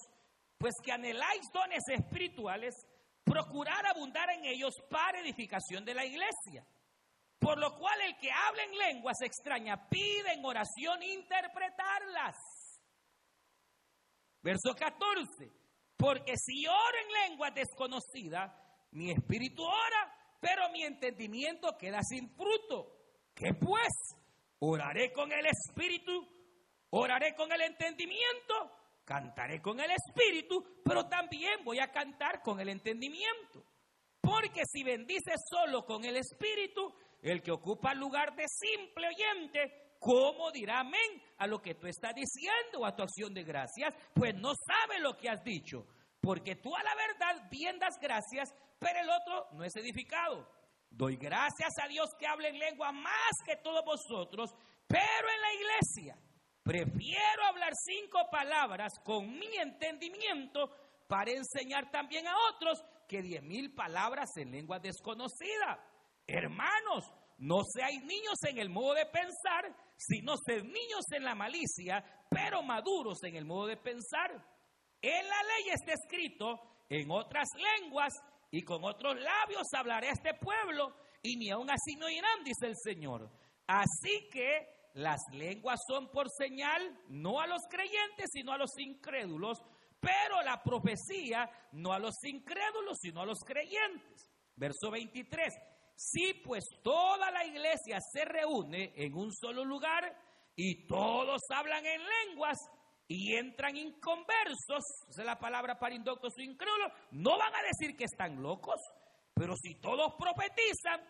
pues 0.58 0.74
que 0.84 0.92
anheláis 0.92 1.52
dones 1.54 1.84
espirituales, 1.88 2.76
procurar 3.24 3.86
abundar 3.86 4.30
en 4.32 4.46
ellos 4.46 4.74
para 4.90 5.20
edificación 5.20 5.86
de 5.86 5.94
la 5.94 6.06
iglesia. 6.06 6.66
Por 7.40 7.60
lo 7.60 7.78
cual 7.78 8.02
el 8.02 8.18
que 8.18 8.32
habla 8.32 8.64
en 8.64 8.78
lenguas 8.78 9.22
extrañas 9.22 9.80
pide 9.90 10.34
en 10.34 10.44
oración 10.44 11.04
interpretarlas. 11.04 12.36
Verso 14.42 14.74
14. 14.76 15.52
Porque 15.96 16.34
si 16.38 16.66
oro 16.66 16.98
en 17.06 17.30
lengua 17.30 17.52
desconocida, 17.52 18.56
mi 18.92 19.12
espíritu 19.12 19.64
ora, 19.64 20.38
pero 20.40 20.70
mi 20.70 20.84
entendimiento 20.84 21.78
queda 21.78 22.00
sin 22.02 22.30
fruto. 22.36 22.94
¿Qué 23.36 23.54
pues? 23.54 23.94
Oraré 24.60 25.12
con 25.12 25.32
el 25.32 25.46
espíritu, 25.46 26.28
oraré 26.90 27.36
con 27.36 27.52
el 27.52 27.62
entendimiento 27.62 28.77
cantaré 29.08 29.62
con 29.62 29.80
el 29.80 29.90
espíritu, 29.90 30.82
pero 30.84 31.08
también 31.08 31.64
voy 31.64 31.80
a 31.80 31.90
cantar 31.90 32.42
con 32.42 32.60
el 32.60 32.68
entendimiento. 32.68 33.64
Porque 34.20 34.64
si 34.66 34.84
bendice 34.84 35.34
solo 35.50 35.86
con 35.86 36.04
el 36.04 36.18
espíritu, 36.18 36.94
el 37.22 37.42
que 37.42 37.52
ocupa 37.52 37.94
el 37.94 38.00
lugar 38.00 38.36
de 38.36 38.44
simple 38.50 39.08
oyente, 39.08 39.96
¿cómo 39.98 40.52
dirá 40.52 40.82
amén 40.82 41.24
a 41.38 41.48
lo 41.48 41.62
que 41.62 41.76
tú 41.76 41.88
estás 41.88 42.14
diciendo 42.14 42.80
o 42.80 42.86
a 42.86 42.94
tu 42.94 43.04
acción 43.04 43.34
de 43.34 43.44
gracias? 43.44 43.94
Pues 44.14 44.36
no 44.36 44.52
sabe 44.54 45.00
lo 45.00 45.16
que 45.16 45.30
has 45.30 45.42
dicho. 45.44 45.88
porque 46.20 46.56
tú 46.56 46.76
a 46.76 46.84
la 46.84 46.96
verdad 46.96 47.48
bien 47.50 47.80
das 47.80 47.98
gracias, 48.02 48.54
pero 48.80 49.00
el 49.00 49.10
otro 49.10 49.48
no 49.54 49.64
es 49.64 49.74
edificado. 49.78 50.46
Doy 50.90 51.16
gracias 51.16 51.72
a 51.82 51.88
Dios 51.88 52.10
que 52.20 52.28
hable 52.28 52.50
en 52.50 52.60
lengua 52.60 52.92
más 52.92 53.32
que 53.46 53.56
todos 53.58 53.86
vosotros, 53.86 54.54
pero 54.88 55.30
en 55.30 55.42
la 55.42 55.54
iglesia 55.54 56.18
prefiero 56.68 57.46
hablar 57.48 57.72
cinco 57.74 58.20
palabras 58.30 58.94
con 59.04 59.28
mi 59.40 59.56
entendimiento 59.56 60.70
para 61.08 61.32
enseñar 61.32 61.90
también 61.90 62.28
a 62.28 62.36
otros 62.54 62.84
que 63.08 63.22
diez 63.22 63.42
mil 63.42 63.74
palabras 63.74 64.30
en 64.36 64.52
lengua 64.52 64.80
desconocida. 64.80 65.80
Hermanos, 66.28 67.10
no 67.38 67.64
seáis 67.64 68.04
niños 68.04 68.38
en 68.50 68.58
el 68.58 68.70
modo 68.70 68.96
de 68.96 69.06
pensar, 69.06 69.74
sino 69.96 70.36
sed 70.46 70.64
niños 70.64 71.06
en 71.16 71.24
la 71.24 71.36
malicia, 71.36 72.04
pero 72.30 72.62
maduros 72.62 73.24
en 73.24 73.38
el 73.38 73.46
modo 73.46 73.68
de 73.68 73.78
pensar. 73.78 74.32
En 75.02 75.30
la 75.30 75.44
ley 75.44 75.70
está 75.74 75.94
escrito, 75.94 76.60
en 76.90 77.10
otras 77.10 77.48
lenguas 77.56 78.14
y 78.52 78.64
con 78.64 78.84
otros 78.84 79.16
labios 79.16 79.68
hablaré 79.74 80.10
a 80.10 80.14
este 80.14 80.34
pueblo, 80.34 80.94
y 81.22 81.38
ni 81.38 81.50
aun 81.50 81.70
así 81.70 81.96
no 81.96 82.10
irán, 82.10 82.44
dice 82.44 82.68
el 82.68 82.76
Señor. 82.76 83.30
Así 83.68 84.28
que 84.32 84.77
las 84.98 85.22
lenguas 85.32 85.80
son 85.88 86.10
por 86.10 86.28
señal, 86.28 86.82
no 87.10 87.40
a 87.40 87.46
los 87.46 87.62
creyentes, 87.70 88.32
sino 88.34 88.52
a 88.52 88.58
los 88.58 88.72
incrédulos, 88.80 89.60
pero 90.00 90.42
la 90.44 90.64
profecía 90.64 91.48
no 91.74 91.94
a 91.94 92.00
los 92.00 92.16
incrédulos, 92.24 92.98
sino 93.00 93.22
a 93.22 93.26
los 93.28 93.38
creyentes. 93.46 94.28
Verso 94.56 94.90
23. 94.90 95.54
Si 95.96 96.34
pues 96.44 96.64
toda 96.82 97.30
la 97.30 97.46
iglesia 97.46 98.00
se 98.12 98.26
reúne 98.26 98.94
en 98.96 99.14
un 99.14 99.32
solo 99.32 99.64
lugar 99.64 100.16
y 100.56 100.88
todos 100.88 101.42
hablan 101.54 101.86
en 101.86 102.02
lenguas 102.26 102.58
y 103.08 103.36
entran 103.36 103.78
inconversos, 103.78 104.84
esa 105.10 105.22
es 105.22 105.26
la 105.26 105.38
palabra 105.38 105.78
para 105.78 105.94
indoctos 105.94 106.34
o 106.36 106.42
incrédulos, 106.42 106.92
no 107.12 107.38
van 107.38 107.54
a 107.54 107.62
decir 107.62 107.96
que 107.96 108.06
están 108.06 108.42
locos, 108.42 108.82
pero 109.36 109.56
si 109.56 109.76
todos 109.76 110.16
profetizan 110.18 111.02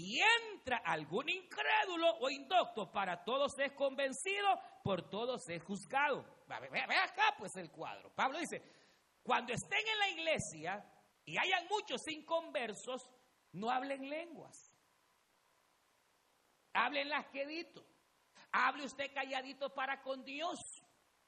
y 0.00 0.20
entra 0.52 0.76
algún 0.84 1.28
incrédulo 1.28 2.08
o 2.20 2.30
indocto, 2.30 2.88
para 2.92 3.24
todos 3.24 3.58
es 3.58 3.72
convencido, 3.72 4.48
por 4.84 5.10
todos 5.10 5.48
es 5.48 5.60
juzgado. 5.64 6.24
Ve, 6.46 6.78
acá 6.78 7.34
pues 7.36 7.56
el 7.56 7.68
cuadro. 7.72 8.14
Pablo 8.14 8.38
dice, 8.38 8.62
cuando 9.24 9.52
estén 9.52 9.84
en 9.88 9.98
la 9.98 10.08
iglesia 10.10 10.84
y 11.24 11.36
hayan 11.36 11.66
muchos 11.66 12.06
inconversos, 12.06 13.10
no 13.54 13.70
hablen 13.70 14.08
lenguas. 14.08 14.72
Hablen 16.74 17.08
lasquedito. 17.08 17.84
Hable 18.52 18.84
usted 18.84 19.12
calladito 19.12 19.74
para 19.74 20.00
con 20.00 20.22
Dios. 20.22 20.60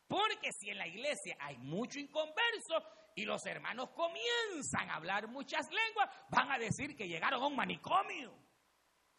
Porque 0.06 0.52
si 0.52 0.70
en 0.70 0.78
la 0.78 0.86
iglesia 0.86 1.36
hay 1.40 1.58
mucho 1.58 1.98
inconverso 1.98 2.84
y 3.16 3.24
los 3.24 3.44
hermanos 3.46 3.90
comienzan 3.90 4.90
a 4.90 4.94
hablar 4.94 5.26
muchas 5.26 5.68
lenguas, 5.72 6.08
van 6.28 6.52
a 6.52 6.58
decir 6.58 6.96
que 6.96 7.08
llegaron 7.08 7.42
a 7.42 7.46
un 7.48 7.56
manicomio. 7.56 8.49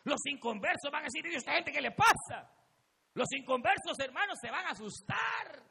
Los 0.03 0.19
inconversos 0.25 0.91
van 0.91 1.03
a 1.03 1.05
decir, 1.05 1.25
¿y 1.25 1.35
esta 1.35 1.53
gente 1.53 1.71
qué 1.71 1.81
le 1.81 1.91
pasa? 1.91 2.49
Los 3.13 3.27
inconversos 3.33 3.99
hermanos 3.99 4.37
se 4.41 4.49
van 4.49 4.65
a 4.65 4.69
asustar. 4.69 5.63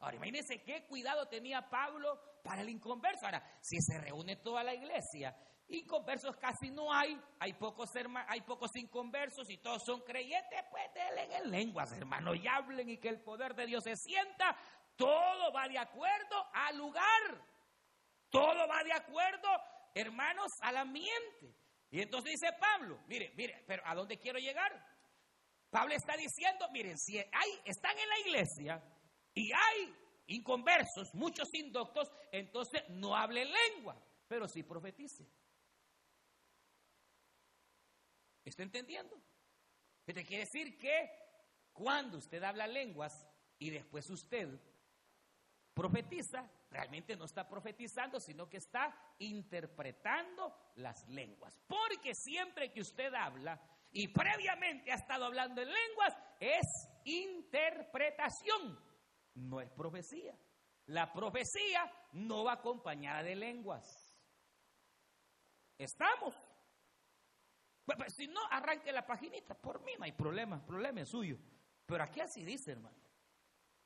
Ahora, 0.00 0.16
imagínense 0.16 0.62
qué 0.62 0.84
cuidado 0.86 1.26
tenía 1.28 1.68
Pablo 1.70 2.40
para 2.42 2.60
el 2.60 2.68
inconverso. 2.68 3.24
Ahora, 3.24 3.42
si 3.62 3.76
se 3.80 3.98
reúne 3.98 4.36
toda 4.36 4.62
la 4.62 4.74
iglesia, 4.74 5.34
inconversos 5.68 6.36
casi 6.36 6.70
no 6.70 6.92
hay, 6.92 7.18
hay 7.40 7.54
pocos, 7.54 7.88
hay 8.28 8.40
pocos 8.42 8.70
inconversos 8.76 9.48
y 9.48 9.58
todos 9.58 9.82
son 9.86 10.02
creyentes, 10.02 10.60
pues 10.70 10.84
denle 10.92 11.36
en 11.36 11.50
lenguas, 11.50 11.90
hermanos, 11.92 12.36
y 12.36 12.46
hablen 12.46 12.90
y 12.90 12.98
que 12.98 13.08
el 13.08 13.22
poder 13.22 13.54
de 13.54 13.66
Dios 13.66 13.82
se 13.84 13.96
sienta. 13.96 14.56
Todo 14.96 15.52
va 15.52 15.66
de 15.68 15.78
acuerdo 15.78 16.46
al 16.52 16.76
lugar. 16.76 17.42
Todo 18.28 18.68
va 18.68 18.82
de 18.82 18.92
acuerdo, 18.92 19.48
hermanos, 19.94 20.48
al 20.60 20.76
ambiente. 20.76 21.63
Y 21.94 22.00
entonces 22.00 22.32
dice 22.32 22.52
Pablo, 22.58 22.98
mire, 23.06 23.32
mire, 23.36 23.62
pero 23.68 23.80
¿a 23.86 23.94
dónde 23.94 24.18
quiero 24.18 24.40
llegar? 24.40 24.84
Pablo 25.70 25.94
está 25.94 26.16
diciendo, 26.16 26.68
miren, 26.72 26.98
si 26.98 27.18
hay, 27.18 27.60
están 27.64 27.96
en 27.96 28.08
la 28.08 28.18
iglesia 28.18 28.82
y 29.32 29.52
hay 29.52 29.94
inconversos, 30.26 31.14
muchos 31.14 31.54
indoctos, 31.54 32.10
entonces 32.32 32.82
no 32.88 33.14
hable 33.14 33.44
lengua, 33.44 33.96
pero 34.26 34.48
sí 34.48 34.64
profetice. 34.64 35.24
¿Está 38.44 38.64
entendiendo? 38.64 39.16
Te 40.04 40.14
quiere 40.24 40.46
decir 40.46 40.76
que 40.76 41.10
cuando 41.72 42.18
usted 42.18 42.42
habla 42.42 42.66
lenguas 42.66 43.24
y 43.56 43.70
después 43.70 44.10
usted 44.10 44.48
profetiza, 45.72 46.50
realmente 46.74 47.16
no 47.16 47.24
está 47.24 47.48
profetizando, 47.48 48.20
sino 48.20 48.48
que 48.48 48.58
está 48.58 48.94
interpretando 49.18 50.72
las 50.76 51.08
lenguas. 51.08 51.58
Porque 51.66 52.14
siempre 52.14 52.72
que 52.72 52.82
usted 52.82 53.14
habla 53.14 53.60
y 53.90 54.08
previamente 54.08 54.92
ha 54.92 54.96
estado 54.96 55.24
hablando 55.24 55.62
en 55.62 55.68
lenguas, 55.68 56.14
es 56.40 56.66
interpretación 57.04 58.78
no 59.34 59.60
es 59.60 59.70
profecía. 59.70 60.36
La 60.86 61.12
profecía 61.12 61.90
no 62.12 62.44
va 62.44 62.54
acompañada 62.54 63.22
de 63.22 63.34
lenguas. 63.34 63.84
¿Estamos? 65.78 66.34
Pues, 67.84 67.98
pues, 67.98 68.14
si 68.14 68.26
no, 68.28 68.40
arranque 68.50 68.92
la 68.92 69.06
paginita. 69.06 69.54
Por 69.54 69.82
mí 69.82 69.92
no 69.98 70.04
hay 70.04 70.12
problema, 70.12 70.56
el 70.56 70.62
problema 70.62 71.00
es 71.00 71.08
suyo. 71.08 71.38
Pero 71.86 72.02
aquí 72.02 72.20
así 72.20 72.44
dice, 72.44 72.72
hermano. 72.72 72.96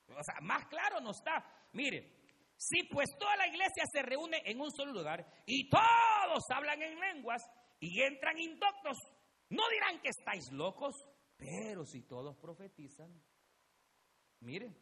O 0.07 0.23
sea, 0.23 0.39
más 0.41 0.65
claro 0.67 0.99
no 1.01 1.11
está. 1.11 1.45
Mire, 1.73 2.18
si 2.59 2.83
pues 2.83 3.07
toda 3.17 3.37
la 3.37 3.47
iglesia 3.47 3.85
se 3.89 4.01
reúne 4.01 4.41
en 4.43 4.59
un 4.59 4.69
solo 4.69 4.91
lugar 4.91 5.25
y 5.45 5.69
todos 5.69 6.43
hablan 6.53 6.81
en 6.81 6.99
lenguas 6.99 7.41
y 7.79 8.01
entran 8.01 8.37
indoctos, 8.37 8.97
no 9.49 9.63
dirán 9.69 10.01
que 10.01 10.09
estáis 10.09 10.51
locos, 10.51 10.93
pero 11.37 11.85
si 11.85 12.01
todos 12.01 12.35
profetizan, 12.35 13.17
mire, 14.41 14.75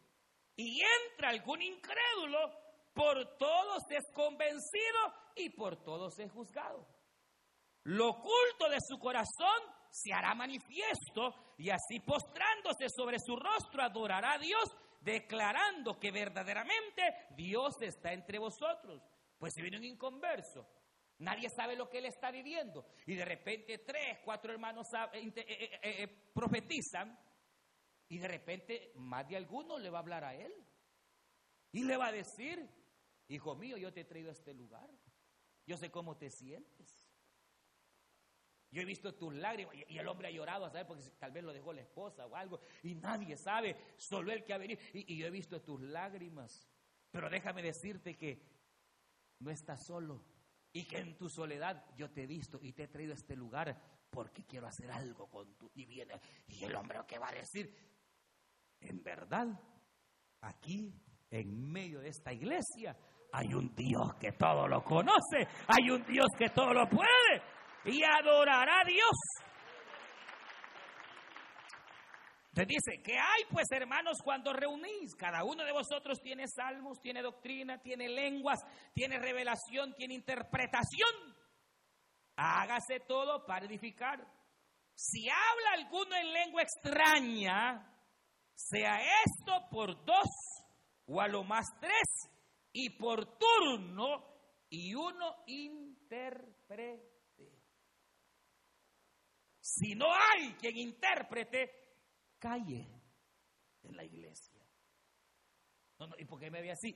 y 0.55 0.81
entra 0.81 1.29
algún 1.29 1.61
incrédulo, 1.61 2.39
por 2.95 3.37
todos 3.37 3.83
es 3.91 4.11
convencido 4.11 5.13
y 5.35 5.51
por 5.51 5.83
todos 5.83 6.17
es 6.17 6.31
juzgado. 6.31 6.83
Lo 7.83 8.09
oculto 8.09 8.69
de 8.71 8.79
su 8.81 8.97
corazón 8.97 9.61
se 9.91 10.11
hará 10.13 10.33
manifiesto 10.33 11.53
y 11.59 11.69
así 11.69 11.99
postrándose 11.99 12.87
sobre 12.89 13.19
su 13.19 13.35
rostro 13.35 13.83
adorará 13.83 14.33
a 14.33 14.39
Dios, 14.39 14.63
declarando 15.07 15.97
que 15.97 16.11
verdaderamente 16.11 17.27
Dios 17.35 17.81
está 17.81 18.11
entre 18.11 18.39
vosotros. 18.39 19.01
Pues 19.37 19.53
si 19.53 19.61
viene 19.61 19.77
un 19.77 19.85
inconverso, 19.85 20.67
nadie 21.19 21.49
sabe 21.49 21.77
lo 21.77 21.89
que 21.89 21.99
él 21.99 22.07
está 22.07 22.29
viviendo 22.29 22.85
y 23.05 23.15
de 23.15 23.23
repente 23.23 23.77
tres, 23.79 24.19
cuatro 24.25 24.51
hermanos 24.51 24.87
eh, 25.13 25.31
eh, 25.35 25.79
eh, 25.81 26.07
profetizan, 26.33 27.17
y 28.09 28.17
de 28.19 28.27
repente 28.27 28.91
más 28.95 29.27
de 29.27 29.37
alguno 29.37 29.77
le 29.77 29.89
va 29.89 29.99
a 29.99 30.01
hablar 30.01 30.23
a 30.23 30.35
él. 30.35 30.53
Y 31.71 31.83
le 31.83 31.97
va 31.97 32.07
a 32.07 32.11
decir, 32.11 32.69
hijo 33.27 33.55
mío, 33.55 33.77
yo 33.77 33.91
te 33.91 34.01
he 34.01 34.05
traído 34.05 34.29
a 34.29 34.33
este 34.33 34.53
lugar. 34.53 34.89
Yo 35.65 35.75
sé 35.77 35.91
cómo 35.91 36.17
te 36.17 36.29
sientes. 36.29 36.96
Yo 38.71 38.81
he 38.81 38.85
visto 38.85 39.13
tus 39.15 39.33
lágrimas 39.33 39.75
y 39.87 39.97
el 39.97 40.07
hombre 40.07 40.27
ha 40.27 40.31
llorado, 40.31 40.65
a 40.65 40.87
porque 40.87 41.03
tal 41.17 41.31
vez 41.31 41.43
lo 41.43 41.53
dejó 41.53 41.71
la 41.71 41.81
esposa 41.81 42.25
o 42.25 42.35
algo, 42.35 42.59
y 42.83 42.95
nadie 42.95 43.37
sabe, 43.37 43.75
solo 43.95 44.31
él 44.31 44.43
que 44.43 44.53
ha 44.53 44.57
venido. 44.57 44.79
Y, 44.93 45.13
y 45.13 45.17
yo 45.17 45.27
he 45.27 45.31
visto 45.31 45.61
tus 45.61 45.81
lágrimas. 45.81 46.67
Pero 47.09 47.29
déjame 47.29 47.61
decirte 47.61 48.17
que 48.17 48.41
no 49.39 49.51
estás 49.51 49.85
solo 49.85 50.21
y 50.73 50.85
que 50.85 50.97
en 50.97 51.17
tu 51.17 51.29
soledad 51.29 51.83
yo 51.95 52.11
te 52.11 52.23
he 52.23 52.27
visto 52.27 52.59
y 52.61 52.73
te 52.73 52.83
he 52.83 52.87
traído 52.87 53.13
a 53.13 53.15
este 53.15 53.35
lugar 53.35 53.75
porque 54.09 54.43
quiero 54.43 54.67
hacer 54.67 54.91
algo 54.91 55.27
con 55.27 55.55
tu. 55.57 55.71
Y 55.73 55.85
viene, 55.85 56.19
y 56.47 56.63
el 56.63 56.75
hombre 56.75 56.99
que 57.07 57.19
va 57.19 57.29
a 57.29 57.33
decir, 57.33 57.73
en 58.81 59.01
verdad, 59.01 59.47
aquí, 60.41 60.93
en 61.29 61.71
medio 61.71 62.01
de 62.01 62.09
esta 62.09 62.33
iglesia, 62.33 62.97
hay 63.31 63.53
un 63.53 63.73
Dios 63.75 64.15
que 64.19 64.33
todo 64.33 64.67
lo 64.67 64.83
conoce, 64.83 65.47
hay 65.67 65.89
un 65.89 66.05
Dios 66.05 66.27
que 66.37 66.49
todo 66.49 66.73
lo 66.73 66.87
puede 66.89 67.56
y 67.87 68.03
adorará 68.03 68.81
a 68.81 68.85
Dios. 68.85 69.15
Entonces 72.49 72.67
dice, 72.67 73.03
¿qué 73.03 73.17
hay 73.17 73.43
pues 73.51 73.67
hermanos 73.71 74.17
cuando 74.23 74.51
reunís? 74.51 75.15
Cada 75.15 75.43
uno 75.43 75.63
de 75.63 75.71
vosotros 75.71 76.19
tiene 76.21 76.47
salmos, 76.47 76.99
tiene 76.99 77.21
doctrina, 77.21 77.79
tiene 77.81 78.09
lenguas, 78.09 78.59
tiene 78.93 79.19
revelación, 79.19 79.93
tiene 79.95 80.15
interpretación. 80.15 81.09
Hágase 82.35 82.99
todo 83.01 83.45
para 83.45 83.65
edificar. 83.65 84.19
Si 84.95 85.29
habla 85.29 85.73
alguno 85.73 86.15
en 86.15 86.33
lengua 86.33 86.63
extraña, 86.63 87.95
sea 88.55 88.99
esto 89.23 89.67
por 89.69 90.03
dos 90.03 90.27
o 91.05 91.21
a 91.21 91.27
lo 91.27 91.43
más 91.43 91.65
tres, 91.79 92.31
y 92.73 92.89
por 92.91 93.37
turno, 93.37 94.23
y 94.69 94.93
uno 94.93 95.35
interprete. 95.47 97.16
Si 99.69 99.95
no 99.95 100.05
hay 100.13 100.53
quien 100.53 100.77
interprete, 100.77 101.69
calle 102.39 102.87
en 103.83 103.97
la 103.97 104.05
iglesia. 104.05 104.65
No, 105.99 106.07
no, 106.07 106.15
¿Y 106.17 106.23
por 106.23 106.39
qué 106.39 106.49
me 106.49 106.61
ve 106.61 106.71
así? 106.71 106.95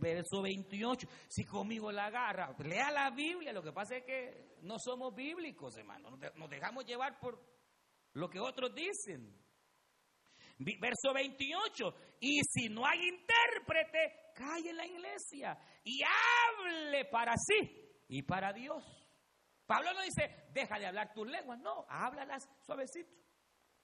Verso 0.00 0.40
28. 0.40 1.08
Si 1.28 1.44
conmigo 1.44 1.90
la 1.90 2.06
agarra, 2.06 2.54
lea 2.58 2.92
la 2.92 3.10
Biblia. 3.10 3.52
Lo 3.52 3.64
que 3.64 3.72
pasa 3.72 3.96
es 3.96 4.04
que 4.04 4.58
no 4.62 4.78
somos 4.78 5.12
bíblicos, 5.12 5.76
hermano. 5.76 6.16
Nos 6.36 6.48
dejamos 6.48 6.84
llevar 6.84 7.18
por 7.18 7.44
lo 8.12 8.30
que 8.30 8.38
otros 8.38 8.72
dicen. 8.76 9.36
Verso 10.58 11.12
28. 11.12 11.94
Y 12.20 12.42
si 12.44 12.68
no 12.68 12.86
hay 12.86 13.00
intérprete, 13.08 14.30
calle 14.36 14.70
en 14.70 14.76
la 14.76 14.86
iglesia 14.86 15.58
y 15.82 16.00
hable 16.04 17.06
para 17.06 17.34
sí 17.36 17.90
y 18.06 18.22
para 18.22 18.52
Dios. 18.52 18.84
Pablo 19.66 19.92
no 19.94 20.02
dice, 20.02 20.46
deja 20.52 20.78
de 20.78 20.86
hablar 20.86 21.12
tus 21.12 21.26
lenguas. 21.26 21.58
No, 21.58 21.86
háblalas 21.88 22.48
suavecito. 22.60 23.14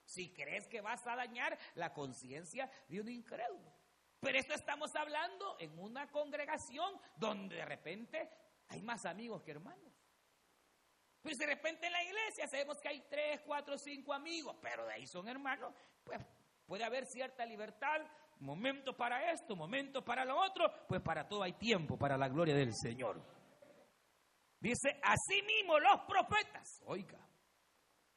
Si 0.04 0.32
crees 0.32 0.66
que 0.66 0.80
vas 0.80 1.06
a 1.06 1.16
dañar 1.16 1.58
la 1.74 1.92
conciencia 1.92 2.70
de 2.88 3.00
un 3.00 3.08
incrédulo. 3.08 3.72
Pero 4.20 4.38
esto 4.38 4.54
estamos 4.54 4.94
hablando 4.96 5.56
en 5.58 5.78
una 5.78 6.10
congregación 6.10 7.00
donde 7.16 7.56
de 7.56 7.64
repente 7.64 8.30
hay 8.68 8.82
más 8.82 9.06
amigos 9.06 9.42
que 9.42 9.52
hermanos. 9.52 9.92
Pues 11.22 11.38
de 11.38 11.46
repente 11.46 11.86
en 11.86 11.92
la 11.92 12.02
iglesia 12.02 12.46
sabemos 12.46 12.80
que 12.80 12.88
hay 12.88 13.04
tres, 13.08 13.40
cuatro, 13.46 13.78
cinco 13.78 14.12
amigos, 14.12 14.56
pero 14.60 14.86
de 14.86 14.94
ahí 14.94 15.06
son 15.06 15.28
hermanos, 15.28 15.74
pues 16.04 16.18
puede 16.66 16.84
haber 16.84 17.06
cierta 17.06 17.44
libertad, 17.44 18.00
momento 18.38 18.96
para 18.96 19.30
esto, 19.32 19.54
momento 19.54 20.04
para 20.04 20.24
lo 20.24 20.38
otro, 20.40 20.72
pues 20.88 21.00
para 21.00 21.28
todo 21.28 21.42
hay 21.42 21.52
tiempo, 21.54 21.98
para 21.98 22.16
la 22.16 22.28
gloria 22.28 22.54
del 22.54 22.74
Señor. 22.74 23.20
Dice, 24.60 25.00
así 25.02 25.42
mismo 25.42 25.78
los 25.78 26.02
profetas, 26.06 26.82
oiga, 26.84 27.18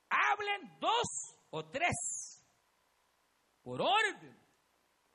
hablen 0.10 0.78
dos 0.80 1.08
o 1.52 1.66
tres 1.70 2.44
por 3.62 3.82
orden 3.82 4.38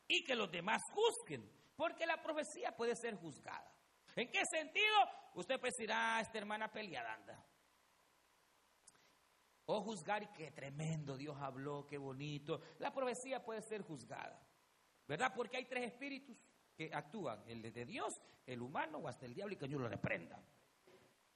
y 0.09 0.25
que 0.25 0.35
los 0.35 0.51
demás 0.51 0.81
juzguen, 0.91 1.47
porque 1.77 2.07
la 2.07 2.23
profecía 2.23 2.75
puede 2.75 2.97
ser 2.97 3.15
juzgada. 3.17 3.71
¿En 4.17 4.31
qué 4.31 4.41
sentido? 4.51 4.97
Usted 5.35 5.61
pues 5.61 5.75
dirá, 5.77 6.19
esta 6.21 6.39
hermana 6.39 6.73
peleada 6.73 7.13
anda. 7.13 7.45
O 9.67 9.83
juzgar, 9.83 10.23
y 10.23 10.29
qué 10.29 10.51
tremendo, 10.51 11.19
Dios 11.19 11.37
habló, 11.39 11.87
qué 11.87 11.99
bonito. 11.99 12.63
La 12.79 12.91
profecía 12.91 13.45
puede 13.45 13.61
ser 13.61 13.83
juzgada, 13.83 14.43
¿verdad? 15.07 15.31
Porque 15.37 15.59
hay 15.59 15.67
tres 15.67 15.93
espíritus 15.93 16.39
que 16.75 16.91
actúan, 16.91 17.45
el 17.47 17.61
de 17.61 17.85
Dios, 17.85 18.15
el 18.47 18.63
humano 18.63 18.97
o 18.99 19.09
hasta 19.09 19.27
el 19.27 19.35
diablo 19.35 19.55
y 19.55 19.59
que 19.59 19.69
Dios 19.69 19.81
lo 19.81 19.89
reprenda. 19.89 20.43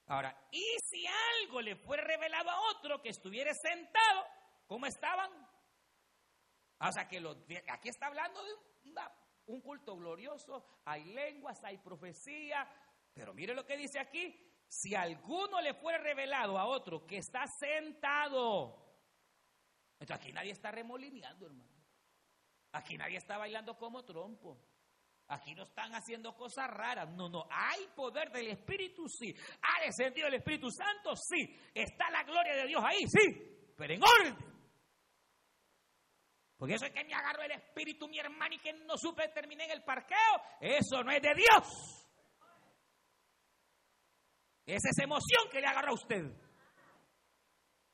Ahora, 0.06 0.36
¿y 0.50 0.64
si 0.84 1.04
algo 1.06 1.60
le 1.60 1.76
fue 1.76 1.96
revelado 1.96 2.50
a 2.50 2.60
otro 2.70 3.00
que 3.00 3.10
estuviera 3.10 3.52
sentado, 3.54 4.26
cómo 4.66 4.86
estaban? 4.86 5.30
O 6.80 6.92
sea, 6.92 7.08
que 7.08 7.22
aquí 7.68 7.88
está 7.88 8.06
hablando 8.06 8.42
de 8.42 8.50
un 9.46 9.60
culto 9.60 9.96
glorioso, 9.96 10.82
hay 10.84 11.04
lenguas, 11.04 11.62
hay 11.62 11.78
profecía, 11.78 12.68
pero 13.14 13.32
mire 13.32 13.54
lo 13.54 13.64
que 13.64 13.76
dice 13.76 14.00
aquí, 14.00 14.34
si 14.68 14.94
alguno 14.94 15.60
le 15.60 15.74
fue 15.74 15.96
revelado 15.98 16.58
a 16.58 16.66
otro 16.66 17.06
que 17.06 17.18
está 17.18 17.46
sentado, 17.46 18.82
entonces 20.00 20.16
aquí 20.16 20.32
nadie 20.32 20.52
está 20.52 20.70
remolineando, 20.72 21.46
hermano. 21.46 21.70
Aquí 22.72 22.96
nadie 22.96 23.18
está 23.18 23.36
bailando 23.36 23.76
como 23.76 24.04
trompo. 24.04 24.58
Aquí 25.28 25.54
no 25.54 25.62
están 25.62 25.94
haciendo 25.94 26.34
cosas 26.34 26.68
raras. 26.68 27.08
No, 27.10 27.28
no. 27.28 27.46
Hay 27.50 27.86
poder 27.94 28.30
del 28.30 28.48
Espíritu, 28.48 29.08
sí. 29.08 29.34
¿Ha 29.62 29.84
descendido 29.84 30.28
el 30.28 30.34
Espíritu 30.34 30.70
Santo? 30.70 31.16
Sí. 31.16 31.58
¿Está 31.74 32.10
la 32.10 32.22
gloria 32.22 32.54
de 32.54 32.66
Dios 32.66 32.82
ahí? 32.84 33.06
Sí. 33.06 33.72
Pero 33.76 33.94
en 33.94 34.02
orden. 34.02 34.36
Porque 36.56 36.74
eso 36.74 36.86
es 36.86 36.92
que 36.92 37.04
me 37.04 37.14
agarró 37.14 37.42
el 37.42 37.52
Espíritu, 37.52 38.06
mi 38.08 38.18
hermano, 38.18 38.54
y 38.54 38.58
que 38.58 38.72
no 38.72 38.96
supe 38.96 39.28
terminar 39.28 39.66
en 39.66 39.72
el 39.72 39.82
parqueo. 39.82 40.42
Eso 40.60 41.02
no 41.02 41.10
es 41.10 41.22
de 41.22 41.34
Dios. 41.34 42.08
Es 44.66 44.84
esa 44.84 45.02
emoción 45.02 45.48
que 45.50 45.60
le 45.60 45.66
agarra 45.66 45.90
a 45.90 45.94
usted. 45.94 46.24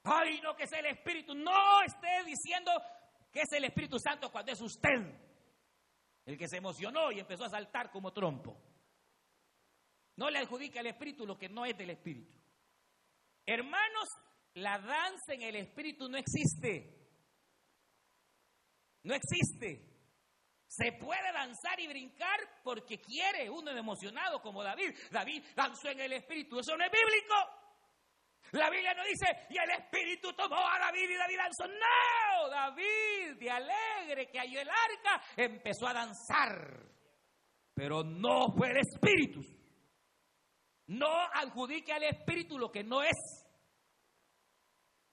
Ay, 0.04 0.40
no, 0.42 0.54
que 0.54 0.64
es 0.64 0.72
el 0.72 0.86
Espíritu. 0.86 1.34
No 1.34 1.82
esté 1.82 2.24
diciendo 2.24 2.72
que 3.32 3.40
es 3.40 3.52
el 3.52 3.64
Espíritu 3.64 3.98
Santo 3.98 4.30
cuando 4.30 4.52
es 4.52 4.60
usted 4.60 5.27
el 6.28 6.36
que 6.36 6.46
se 6.46 6.58
emocionó 6.58 7.10
y 7.10 7.20
empezó 7.20 7.44
a 7.44 7.48
saltar 7.48 7.90
como 7.90 8.12
trompo. 8.12 8.54
No 10.16 10.28
le 10.28 10.40
adjudica 10.40 10.80
al 10.80 10.86
Espíritu 10.86 11.26
lo 11.26 11.38
que 11.38 11.48
no 11.48 11.64
es 11.64 11.76
del 11.78 11.88
Espíritu. 11.88 12.38
Hermanos, 13.46 14.08
la 14.52 14.78
danza 14.78 15.32
en 15.32 15.40
el 15.40 15.56
Espíritu 15.56 16.06
no 16.06 16.18
existe. 16.18 17.08
No 19.04 19.14
existe. 19.14 19.88
Se 20.66 20.92
puede 20.92 21.32
danzar 21.32 21.80
y 21.80 21.88
brincar 21.88 22.38
porque 22.62 23.00
quiere 23.00 23.48
uno 23.48 23.70
emocionado 23.70 24.42
como 24.42 24.62
David. 24.62 24.94
David 25.10 25.42
danzó 25.56 25.88
en 25.88 26.00
el 26.00 26.12
Espíritu. 26.12 26.58
Eso 26.58 26.76
no 26.76 26.84
es 26.84 26.90
bíblico. 26.90 27.34
La 28.52 28.70
Biblia 28.70 28.94
no 28.94 29.04
dice, 29.04 29.46
y 29.50 29.58
el 29.58 29.70
Espíritu 29.70 30.32
tomó 30.32 30.56
a 30.56 30.78
David 30.78 31.10
y 31.10 31.16
David 31.16 31.36
danzó. 31.36 31.66
No, 31.66 32.48
David, 32.48 33.36
de 33.38 33.50
alegre 33.50 34.30
que 34.30 34.38
halló 34.38 34.60
el 34.60 34.68
arca, 34.68 35.22
empezó 35.36 35.86
a 35.86 35.92
danzar. 35.92 36.82
Pero 37.74 38.02
no 38.02 38.46
fue 38.56 38.70
el 38.70 38.78
Espíritu. 38.78 39.40
No 40.86 41.08
adjudique 41.34 41.92
al 41.92 42.04
Espíritu 42.04 42.58
lo 42.58 42.70
que 42.70 42.82
no 42.82 43.02
es. 43.02 43.16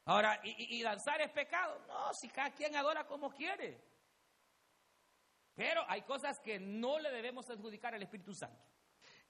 Ahora, 0.06 0.40
¿y, 0.44 0.78
y 0.80 0.84
danzar 0.84 1.22
es 1.22 1.32
pecado? 1.32 1.84
No, 1.88 2.14
si 2.14 2.30
cada 2.30 2.52
quien 2.52 2.76
adora 2.76 3.06
como 3.06 3.32
quiere. 3.32 3.84
Pero 5.56 5.84
hay 5.90 6.02
cosas 6.04 6.38
que 6.44 6.60
no 6.60 7.00
le 7.00 7.12
debemos 7.12 7.50
adjudicar 7.50 7.96
al 7.96 8.04
Espíritu 8.04 8.34
Santo. 8.34 8.75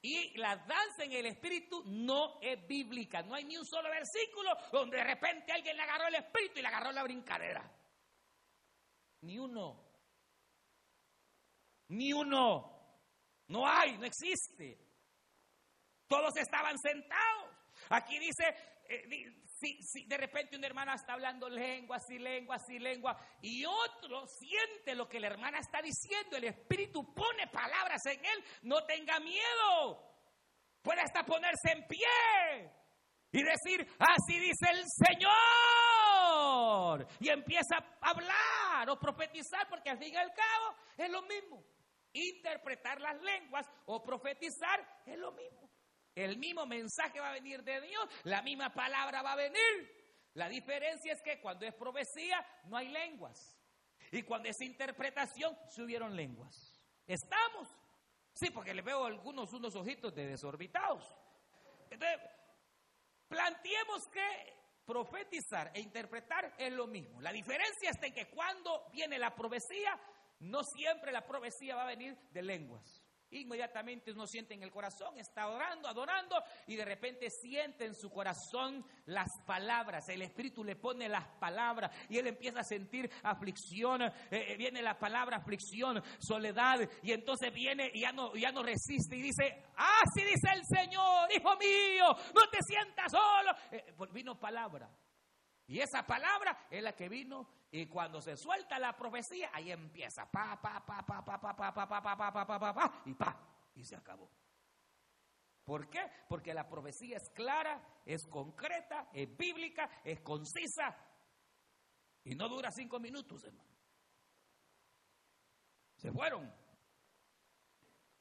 Y 0.02 0.36
la 0.38 0.56
danza 0.56 1.04
en 1.04 1.12
el 1.12 1.26
Espíritu 1.26 1.82
no 1.86 2.38
es 2.40 2.64
bíblica. 2.66 3.22
No 3.22 3.34
hay 3.34 3.44
ni 3.44 3.56
un 3.56 3.66
solo 3.66 3.88
versículo 3.90 4.50
donde 4.70 4.98
de 4.98 5.04
repente 5.04 5.52
alguien 5.52 5.76
le 5.76 5.82
agarró 5.82 6.06
el 6.08 6.14
Espíritu 6.16 6.58
y 6.58 6.62
le 6.62 6.68
agarró 6.68 6.92
la 6.92 7.02
brincadera. 7.02 7.68
Ni 9.22 9.38
uno. 9.38 9.84
Ni 11.88 12.12
uno. 12.12 12.76
No 13.48 13.66
hay, 13.66 13.96
no 13.98 14.06
existe. 14.06 14.78
Todos 16.06 16.36
estaban 16.36 16.78
sentados. 16.78 17.56
Aquí 17.90 18.18
dice, 18.18 18.75
eh, 18.88 19.32
si, 19.58 20.04
de 20.06 20.16
repente 20.16 20.56
una 20.56 20.66
hermana 20.66 20.94
está 20.94 21.14
hablando 21.14 21.48
lenguas 21.48 22.02
y 22.10 22.18
lenguas 22.18 22.62
y 22.68 22.78
lenguas 22.78 23.16
y 23.42 23.64
otro 23.64 24.26
siente 24.26 24.94
lo 24.94 25.08
que 25.08 25.20
la 25.20 25.28
hermana 25.28 25.58
está 25.58 25.80
diciendo, 25.80 26.36
el 26.36 26.44
Espíritu 26.44 27.14
pone 27.14 27.46
palabras 27.48 28.04
en 28.06 28.24
él, 28.24 28.44
no 28.62 28.84
tenga 28.84 29.18
miedo. 29.20 30.02
Puede 30.82 31.00
hasta 31.00 31.24
ponerse 31.24 31.72
en 31.72 31.86
pie 31.88 32.06
y 33.32 33.42
decir, 33.42 33.86
así 33.98 34.38
dice 34.38 34.70
el 34.70 34.84
Señor. 35.04 35.26
Y 37.20 37.28
empieza 37.28 37.76
a 38.00 38.10
hablar 38.10 38.88
o 38.88 38.98
profetizar, 38.98 39.68
porque 39.68 39.90
al 39.90 39.98
fin 39.98 40.14
y 40.14 40.16
al 40.16 40.32
cabo 40.32 40.76
es 40.96 41.10
lo 41.10 41.22
mismo. 41.22 41.64
Interpretar 42.12 43.00
las 43.00 43.20
lenguas 43.20 43.66
o 43.86 44.02
profetizar 44.02 45.02
es 45.04 45.18
lo 45.18 45.32
mismo. 45.32 45.65
El 46.16 46.38
mismo 46.38 46.64
mensaje 46.64 47.20
va 47.20 47.28
a 47.28 47.34
venir 47.34 47.62
de 47.62 47.78
Dios, 47.82 48.08
la 48.24 48.40
misma 48.40 48.72
palabra 48.72 49.22
va 49.22 49.34
a 49.34 49.36
venir. 49.36 49.94
La 50.32 50.48
diferencia 50.48 51.12
es 51.12 51.20
que 51.22 51.40
cuando 51.40 51.66
es 51.66 51.74
profecía 51.74 52.44
no 52.64 52.78
hay 52.78 52.88
lenguas. 52.88 53.54
Y 54.10 54.22
cuando 54.22 54.48
es 54.48 54.58
interpretación 54.62 55.54
se 55.68 55.82
hubieron 55.82 56.16
lenguas. 56.16 56.80
¿Estamos? 57.06 57.68
Sí, 58.32 58.50
porque 58.50 58.72
le 58.72 58.80
veo 58.80 59.04
algunos 59.04 59.52
unos 59.52 59.76
ojitos 59.76 60.14
de 60.14 60.26
desorbitados. 60.26 61.04
Entonces, 61.90 62.18
planteemos 63.28 64.06
que 64.08 64.54
profetizar 64.86 65.70
e 65.74 65.80
interpretar 65.80 66.54
es 66.56 66.72
lo 66.72 66.86
mismo. 66.86 67.20
La 67.20 67.32
diferencia 67.32 67.90
está 67.90 68.06
en 68.06 68.14
que 68.14 68.30
cuando 68.30 68.88
viene 68.90 69.18
la 69.18 69.34
profecía, 69.34 70.00
no 70.40 70.62
siempre 70.62 71.12
la 71.12 71.26
profecía 71.26 71.76
va 71.76 71.82
a 71.82 71.88
venir 71.88 72.16
de 72.30 72.42
lenguas. 72.42 73.05
Inmediatamente 73.40 74.12
uno 74.12 74.26
siente 74.26 74.54
en 74.54 74.62
el 74.62 74.70
corazón, 74.70 75.18
está 75.18 75.48
orando, 75.48 75.88
adorando 75.88 76.42
y 76.66 76.76
de 76.76 76.84
repente 76.84 77.30
siente 77.30 77.84
en 77.84 77.94
su 77.94 78.10
corazón 78.10 78.84
las 79.06 79.28
palabras. 79.46 80.08
El 80.08 80.22
Espíritu 80.22 80.64
le 80.64 80.76
pone 80.76 81.08
las 81.08 81.26
palabras 81.38 81.90
y 82.08 82.18
él 82.18 82.26
empieza 82.26 82.60
a 82.60 82.64
sentir 82.64 83.10
aflicción. 83.22 84.02
Eh, 84.02 84.12
eh, 84.30 84.56
viene 84.56 84.82
la 84.82 84.98
palabra 84.98 85.38
aflicción, 85.38 86.02
soledad 86.18 86.80
y 87.02 87.12
entonces 87.12 87.52
viene 87.52 87.90
y 87.92 88.00
ya 88.00 88.12
no, 88.12 88.34
ya 88.34 88.52
no 88.52 88.62
resiste 88.62 89.16
y 89.16 89.22
dice, 89.22 89.64
así 89.76 90.24
dice 90.24 90.48
el 90.54 90.64
Señor, 90.64 91.28
hijo 91.36 91.56
mío, 91.56 92.16
no 92.34 92.50
te 92.50 92.58
sientas 92.62 93.12
solo. 93.12 94.12
vino 94.12 94.38
palabra. 94.38 94.90
Y 95.68 95.80
esa 95.80 96.06
palabra 96.06 96.66
es 96.70 96.82
la 96.82 96.94
que 96.94 97.08
vino 97.08 97.48
y 97.70 97.86
cuando 97.86 98.20
se 98.20 98.36
suelta 98.36 98.78
la 98.78 98.96
profecía, 98.96 99.50
ahí 99.52 99.70
empieza 99.70 100.30
pa 100.30 100.60
pa 100.60 100.84
pa 100.84 101.04
pa 101.04 101.24
pa 101.24 101.40
pa 101.40 101.52
pa 101.52 101.72
pa 101.72 101.86
pa 101.86 102.02
pa 102.02 102.16
pa 102.16 102.46
pa 102.46 102.58
pa 102.58 102.74
pa 102.74 103.02
y 103.06 103.14
pa 103.14 103.36
y 103.74 103.84
se 103.84 103.96
acabó. 103.96 104.30
¿Por 105.64 105.90
qué? 105.90 106.00
Porque 106.28 106.54
la 106.54 106.68
profecía 106.68 107.16
es 107.16 107.28
clara, 107.30 107.82
es 108.04 108.24
concreta, 108.26 109.08
es 109.12 109.36
bíblica, 109.36 109.90
es 110.04 110.20
concisa 110.20 110.96
y 112.22 112.34
no 112.34 112.48
dura 112.48 112.70
cinco 112.70 113.00
minutos, 113.00 113.44
hermano. 113.44 113.70
Se 115.96 116.12
fueron. 116.12 116.52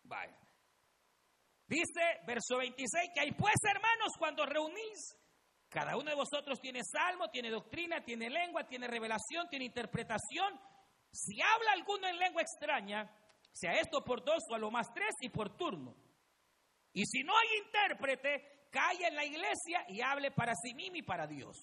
Vaya. 0.03 0.39
Dice, 1.67 2.21
verso 2.25 2.57
26, 2.57 3.11
que 3.13 3.21
hay 3.21 3.31
pues, 3.31 3.55
hermanos, 3.63 4.13
cuando 4.17 4.45
reunís, 4.45 5.17
cada 5.75 5.97
uno 5.97 6.09
de 6.09 6.15
vosotros 6.15 6.61
tiene 6.61 6.79
salmo, 6.85 7.29
tiene 7.29 7.49
doctrina, 7.49 7.99
tiene 8.01 8.29
lengua, 8.29 8.65
tiene 8.65 8.87
revelación, 8.87 9.49
tiene 9.49 9.65
interpretación. 9.65 10.57
Si 11.11 11.41
habla 11.41 11.73
alguno 11.73 12.07
en 12.07 12.17
lengua 12.17 12.41
extraña, 12.41 13.11
sea 13.51 13.73
esto 13.73 14.01
por 14.01 14.23
dos 14.23 14.41
o 14.49 14.55
a 14.55 14.57
lo 14.57 14.71
más 14.71 14.87
tres 14.93 15.13
y 15.19 15.27
por 15.27 15.57
turno. 15.57 15.93
Y 16.93 17.03
si 17.05 17.23
no 17.23 17.33
hay 17.37 17.57
intérprete, 17.65 18.69
calle 18.71 19.05
en 19.05 19.15
la 19.15 19.25
iglesia 19.25 19.83
y 19.89 19.99
hable 19.99 20.31
para 20.31 20.53
sí 20.55 20.73
mismo 20.73 20.95
y 20.95 21.01
para 21.01 21.27
Dios. 21.27 21.57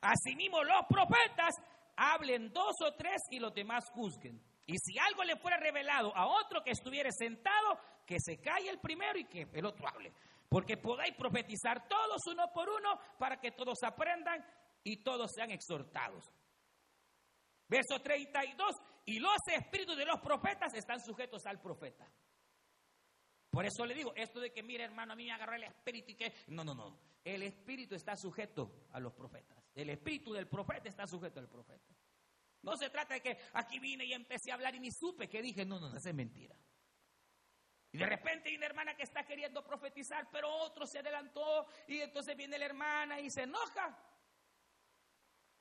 Asimismo, 0.00 0.64
los 0.64 0.86
profetas 0.88 1.54
hablen 1.96 2.50
dos 2.50 2.74
o 2.80 2.94
tres 2.94 3.20
y 3.30 3.40
los 3.40 3.52
demás 3.52 3.84
juzguen. 3.90 4.40
Y 4.64 4.78
si 4.78 4.98
algo 4.98 5.22
le 5.22 5.36
fuera 5.36 5.58
revelado 5.58 6.16
a 6.16 6.26
otro 6.28 6.64
que 6.64 6.70
estuviera 6.70 7.10
sentado, 7.10 7.78
que 8.06 8.16
se 8.18 8.38
calle 8.38 8.70
el 8.70 8.80
primero 8.80 9.18
y 9.18 9.26
que 9.26 9.46
el 9.52 9.66
otro 9.66 9.86
hable. 9.86 10.14
Porque 10.48 10.76
podéis 10.76 11.14
profetizar 11.16 11.88
todos 11.88 12.20
uno 12.30 12.44
por 12.52 12.68
uno 12.68 12.98
para 13.18 13.40
que 13.40 13.52
todos 13.52 13.82
aprendan 13.82 14.44
y 14.82 15.02
todos 15.02 15.32
sean 15.34 15.50
exhortados. 15.50 16.24
Verso 17.68 18.00
32, 18.00 18.76
y 19.06 19.18
los 19.18 19.38
espíritus 19.52 19.96
de 19.96 20.04
los 20.04 20.20
profetas 20.20 20.74
están 20.74 21.00
sujetos 21.00 21.44
al 21.46 21.60
profeta. 21.60 22.06
Por 23.50 23.64
eso 23.64 23.86
le 23.86 23.94
digo, 23.94 24.12
esto 24.16 24.40
de 24.40 24.52
que, 24.52 24.62
mire 24.62 24.84
hermano, 24.84 25.12
a 25.12 25.16
mí 25.16 25.24
me 25.26 25.32
agarró 25.32 25.54
el 25.54 25.64
espíritu 25.64 26.10
y 26.10 26.16
que... 26.16 26.34
No, 26.48 26.64
no, 26.64 26.74
no. 26.74 26.98
El 27.24 27.42
espíritu 27.42 27.94
está 27.94 28.16
sujeto 28.16 28.88
a 28.92 29.00
los 29.00 29.12
profetas. 29.14 29.64
El 29.74 29.90
espíritu 29.90 30.32
del 30.32 30.48
profeta 30.48 30.88
está 30.88 31.06
sujeto 31.06 31.40
al 31.40 31.48
profeta. 31.48 31.94
No 32.62 32.76
se 32.76 32.90
trata 32.90 33.14
de 33.14 33.20
que 33.20 33.38
aquí 33.52 33.78
vine 33.78 34.04
y 34.04 34.12
empecé 34.12 34.50
a 34.50 34.54
hablar 34.54 34.74
y 34.74 34.80
ni 34.80 34.90
supe 34.90 35.28
que 35.28 35.40
dije, 35.40 35.64
no, 35.64 35.78
no, 35.78 35.88
no, 35.88 35.96
es 35.96 36.14
mentira. 36.14 36.56
Y 37.94 37.98
de 37.98 38.06
repente 38.06 38.48
hay 38.48 38.56
una 38.56 38.66
hermana 38.66 38.96
que 38.96 39.04
está 39.04 39.22
queriendo 39.22 39.62
profetizar, 39.64 40.28
pero 40.32 40.52
otro 40.52 40.84
se 40.84 40.98
adelantó 40.98 41.64
y 41.86 42.00
entonces 42.00 42.36
viene 42.36 42.58
la 42.58 42.66
hermana 42.66 43.20
y 43.20 43.30
se 43.30 43.42
enoja. 43.42 43.96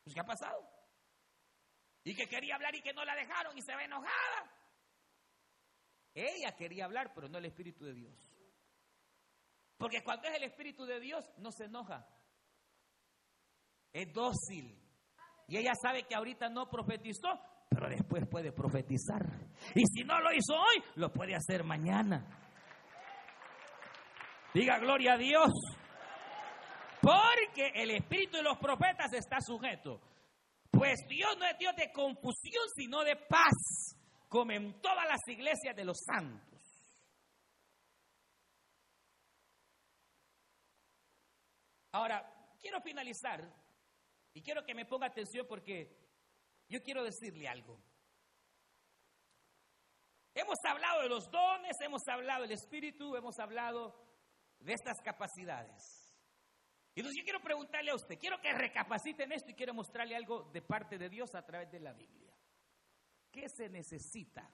Pues, 0.04 0.16
¿qué 0.16 0.20
ha 0.20 0.26
pasado? 0.26 0.68
Y 2.04 2.16
que 2.16 2.28
quería 2.28 2.56
hablar 2.56 2.74
y 2.74 2.82
que 2.82 2.92
no 2.92 3.06
la 3.06 3.14
dejaron 3.14 3.56
y 3.56 3.62
se 3.62 3.76
ve 3.76 3.84
enojada. 3.84 4.52
Ella 6.16 6.56
quería 6.56 6.86
hablar, 6.86 7.14
pero 7.14 7.30
no 7.30 7.38
el 7.38 7.46
Espíritu 7.46 7.86
de 7.86 7.94
Dios. 7.94 8.18
Porque 9.78 10.04
cuando 10.04 10.28
es 10.28 10.34
el 10.34 10.46
Espíritu 10.46 10.86
de 10.88 11.00
Dios, 11.00 11.24
no 11.38 11.52
se 11.52 11.66
enoja. 11.66 12.04
Es 13.92 14.12
dócil. 14.12 14.76
Y 15.48 15.58
ella 15.58 15.74
sabe 15.80 16.08
que 16.08 16.16
ahorita 16.16 16.50
no 16.50 16.68
profetizó, 16.68 17.40
pero 17.74 17.89
después 17.89 18.28
puede 18.30 18.51
profetizar. 18.51 19.21
Y 19.76 19.84
si 19.86 20.03
no 20.03 20.19
lo 20.19 20.32
hizo 20.32 20.53
hoy, 20.53 20.84
lo 20.95 21.11
puede 21.11 21.36
hacer 21.36 21.63
mañana. 21.63 22.26
Diga 24.53 24.78
gloria 24.80 25.13
a 25.13 25.17
Dios. 25.17 25.51
Porque 27.01 27.71
el 27.76 27.91
espíritu 27.91 28.38
de 28.38 28.43
los 28.43 28.57
profetas 28.57 29.11
está 29.13 29.41
sujeto. 29.41 29.99
Pues 30.71 30.99
Dios 31.07 31.36
no 31.38 31.45
es 31.45 31.57
Dios 31.57 31.76
de 31.76 31.91
confusión, 31.91 32.63
sino 32.76 33.03
de 33.03 33.15
paz, 33.15 33.97
como 34.30 34.51
en 34.51 34.82
todas 34.82 35.05
las 35.07 35.19
iglesias 35.28 35.76
de 35.76 35.86
los 35.86 35.97
santos. 35.99 36.53
Ahora, 41.91 42.28
quiero 42.59 42.82
finalizar 42.82 43.47
y 44.34 44.41
quiero 44.41 44.63
que 44.65 44.74
me 44.74 44.86
ponga 44.86 45.07
atención 45.07 45.45
porque 45.47 46.03
yo 46.70 46.82
quiero 46.82 47.03
decirle 47.03 47.47
algo. 47.47 47.82
Hemos 50.36 50.57
hablado 50.68 51.01
de 51.03 51.09
los 51.09 51.30
dones, 51.30 51.76
hemos 51.82 52.07
hablado 52.07 52.41
del 52.41 52.53
Espíritu, 52.53 53.16
hemos 53.16 53.38
hablado 53.38 53.95
de 54.59 54.74
estas 54.74 54.99
capacidades. 55.01 56.03
Y 56.95 56.99
entonces 56.99 57.22
yo 57.22 57.24
quiero 57.24 57.41
preguntarle 57.41 57.91
a 57.91 57.95
usted, 57.95 58.18
quiero 58.20 58.39
que 58.39 58.51
recapaciten 58.51 59.32
esto 59.32 59.51
y 59.51 59.55
quiero 59.55 59.74
mostrarle 59.74 60.16
algo 60.16 60.43
de 60.51 60.61
parte 60.61 60.97
de 60.97 61.09
Dios 61.09 61.34
a 61.36 61.45
través 61.45 61.72
de 61.72 61.80
la 61.80 61.93
Biblia. 61.93 62.36
¿Qué 63.32 63.47
se 63.49 63.70
necesita 63.70 64.47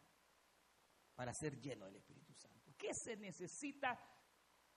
para 1.15 1.33
ser 1.33 1.59
lleno 1.59 1.85
del 1.85 1.97
Espíritu 1.97 2.33
Santo? 2.33 2.73
¿Qué 2.77 2.93
se 2.93 3.17
necesita 3.17 3.99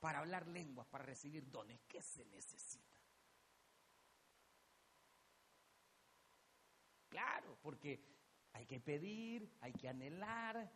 para 0.01 0.19
hablar 0.19 0.49
lenguas, 0.49 0.89
para 0.89 1.05
recibir 1.05 1.49
dones? 1.49 1.81
¿Qué 1.89 2.01
se 2.03 2.25
necesita? 2.25 2.92
Claro, 7.13 7.59
porque 7.63 8.01
hay 8.55 8.65
que 8.65 8.81
pedir, 8.81 9.53
hay 9.61 9.75
que 9.75 9.87
anhelar, 9.87 10.73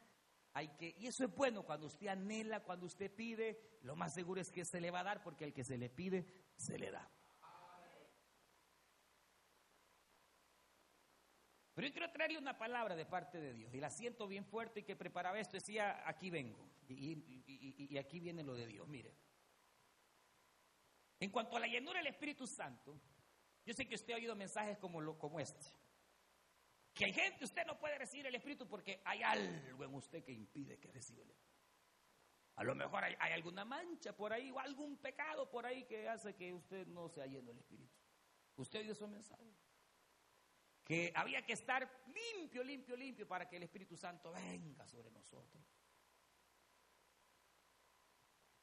hay 0.53 0.69
que 0.77 0.95
y 0.99 1.07
eso 1.07 1.25
es 1.25 1.35
bueno 1.35 1.63
cuando 1.63 1.87
usted 1.87 2.09
anhela, 2.09 2.61
cuando 2.63 2.85
usted 2.85 3.11
pide, 3.11 3.79
lo 3.81 3.97
más 3.97 4.13
seguro 4.13 4.43
es 4.43 4.53
que 4.53 4.67
se 4.67 4.79
le 4.79 4.91
va 4.91 5.01
a 5.01 5.05
dar 5.05 5.23
porque 5.23 5.47
al 5.47 5.55
que 5.55 5.65
se 5.65 5.79
le 5.79 5.89
pide 5.89 6.27
se 6.57 6.79
le 6.79 6.91
da. 6.91 7.11
Pero 11.73 11.89
yo 11.89 11.93
quiero 11.95 12.11
traerle 12.11 12.39
una 12.39 12.59
palabra 12.59 12.95
de 12.97 13.07
parte 13.07 13.41
de 13.41 13.55
Dios 13.55 13.73
y 13.73 13.81
la 13.81 13.89
siento 13.89 14.29
bien 14.29 14.45
fuerte 14.45 14.81
y 14.81 14.83
que 14.83 14.95
preparaba 14.95 15.41
esto, 15.41 15.57
decía, 15.57 16.07
aquí 16.07 16.29
vengo 16.29 16.71
y, 16.87 17.97
aquí 17.97 18.21
viene 18.21 18.43
lo 18.43 18.55
de 18.55 18.67
Dios, 18.67 18.87
mire. 18.89 19.15
En 21.19 21.31
cuanto 21.31 21.57
a 21.57 21.61
la 21.61 21.67
llenura 21.67 21.99
del 21.99 22.09
Espíritu 22.09 22.47
Santo, 22.47 23.01
yo 23.65 23.73
sé 23.73 23.89
que 23.89 23.95
usted 23.95 24.13
ha 24.13 24.17
oído 24.17 24.37
mensajes 24.37 24.77
como, 24.77 25.19
como 25.19 25.41
este. 25.41 25.67
Que 26.97 27.05
hay 27.05 27.13
gente, 27.13 27.45
usted 27.45 27.67
no 27.67 27.79
puede 27.79 27.99
recibir 27.99 28.27
el 28.27 28.35
Espíritu 28.35 28.67
porque 28.67 29.03
hay 29.05 29.23
algo 29.23 29.85
en 29.85 29.95
usted 29.95 30.25
que 30.25 30.33
impide 30.33 30.79
que 30.79 30.91
reciba 30.91 31.23
el 31.25 31.31
Espíritu. 31.31 31.61
A 32.55 32.65
lo 32.65 32.75
mejor 32.75 33.05
hay, 33.05 33.33
alguna 33.33 33.67
mancha 33.67 34.17
por 34.17 34.33
ahí 34.33 34.51
o 34.51 34.59
algún 34.59 34.97
pecado 34.97 35.51
por 35.51 35.67
ahí 35.67 35.85
que 35.85 36.09
hace 36.09 36.35
que 36.35 36.55
usted 36.55 36.87
no 36.87 37.11
sea 37.11 37.27
lleno 37.27 37.49
del 37.49 37.59
Espíritu. 37.59 37.95
Usted 38.57 38.79
oído 38.79 38.95
esos 38.95 39.11
mensajes. 39.11 39.47
Que 40.85 41.13
había 41.15 41.45
que 41.45 41.53
estar 41.53 41.87
limpio, 42.07 42.65
limpio, 42.65 42.97
limpio 42.97 43.29
para 43.29 43.47
que 43.47 43.59
el 43.59 43.65
Espíritu 43.65 43.95
Santo 43.95 44.33
venga 44.33 44.87
sobre 44.87 45.11
nosotros. 45.11 45.63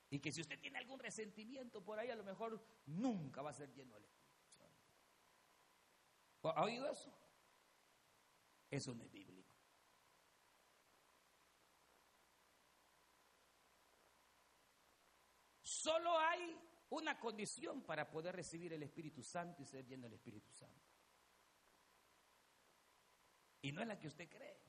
Y 0.09 0.17
que 0.17 0.31
si 0.31 0.41
usted 0.41 0.59
tiene 0.59 0.79
algún 0.79 0.97
resentimiento 0.97 1.83
por 1.83 1.99
ahí, 1.99 2.09
a 2.09 2.15
lo 2.15 2.23
mejor 2.23 2.65
nunca 2.87 3.43
va 3.43 3.51
a 3.51 3.53
ser 3.53 3.71
lleno 3.75 3.93
del 3.93 4.05
Espíritu 4.05 4.49
Santo. 4.57 4.81
¿Ha 6.49 6.63
oído 6.63 6.89
eso? 6.89 7.22
Eso 8.73 8.91
no 8.95 9.03
es 9.03 9.11
bíblico. 9.11 9.55
Solo 15.61 16.17
hay 16.17 16.59
una 16.89 17.19
condición 17.19 17.83
para 17.83 18.09
poder 18.09 18.35
recibir 18.35 18.73
el 18.73 18.81
Espíritu 18.81 19.21
Santo 19.21 19.61
y 19.61 19.67
ser 19.67 19.85
lleno 19.85 20.05
del 20.05 20.13
Espíritu 20.13 20.51
Santo. 20.51 20.89
Y 23.61 23.71
no 23.71 23.81
es 23.81 23.87
la 23.87 23.99
que 23.99 24.07
usted 24.07 24.27
cree. 24.27 24.59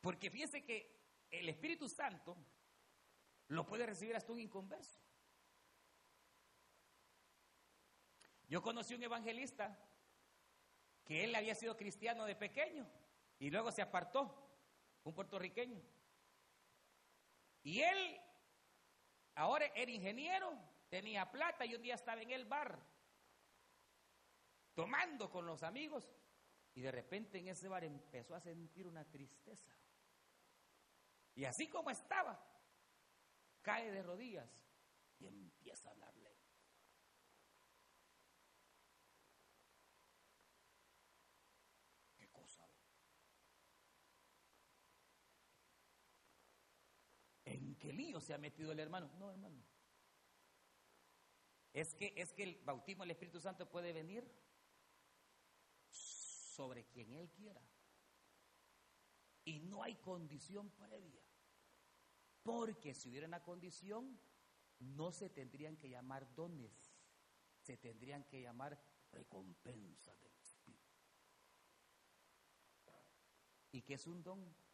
Porque 0.00 0.30
fíjese 0.30 0.64
que 0.64 1.26
el 1.32 1.50
Espíritu 1.50 1.86
Santo 1.86 2.34
lo 3.48 3.66
puede 3.66 3.84
recibir 3.84 4.16
hasta 4.16 4.32
un 4.32 4.40
inconverso. 4.40 5.02
Yo 8.48 8.62
conocí 8.62 8.94
un 8.94 9.02
evangelista 9.02 9.85
que 11.06 11.24
él 11.24 11.34
había 11.34 11.54
sido 11.54 11.76
cristiano 11.76 12.24
de 12.26 12.34
pequeño 12.34 12.86
y 13.38 13.50
luego 13.50 13.70
se 13.70 13.80
apartó, 13.80 14.42
un 15.04 15.14
puertorriqueño. 15.14 15.80
Y 17.62 17.80
él 17.80 18.20
ahora 19.36 19.66
era 19.74 19.90
ingeniero, 19.90 20.52
tenía 20.90 21.30
plata 21.30 21.64
y 21.64 21.74
un 21.74 21.82
día 21.82 21.94
estaba 21.94 22.20
en 22.20 22.32
el 22.32 22.44
bar 22.44 22.78
tomando 24.74 25.30
con 25.30 25.46
los 25.46 25.62
amigos 25.62 26.06
y 26.74 26.82
de 26.82 26.90
repente 26.90 27.38
en 27.38 27.48
ese 27.48 27.68
bar 27.68 27.84
empezó 27.84 28.34
a 28.34 28.40
sentir 28.40 28.86
una 28.86 29.04
tristeza. 29.04 29.72
Y 31.34 31.44
así 31.44 31.68
como 31.68 31.90
estaba, 31.90 32.38
cae 33.62 33.90
de 33.90 34.02
rodillas 34.02 34.50
y 35.18 35.26
empieza 35.26 35.88
a 35.88 35.92
hablarle. 35.92 36.36
¿En 47.46 47.75
qué 47.86 47.92
lío 47.92 48.20
se 48.20 48.34
ha 48.34 48.38
metido 48.38 48.72
el 48.72 48.80
hermano? 48.80 49.08
No, 49.16 49.30
hermano. 49.30 49.62
Es 51.72 51.94
que, 51.94 52.12
es 52.16 52.32
que 52.32 52.42
el 52.42 52.60
bautismo 52.64 53.04
del 53.04 53.12
Espíritu 53.12 53.40
Santo 53.40 53.70
puede 53.70 53.92
venir 53.92 54.28
sobre 55.88 56.84
quien 56.86 57.12
Él 57.12 57.30
quiera. 57.30 57.62
Y 59.44 59.60
no 59.60 59.84
hay 59.84 59.94
condición 59.96 60.68
previa. 60.70 61.22
Porque 62.42 62.92
si 62.92 63.08
hubiera 63.08 63.28
una 63.28 63.44
condición, 63.44 64.18
no 64.80 65.12
se 65.12 65.30
tendrían 65.30 65.76
que 65.76 65.88
llamar 65.88 66.34
dones, 66.34 66.92
se 67.60 67.76
tendrían 67.76 68.24
que 68.24 68.42
llamar 68.42 68.82
recompensa 69.12 70.12
del 70.16 70.36
Espíritu. 70.40 70.82
¿Y 73.70 73.82
qué 73.82 73.94
es 73.94 74.06
un 74.08 74.24
don? 74.24 74.65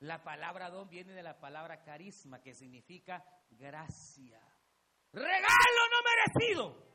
La 0.00 0.22
palabra 0.22 0.70
don 0.70 0.88
viene 0.88 1.12
de 1.12 1.22
la 1.22 1.38
palabra 1.38 1.82
carisma, 1.82 2.40
que 2.40 2.54
significa 2.54 3.24
gracia. 3.50 4.40
Regalo 5.12 5.82
no 5.90 6.02
merecido. 6.02 6.90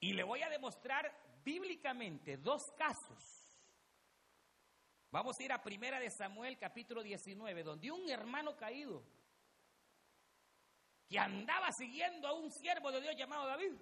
Y 0.00 0.14
le 0.14 0.24
voy 0.24 0.42
a 0.42 0.48
demostrar 0.48 1.12
bíblicamente 1.44 2.36
dos 2.38 2.62
casos. 2.76 3.42
Vamos 5.12 5.38
a 5.38 5.42
ir 5.44 5.52
a 5.52 5.62
Primera 5.62 6.00
de 6.00 6.10
Samuel 6.10 6.58
capítulo 6.58 7.02
19, 7.02 7.62
donde 7.62 7.92
un 7.92 8.10
hermano 8.10 8.56
caído 8.56 9.04
que 11.08 11.18
andaba 11.18 11.70
siguiendo 11.70 12.26
a 12.26 12.32
un 12.32 12.50
siervo 12.50 12.90
de 12.90 13.02
Dios 13.02 13.14
llamado 13.16 13.46
David 13.46 13.74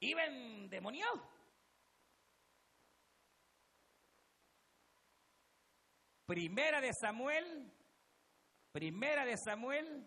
iba 0.00 0.24
endemoniado. 0.24 1.37
Primera 6.28 6.82
de 6.82 6.92
Samuel, 6.92 7.72
primera 8.70 9.24
de 9.24 9.38
Samuel, 9.38 10.06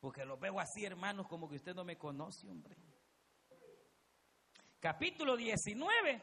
porque 0.00 0.24
lo 0.24 0.38
veo 0.38 0.58
así, 0.58 0.86
hermanos, 0.86 1.28
como 1.28 1.50
que 1.50 1.56
usted 1.56 1.74
no 1.74 1.84
me 1.84 1.98
conoce, 1.98 2.48
hombre. 2.48 2.74
Capítulo 4.78 5.36
19. 5.36 6.22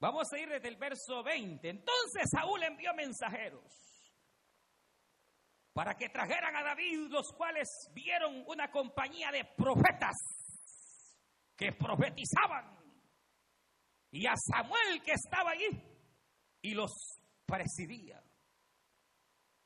Vamos 0.00 0.32
a 0.32 0.38
ir 0.40 0.48
desde 0.48 0.66
el 0.66 0.76
verso 0.76 1.22
20. 1.22 1.68
Entonces 1.68 2.24
Saúl 2.28 2.60
envió 2.64 2.92
mensajeros 2.94 3.93
para 5.74 5.96
que 5.96 6.08
trajeran 6.08 6.56
a 6.56 6.62
David, 6.62 7.08
los 7.10 7.32
cuales 7.32 7.68
vieron 7.92 8.44
una 8.46 8.70
compañía 8.70 9.30
de 9.32 9.44
profetas 9.44 10.14
que 11.56 11.72
profetizaban, 11.72 12.78
y 14.12 14.26
a 14.26 14.34
Samuel 14.36 15.02
que 15.02 15.12
estaba 15.12 15.50
allí 15.50 15.82
y 16.62 16.74
los 16.74 16.92
presidía. 17.44 18.22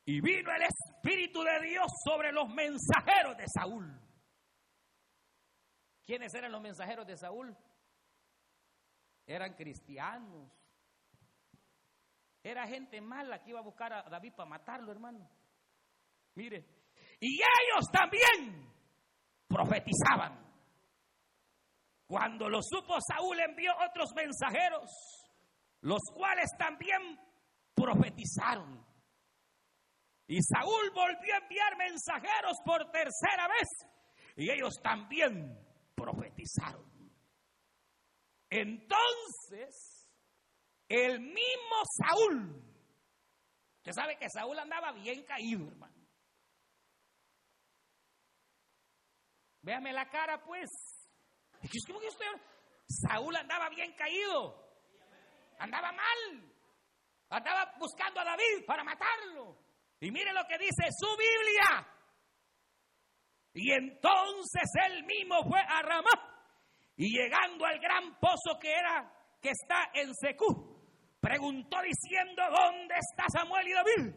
Y 0.06 0.22
vino 0.22 0.50
el 0.50 0.62
Espíritu 0.62 1.42
de 1.42 1.60
Dios 1.68 1.86
sobre 2.02 2.32
los 2.32 2.48
mensajeros 2.48 3.36
de 3.36 3.44
Saúl. 3.46 4.00
¿Quiénes 6.06 6.32
eran 6.32 6.50
los 6.50 6.62
mensajeros 6.62 7.06
de 7.06 7.18
Saúl? 7.18 7.54
Eran 9.26 9.52
cristianos. 9.52 10.50
Era 12.42 12.66
gente 12.66 13.02
mala 13.02 13.42
que 13.42 13.50
iba 13.50 13.58
a 13.58 13.62
buscar 13.62 13.92
a 13.92 14.02
David 14.04 14.32
para 14.34 14.48
matarlo, 14.48 14.90
hermano. 14.90 15.28
Mire. 16.38 16.64
Y 17.18 17.34
ellos 17.34 17.90
también 17.92 18.72
profetizaban. 19.48 20.38
Cuando 22.06 22.48
lo 22.48 22.60
supo 22.62 22.96
Saúl 23.00 23.40
envió 23.40 23.72
otros 23.90 24.10
mensajeros, 24.14 24.88
los 25.80 26.00
cuales 26.14 26.48
también 26.56 27.18
profetizaron. 27.74 28.86
Y 30.28 30.38
Saúl 30.40 30.92
volvió 30.94 31.34
a 31.34 31.38
enviar 31.38 31.76
mensajeros 31.76 32.58
por 32.64 32.88
tercera 32.92 33.48
vez 33.48 33.68
y 34.36 34.48
ellos 34.48 34.74
también 34.80 35.58
profetizaron. 35.96 36.88
Entonces, 38.48 40.08
el 40.88 41.18
mismo 41.18 41.82
Saúl, 41.96 42.62
usted 43.78 43.92
sabe 43.92 44.16
que 44.18 44.30
Saúl 44.30 44.56
andaba 44.56 44.92
bien 44.92 45.24
caído, 45.24 45.66
hermano. 45.66 45.97
Véame 49.68 49.92
la 49.92 50.08
cara, 50.08 50.42
pues. 50.42 50.70
Saúl 52.86 53.36
andaba 53.36 53.68
bien 53.68 53.92
caído. 53.92 54.66
Andaba 55.58 55.92
mal. 55.92 56.42
Andaba 57.28 57.74
buscando 57.78 58.18
a 58.18 58.24
David 58.24 58.64
para 58.66 58.82
matarlo. 58.82 59.58
Y 60.00 60.10
mire 60.10 60.32
lo 60.32 60.46
que 60.48 60.56
dice 60.56 60.88
su 60.98 61.08
Biblia. 61.18 61.86
Y 63.52 63.72
entonces 63.72 64.70
él 64.86 65.04
mismo 65.04 65.42
fue 65.46 65.60
a 65.60 65.82
Ramá. 65.82 66.48
Y 66.96 67.14
llegando 67.14 67.66
al 67.66 67.78
gran 67.78 68.18
pozo 68.18 68.58
que 68.58 68.72
era, 68.72 69.12
que 69.42 69.50
está 69.50 69.90
en 69.92 70.14
Secú, 70.14 70.82
preguntó 71.20 71.76
diciendo, 71.82 72.42
¿dónde 72.50 72.94
está 72.94 73.26
Samuel 73.38 73.68
y 73.68 73.72
David? 73.74 74.14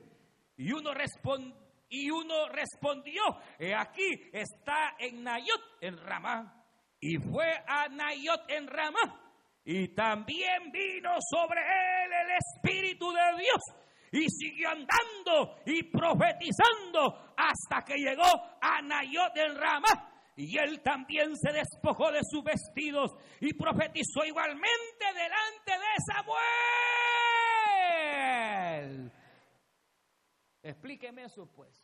Y 0.55 0.71
uno 0.71 0.93
respondió 0.93 1.60
y 1.91 2.09
uno 2.09 2.47
respondió, 2.47 3.21
he 3.59 3.75
aquí 3.75 4.29
está 4.31 4.95
en 4.97 5.23
Nayot, 5.23 5.61
en 5.81 5.97
Ramá. 5.97 6.63
Y 7.01 7.17
fue 7.17 7.51
a 7.67 7.89
Nayot 7.89 8.49
en 8.49 8.65
Ramá. 8.65 9.19
Y 9.65 9.89
también 9.89 10.71
vino 10.71 11.11
sobre 11.19 11.59
él 11.59 12.11
el 12.13 12.29
Espíritu 12.37 13.11
de 13.11 13.41
Dios. 13.41 13.61
Y 14.13 14.25
siguió 14.29 14.69
andando 14.69 15.57
y 15.65 15.83
profetizando 15.83 17.33
hasta 17.35 17.83
que 17.85 17.95
llegó 17.97 18.23
a 18.61 18.81
Nayot 18.81 19.35
en 19.35 19.57
Ramá. 19.57 20.11
Y 20.37 20.57
él 20.57 20.81
también 20.81 21.35
se 21.35 21.51
despojó 21.51 22.09
de 22.09 22.21
sus 22.23 22.41
vestidos 22.41 23.11
y 23.41 23.53
profetizó 23.53 24.23
igualmente 24.25 25.05
delante 25.13 25.73
de 25.73 25.97
Samuel. 28.79 29.11
Explíqueme 30.63 31.23
eso 31.23 31.45
pues. 31.47 31.80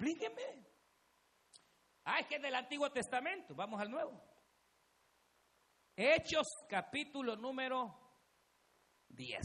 Explíqueme. 0.00 0.64
Ah, 2.04 2.20
es 2.20 2.26
que 2.26 2.36
es 2.36 2.42
del 2.42 2.54
Antiguo 2.54 2.90
Testamento. 2.90 3.54
Vamos 3.54 3.78
al 3.78 3.90
Nuevo. 3.90 4.18
Hechos 5.94 6.46
capítulo 6.66 7.36
número 7.36 7.94
10. 9.10 9.38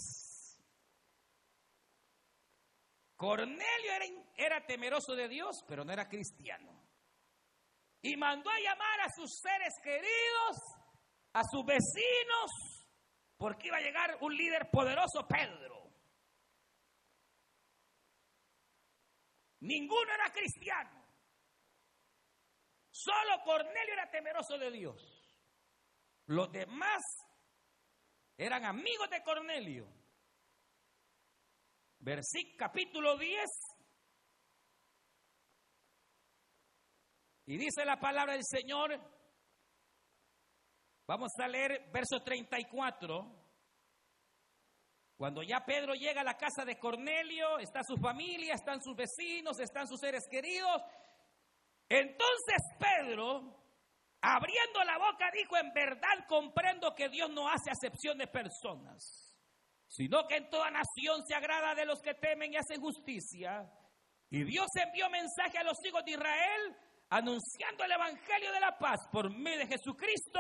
Cornelio 3.18 3.92
era, 3.94 4.06
era, 4.38 4.66
temeroso 4.66 5.14
de 5.14 5.28
Dios, 5.28 5.58
pero 5.68 5.84
no 5.84 5.92
era 5.92 6.08
cristiano. 6.08 6.72
Y 8.02 8.16
mandó 8.16 8.50
a 8.50 8.60
llamar 8.60 9.02
a 9.02 9.10
sus 9.10 9.38
seres 9.42 9.74
queridos, 9.84 10.58
a 11.34 11.42
sus 11.44 11.66
vecinos, 11.66 12.86
porque 13.36 13.68
iba 13.68 13.78
a 13.78 13.82
llegar 13.82 14.18
un 14.22 14.34
líder 14.34 14.70
poderoso, 14.72 15.28
Pedro. 15.28 15.75
Ninguno 19.66 20.12
era 20.14 20.32
cristiano. 20.32 21.04
Solo 22.92 23.44
Cornelio 23.44 23.94
era 23.94 24.10
temeroso 24.10 24.58
de 24.58 24.72
Dios. 24.72 25.42
Los 26.28 26.52
demás 26.52 27.02
eran 28.38 28.64
amigos 28.66 29.10
de 29.10 29.24
Cornelio. 29.24 29.88
Versículo 32.00 32.56
capítulo 32.58 33.18
10. 33.18 33.46
Y 37.48 37.58
dice 37.58 37.86
la 37.86 38.00
palabra 38.00 38.34
del 38.34 38.44
Señor, 38.44 39.00
Vamos 41.08 41.32
a 41.40 41.48
leer 41.48 41.92
verso 41.94 42.20
34. 42.24 43.35
Cuando 45.18 45.42
ya 45.44 45.66
Pedro 45.66 45.94
llega 45.94 46.22
a 46.22 46.26
la 46.26 46.36
casa 46.38 46.66
de 46.66 46.78
Cornelio, 46.78 47.60
está 47.60 47.82
su 47.84 47.96
familia, 47.98 48.54
están 48.54 48.82
sus 48.82 48.96
vecinos, 48.96 49.60
están 49.60 49.88
sus 49.88 50.00
seres 50.00 50.28
queridos. 50.30 50.82
Entonces 51.88 52.62
Pedro, 52.78 53.64
abriendo 54.22 54.84
la 54.84 54.98
boca, 54.98 55.32
dijo, 55.34 55.56
en 55.58 55.72
verdad 55.74 56.26
comprendo 56.28 56.94
que 56.94 57.08
Dios 57.08 57.30
no 57.30 57.48
hace 57.48 57.72
acepción 57.72 58.18
de 58.18 58.28
personas, 58.28 59.38
sino 59.88 60.28
que 60.28 60.36
en 60.36 60.50
toda 60.50 60.70
nación 60.70 61.26
se 61.26 61.36
agrada 61.36 61.76
de 61.76 61.86
los 61.86 62.02
que 62.02 62.16
temen 62.16 62.52
y 62.52 62.58
hacen 62.58 62.82
justicia. 62.82 63.72
Y 64.30 64.44
Dios 64.44 64.68
envió 64.84 65.10
mensaje 65.10 65.60
a 65.60 65.64
los 65.64 65.78
hijos 65.86 66.04
de 66.04 66.12
Israel 66.12 66.76
anunciando 67.10 67.84
el 67.86 67.92
Evangelio 67.92 68.52
de 68.52 68.60
la 68.60 68.78
paz 68.78 69.08
por 69.12 69.30
medio 69.30 69.60
de 69.60 69.68
Jesucristo 69.68 70.40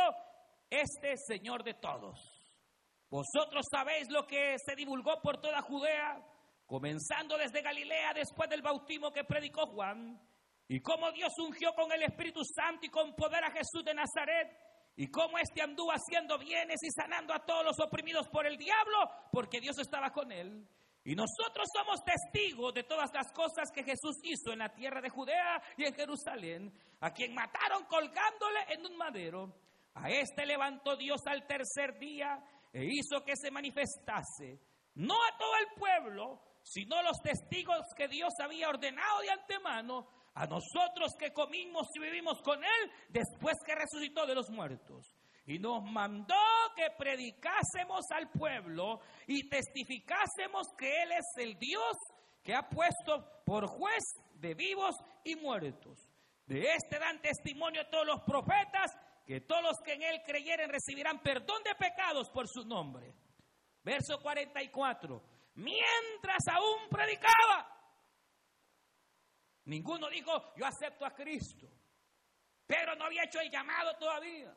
este 0.69 1.15
Señor 1.15 1.63
de 1.63 1.76
todos. 1.76 2.35
Vosotros 3.16 3.66
sabéis 3.72 4.11
lo 4.11 4.28
que 4.28 4.57
se 4.59 4.76
divulgó 4.76 5.22
por 5.22 5.38
toda 5.38 5.61
Judea, 5.61 6.22
comenzando 6.66 7.38
desde 7.38 7.61
Galilea 7.61 8.13
después 8.13 8.49
del 8.49 8.61
bautismo 8.61 9.13
que 9.13 9.24
predicó 9.24 9.68
Juan, 9.68 10.20
y 10.68 10.82
cómo 10.82 11.13
Dios 11.13 11.32
ungió 11.39 11.74
con 11.76 11.89
el 11.93 12.03
Espíritu 12.03 12.41
Santo 12.43 12.86
y 12.86 12.89
con 12.89 13.16
poder 13.16 13.41
a 13.45 13.51
Jesús 13.51 13.86
de 13.86 13.93
Nazaret, 13.93 14.49
y 14.97 15.07
cómo 15.07 15.38
éste 15.38 15.61
anduvo 15.61 15.91
haciendo 15.91 16.38
bienes 16.38 16.84
y 16.84 16.91
sanando 16.91 17.34
a 17.34 17.39
todos 17.45 17.63
los 17.63 17.80
oprimidos 17.80 18.28
por 18.28 18.45
el 18.45 18.57
diablo, 18.57 18.97
porque 19.32 19.61
Dios 19.61 19.80
estaba 19.80 20.09
con 20.09 20.30
él. 20.34 20.68
Y 21.05 21.16
nosotros 21.16 21.70
somos 21.74 22.03
testigos 22.03 22.74
de 22.74 22.84
todas 22.84 23.13
las 23.13 23.32
cosas 23.32 23.72
que 23.74 23.86
Jesús 23.86 24.18
hizo 24.24 24.51
en 24.51 24.59
la 24.59 24.74
tierra 24.74 24.99
de 24.99 25.09
Judea 25.09 25.61
y 25.78 25.86
en 25.86 25.93
Jerusalén, 25.93 26.74
a 26.99 27.11
quien 27.11 27.34
mataron 27.34 27.86
colgándole 27.86 28.59
en 28.74 28.86
un 28.86 28.97
madero 28.97 29.55
A 29.93 30.09
este 30.09 30.45
levantó 30.45 30.97
Dios 30.97 31.22
al 31.28 31.47
tercer 31.47 31.97
día 31.97 32.43
e 32.76 32.84
hizo 32.84 33.23
que 33.23 33.38
se 33.38 33.49
manifestase, 33.51 34.59
no 34.95 35.13
a 35.15 35.38
todo 35.38 35.55
el 35.55 35.80
pueblo, 35.80 36.41
sino 36.61 36.97
a 36.97 37.03
los 37.03 37.21
testigos 37.23 37.86
que 37.95 38.09
Dios 38.09 38.34
había 38.43 38.67
ordenado 38.67 39.21
de 39.21 39.30
antemano, 39.30 40.05
a 40.34 40.45
nosotros 40.45 41.13
que 41.17 41.32
comimos 41.32 41.88
y 41.95 42.01
vivimos 42.01 42.41
con 42.41 42.61
Él 42.61 42.91
después 43.07 43.55
que 43.65 43.76
resucitó 43.76 44.26
de 44.26 44.36
los 44.36 44.49
muertos. 44.49 45.15
Y 45.45 45.57
nos 45.57 45.84
mandó 45.84 46.36
que 46.76 46.88
predicásemos 46.97 48.11
al 48.11 48.30
pueblo 48.32 48.99
y 49.26 49.47
testificásemos 49.47 50.67
que 50.78 51.03
Él 51.03 51.13
es 51.13 51.26
el 51.38 51.57
Dios 51.57 51.95
que 52.43 52.55
ha 52.55 52.67
puesto 52.67 53.41
por 53.45 53.67
juez 53.67 54.03
de 54.34 54.53
vivos 54.53 54.97
y 55.23 55.36
muertos. 55.36 55.97
De 56.45 56.73
este 56.73 56.99
dan 56.99 57.21
testimonio 57.21 57.88
todos 57.89 58.05
los 58.05 58.21
profetas, 58.23 58.91
que 59.26 59.41
todos 59.41 59.63
los 59.63 59.78
que 59.84 59.93
en 59.93 60.03
Él 60.03 60.21
creyeren 60.26 60.69
recibirán 60.69 61.21
perdón 61.21 61.63
de 61.63 61.73
pecados 61.76 62.30
por 62.30 62.47
su 62.47 62.63
nombre. 62.63 63.13
Verso 63.84 64.19
44. 64.21 65.21
Mientras 65.55 66.47
aún 66.51 66.89
predicaba, 66.89 67.67
ninguno 69.65 70.09
dijo, 70.09 70.53
yo 70.55 70.65
acepto 70.65 71.05
a 71.05 71.15
Cristo. 71.15 71.67
Pero 72.67 72.95
no 72.95 73.05
había 73.05 73.23
hecho 73.23 73.39
el 73.39 73.49
llamado 73.49 73.95
todavía. 73.97 74.55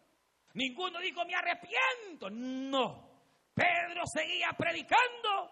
Ninguno 0.55 0.99
dijo, 1.01 1.25
me 1.25 1.35
arrepiento. 1.35 2.31
No. 2.31 3.09
Pedro 3.55 4.03
seguía 4.07 4.49
predicando. 4.57 5.51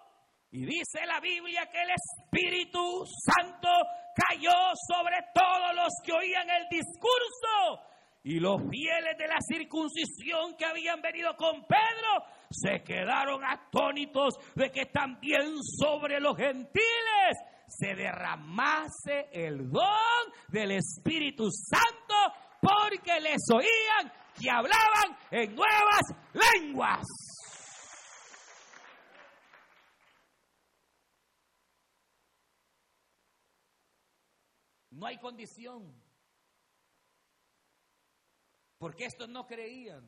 Y 0.50 0.64
dice 0.64 1.04
la 1.06 1.20
Biblia 1.20 1.66
que 1.70 1.82
el 1.82 1.90
Espíritu 1.90 3.04
Santo 3.06 3.68
cayó 4.14 4.52
sobre 4.88 5.16
todos 5.34 5.74
los 5.74 5.92
que 6.02 6.12
oían 6.12 6.48
el 6.48 6.68
discurso. 6.68 7.82
Y 8.27 8.41
los 8.41 8.61
fieles 8.68 9.16
de 9.18 9.29
la 9.29 9.39
circuncisión 9.41 10.57
que 10.59 10.64
habían 10.64 11.01
venido 11.01 11.37
con 11.37 11.64
Pedro 11.64 12.24
se 12.51 12.83
quedaron 12.83 13.45
atónitos 13.45 14.35
de 14.57 14.72
que 14.72 14.87
también 14.87 15.55
sobre 15.62 16.18
los 16.18 16.37
gentiles 16.37 17.37
se 17.68 17.95
derramase 17.95 19.29
el 19.31 19.70
don 19.70 19.85
del 20.49 20.72
Espíritu 20.72 21.49
Santo 21.53 22.14
porque 22.61 23.20
les 23.20 23.43
oían 23.55 24.12
que 24.35 24.51
hablaban 24.51 25.16
en 25.31 25.55
nuevas 25.55 26.03
lenguas. 26.35 27.07
No 34.91 35.07
hay 35.07 35.16
condición. 35.18 36.05
Porque 38.79 39.07
estos 39.07 39.29
no 39.29 39.47
creían. 39.47 40.05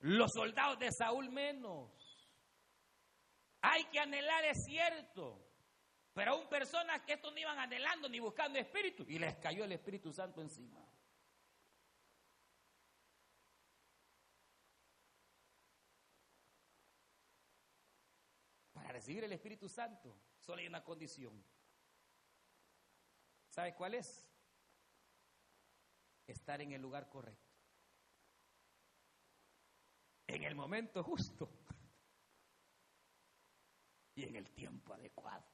Los 0.00 0.32
soldados 0.32 0.78
de 0.78 0.90
Saúl 0.90 1.30
menos. 1.30 1.90
Hay 3.60 3.84
que 3.84 4.00
anhelar, 4.00 4.44
es 4.44 4.64
cierto. 4.64 5.52
Pero 6.14 6.32
aún 6.32 6.48
personas 6.48 7.02
que 7.02 7.14
estos 7.14 7.32
no 7.32 7.38
iban 7.38 7.58
anhelando 7.58 8.08
ni 8.08 8.18
buscando 8.18 8.58
espíritu. 8.58 9.04
Y 9.08 9.18
les 9.18 9.36
cayó 9.36 9.64
el 9.64 9.72
Espíritu 9.72 10.12
Santo 10.12 10.42
encima. 10.42 10.84
Para 18.74 18.92
recibir 18.92 19.24
el 19.24 19.32
Espíritu 19.32 19.68
Santo 19.68 20.14
solo 20.38 20.60
hay 20.60 20.66
una 20.66 20.84
condición. 20.84 21.42
¿Sabe 23.48 23.74
cuál 23.74 23.94
es? 23.94 24.31
Estar 26.26 26.60
en 26.60 26.72
el 26.72 26.80
lugar 26.80 27.08
correcto. 27.08 27.52
En 30.26 30.44
el 30.44 30.54
momento 30.54 31.02
justo. 31.02 31.48
Y 34.14 34.24
en 34.24 34.36
el 34.36 34.50
tiempo 34.50 34.94
adecuado. 34.94 35.52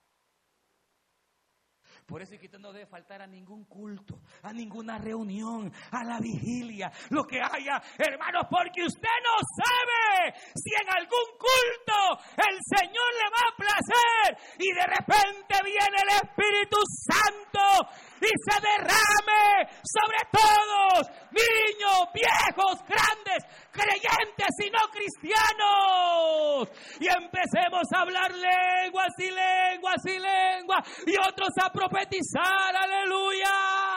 Por 2.08 2.22
eso 2.22 2.32
es 2.32 2.40
que 2.40 2.46
usted 2.46 2.58
no 2.58 2.72
debe 2.72 2.86
faltar 2.86 3.20
a 3.20 3.26
ningún 3.26 3.66
culto, 3.66 4.22
a 4.42 4.50
ninguna 4.50 4.96
reunión, 4.96 5.70
a 5.90 6.02
la 6.04 6.18
vigilia, 6.18 6.90
lo 7.10 7.24
que 7.24 7.36
haya, 7.36 7.82
hermanos, 7.98 8.44
porque 8.48 8.82
usted 8.82 9.18
no 9.20 9.36
sabe 9.60 10.32
si 10.54 10.70
en 10.80 10.88
algún 10.88 11.28
culto 11.36 12.24
el 12.32 12.56
Señor 12.64 13.10
le 13.12 13.28
va 13.28 13.44
a 13.44 13.56
placer 13.60 14.56
y 14.58 14.72
de 14.72 14.86
repente 14.86 15.54
viene 15.62 15.96
el 16.00 16.28
Espíritu 16.28 16.78
Santo 17.12 17.92
y 18.20 18.32
se 18.44 18.60
derrame 18.60 19.68
sobre 19.82 20.18
todos, 20.32 21.08
niños, 21.30 22.08
viejos, 22.14 22.78
grandes, 22.86 23.44
creyentes 23.70 24.54
y 24.64 24.70
no 24.70 24.88
cristianos. 24.90 26.68
Y 27.00 27.06
empecemos 27.06 27.84
a 27.94 28.00
hablar 28.00 28.32
lenguas 28.32 29.12
y 29.18 29.30
lenguas 29.30 30.04
y 30.04 30.18
lenguas 30.18 30.84
y 31.06 31.16
otros 31.16 31.50
a 31.62 31.70
profetizar, 31.70 32.76
aleluya. 32.76 33.87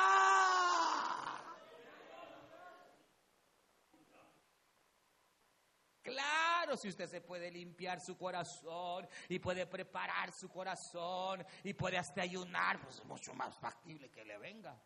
Claro, 6.71 6.81
si 6.81 6.87
usted 6.87 7.09
se 7.09 7.19
puede 7.19 7.51
limpiar 7.51 7.99
su 7.99 8.17
corazón 8.17 9.05
y 9.27 9.39
puede 9.39 9.65
preparar 9.65 10.31
su 10.31 10.47
corazón 10.47 11.45
y 11.65 11.73
puede 11.73 11.97
hasta 11.97 12.21
ayunar, 12.21 12.81
pues 12.81 12.99
es 12.99 13.03
mucho 13.03 13.33
más 13.33 13.53
factible 13.57 14.09
que 14.09 14.23
le 14.23 14.37
venga. 14.37 14.81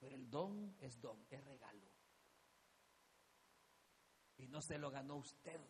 Pero 0.00 0.16
el 0.16 0.28
don 0.28 0.76
es 0.80 1.00
don, 1.00 1.24
es 1.30 1.44
regalo. 1.44 1.88
Y 4.38 4.48
no 4.48 4.60
se 4.60 4.76
lo 4.76 4.90
ganó 4.90 5.14
usted. 5.18 5.60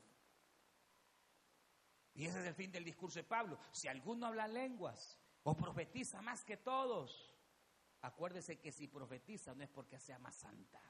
Y 2.15 2.25
ese 2.25 2.41
es 2.41 2.47
el 2.47 2.55
fin 2.55 2.73
del 2.73 2.85
discurso 2.85 3.19
de 3.19 3.25
Pablo. 3.25 3.59
Si 3.71 3.87
alguno 3.87 4.29
habla 4.29 4.49
lenguas 4.49 5.19
o 5.43 5.55
profetiza 5.55 6.23
más 6.23 6.43
que 6.43 6.57
todos, 6.57 7.35
acuérdese 8.01 8.59
que 8.59 8.73
si 8.73 8.89
profetiza 8.89 9.55
no 9.55 9.63
es 9.63 9.69
porque 9.69 9.99
sea 9.99 10.19
más 10.19 10.37
santa. 10.37 10.81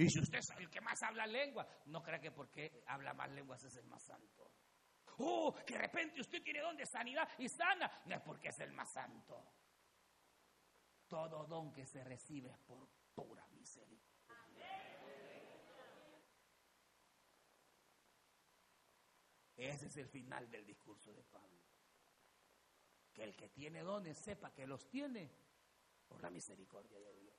Y 0.00 0.08
si 0.08 0.18
usted 0.18 0.38
es 0.38 0.48
el 0.56 0.70
que 0.70 0.80
más 0.80 1.02
habla 1.02 1.26
lengua, 1.26 1.68
no 1.84 2.02
crea 2.02 2.18
que 2.18 2.30
porque 2.30 2.82
habla 2.86 3.12
más 3.12 3.30
lenguas 3.32 3.62
es 3.64 3.76
el 3.76 3.84
más 3.84 4.02
santo. 4.02 4.50
Oh, 5.18 5.54
que 5.66 5.74
de 5.74 5.78
repente 5.78 6.22
usted 6.22 6.42
tiene 6.42 6.60
don 6.60 6.74
de 6.74 6.86
sanidad 6.86 7.28
y 7.36 7.46
sana, 7.50 8.00
no 8.06 8.14
es 8.14 8.22
porque 8.22 8.48
es 8.48 8.58
el 8.60 8.72
más 8.72 8.90
santo. 8.90 9.44
Todo 11.06 11.44
don 11.44 11.70
que 11.70 11.84
se 11.84 12.02
recibe 12.02 12.48
es 12.48 12.58
por 12.60 12.88
pura 13.14 13.46
misericordia. 13.48 14.00
Ese 19.54 19.86
es 19.88 19.96
el 19.98 20.08
final 20.08 20.50
del 20.50 20.64
discurso 20.64 21.12
de 21.12 21.24
Pablo. 21.24 21.60
Que 23.12 23.24
el 23.24 23.36
que 23.36 23.50
tiene 23.50 23.82
dones 23.82 24.16
sepa 24.16 24.50
que 24.54 24.66
los 24.66 24.88
tiene 24.88 25.30
por 26.08 26.22
la 26.22 26.30
misericordia 26.30 26.98
de 26.98 27.12
Dios. 27.16 27.29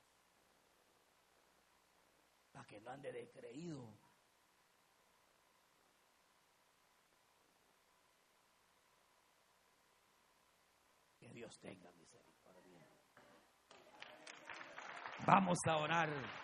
Para 2.52 2.66
que 2.66 2.80
no 2.80 2.90
ande 2.90 3.10
de 3.12 3.30
creído. 3.30 3.98
Que 11.18 11.28
Dios 11.30 11.58
tenga 11.60 11.90
misericordia. 11.92 12.86
Vamos 15.26 15.58
a 15.66 15.76
orar. 15.78 16.41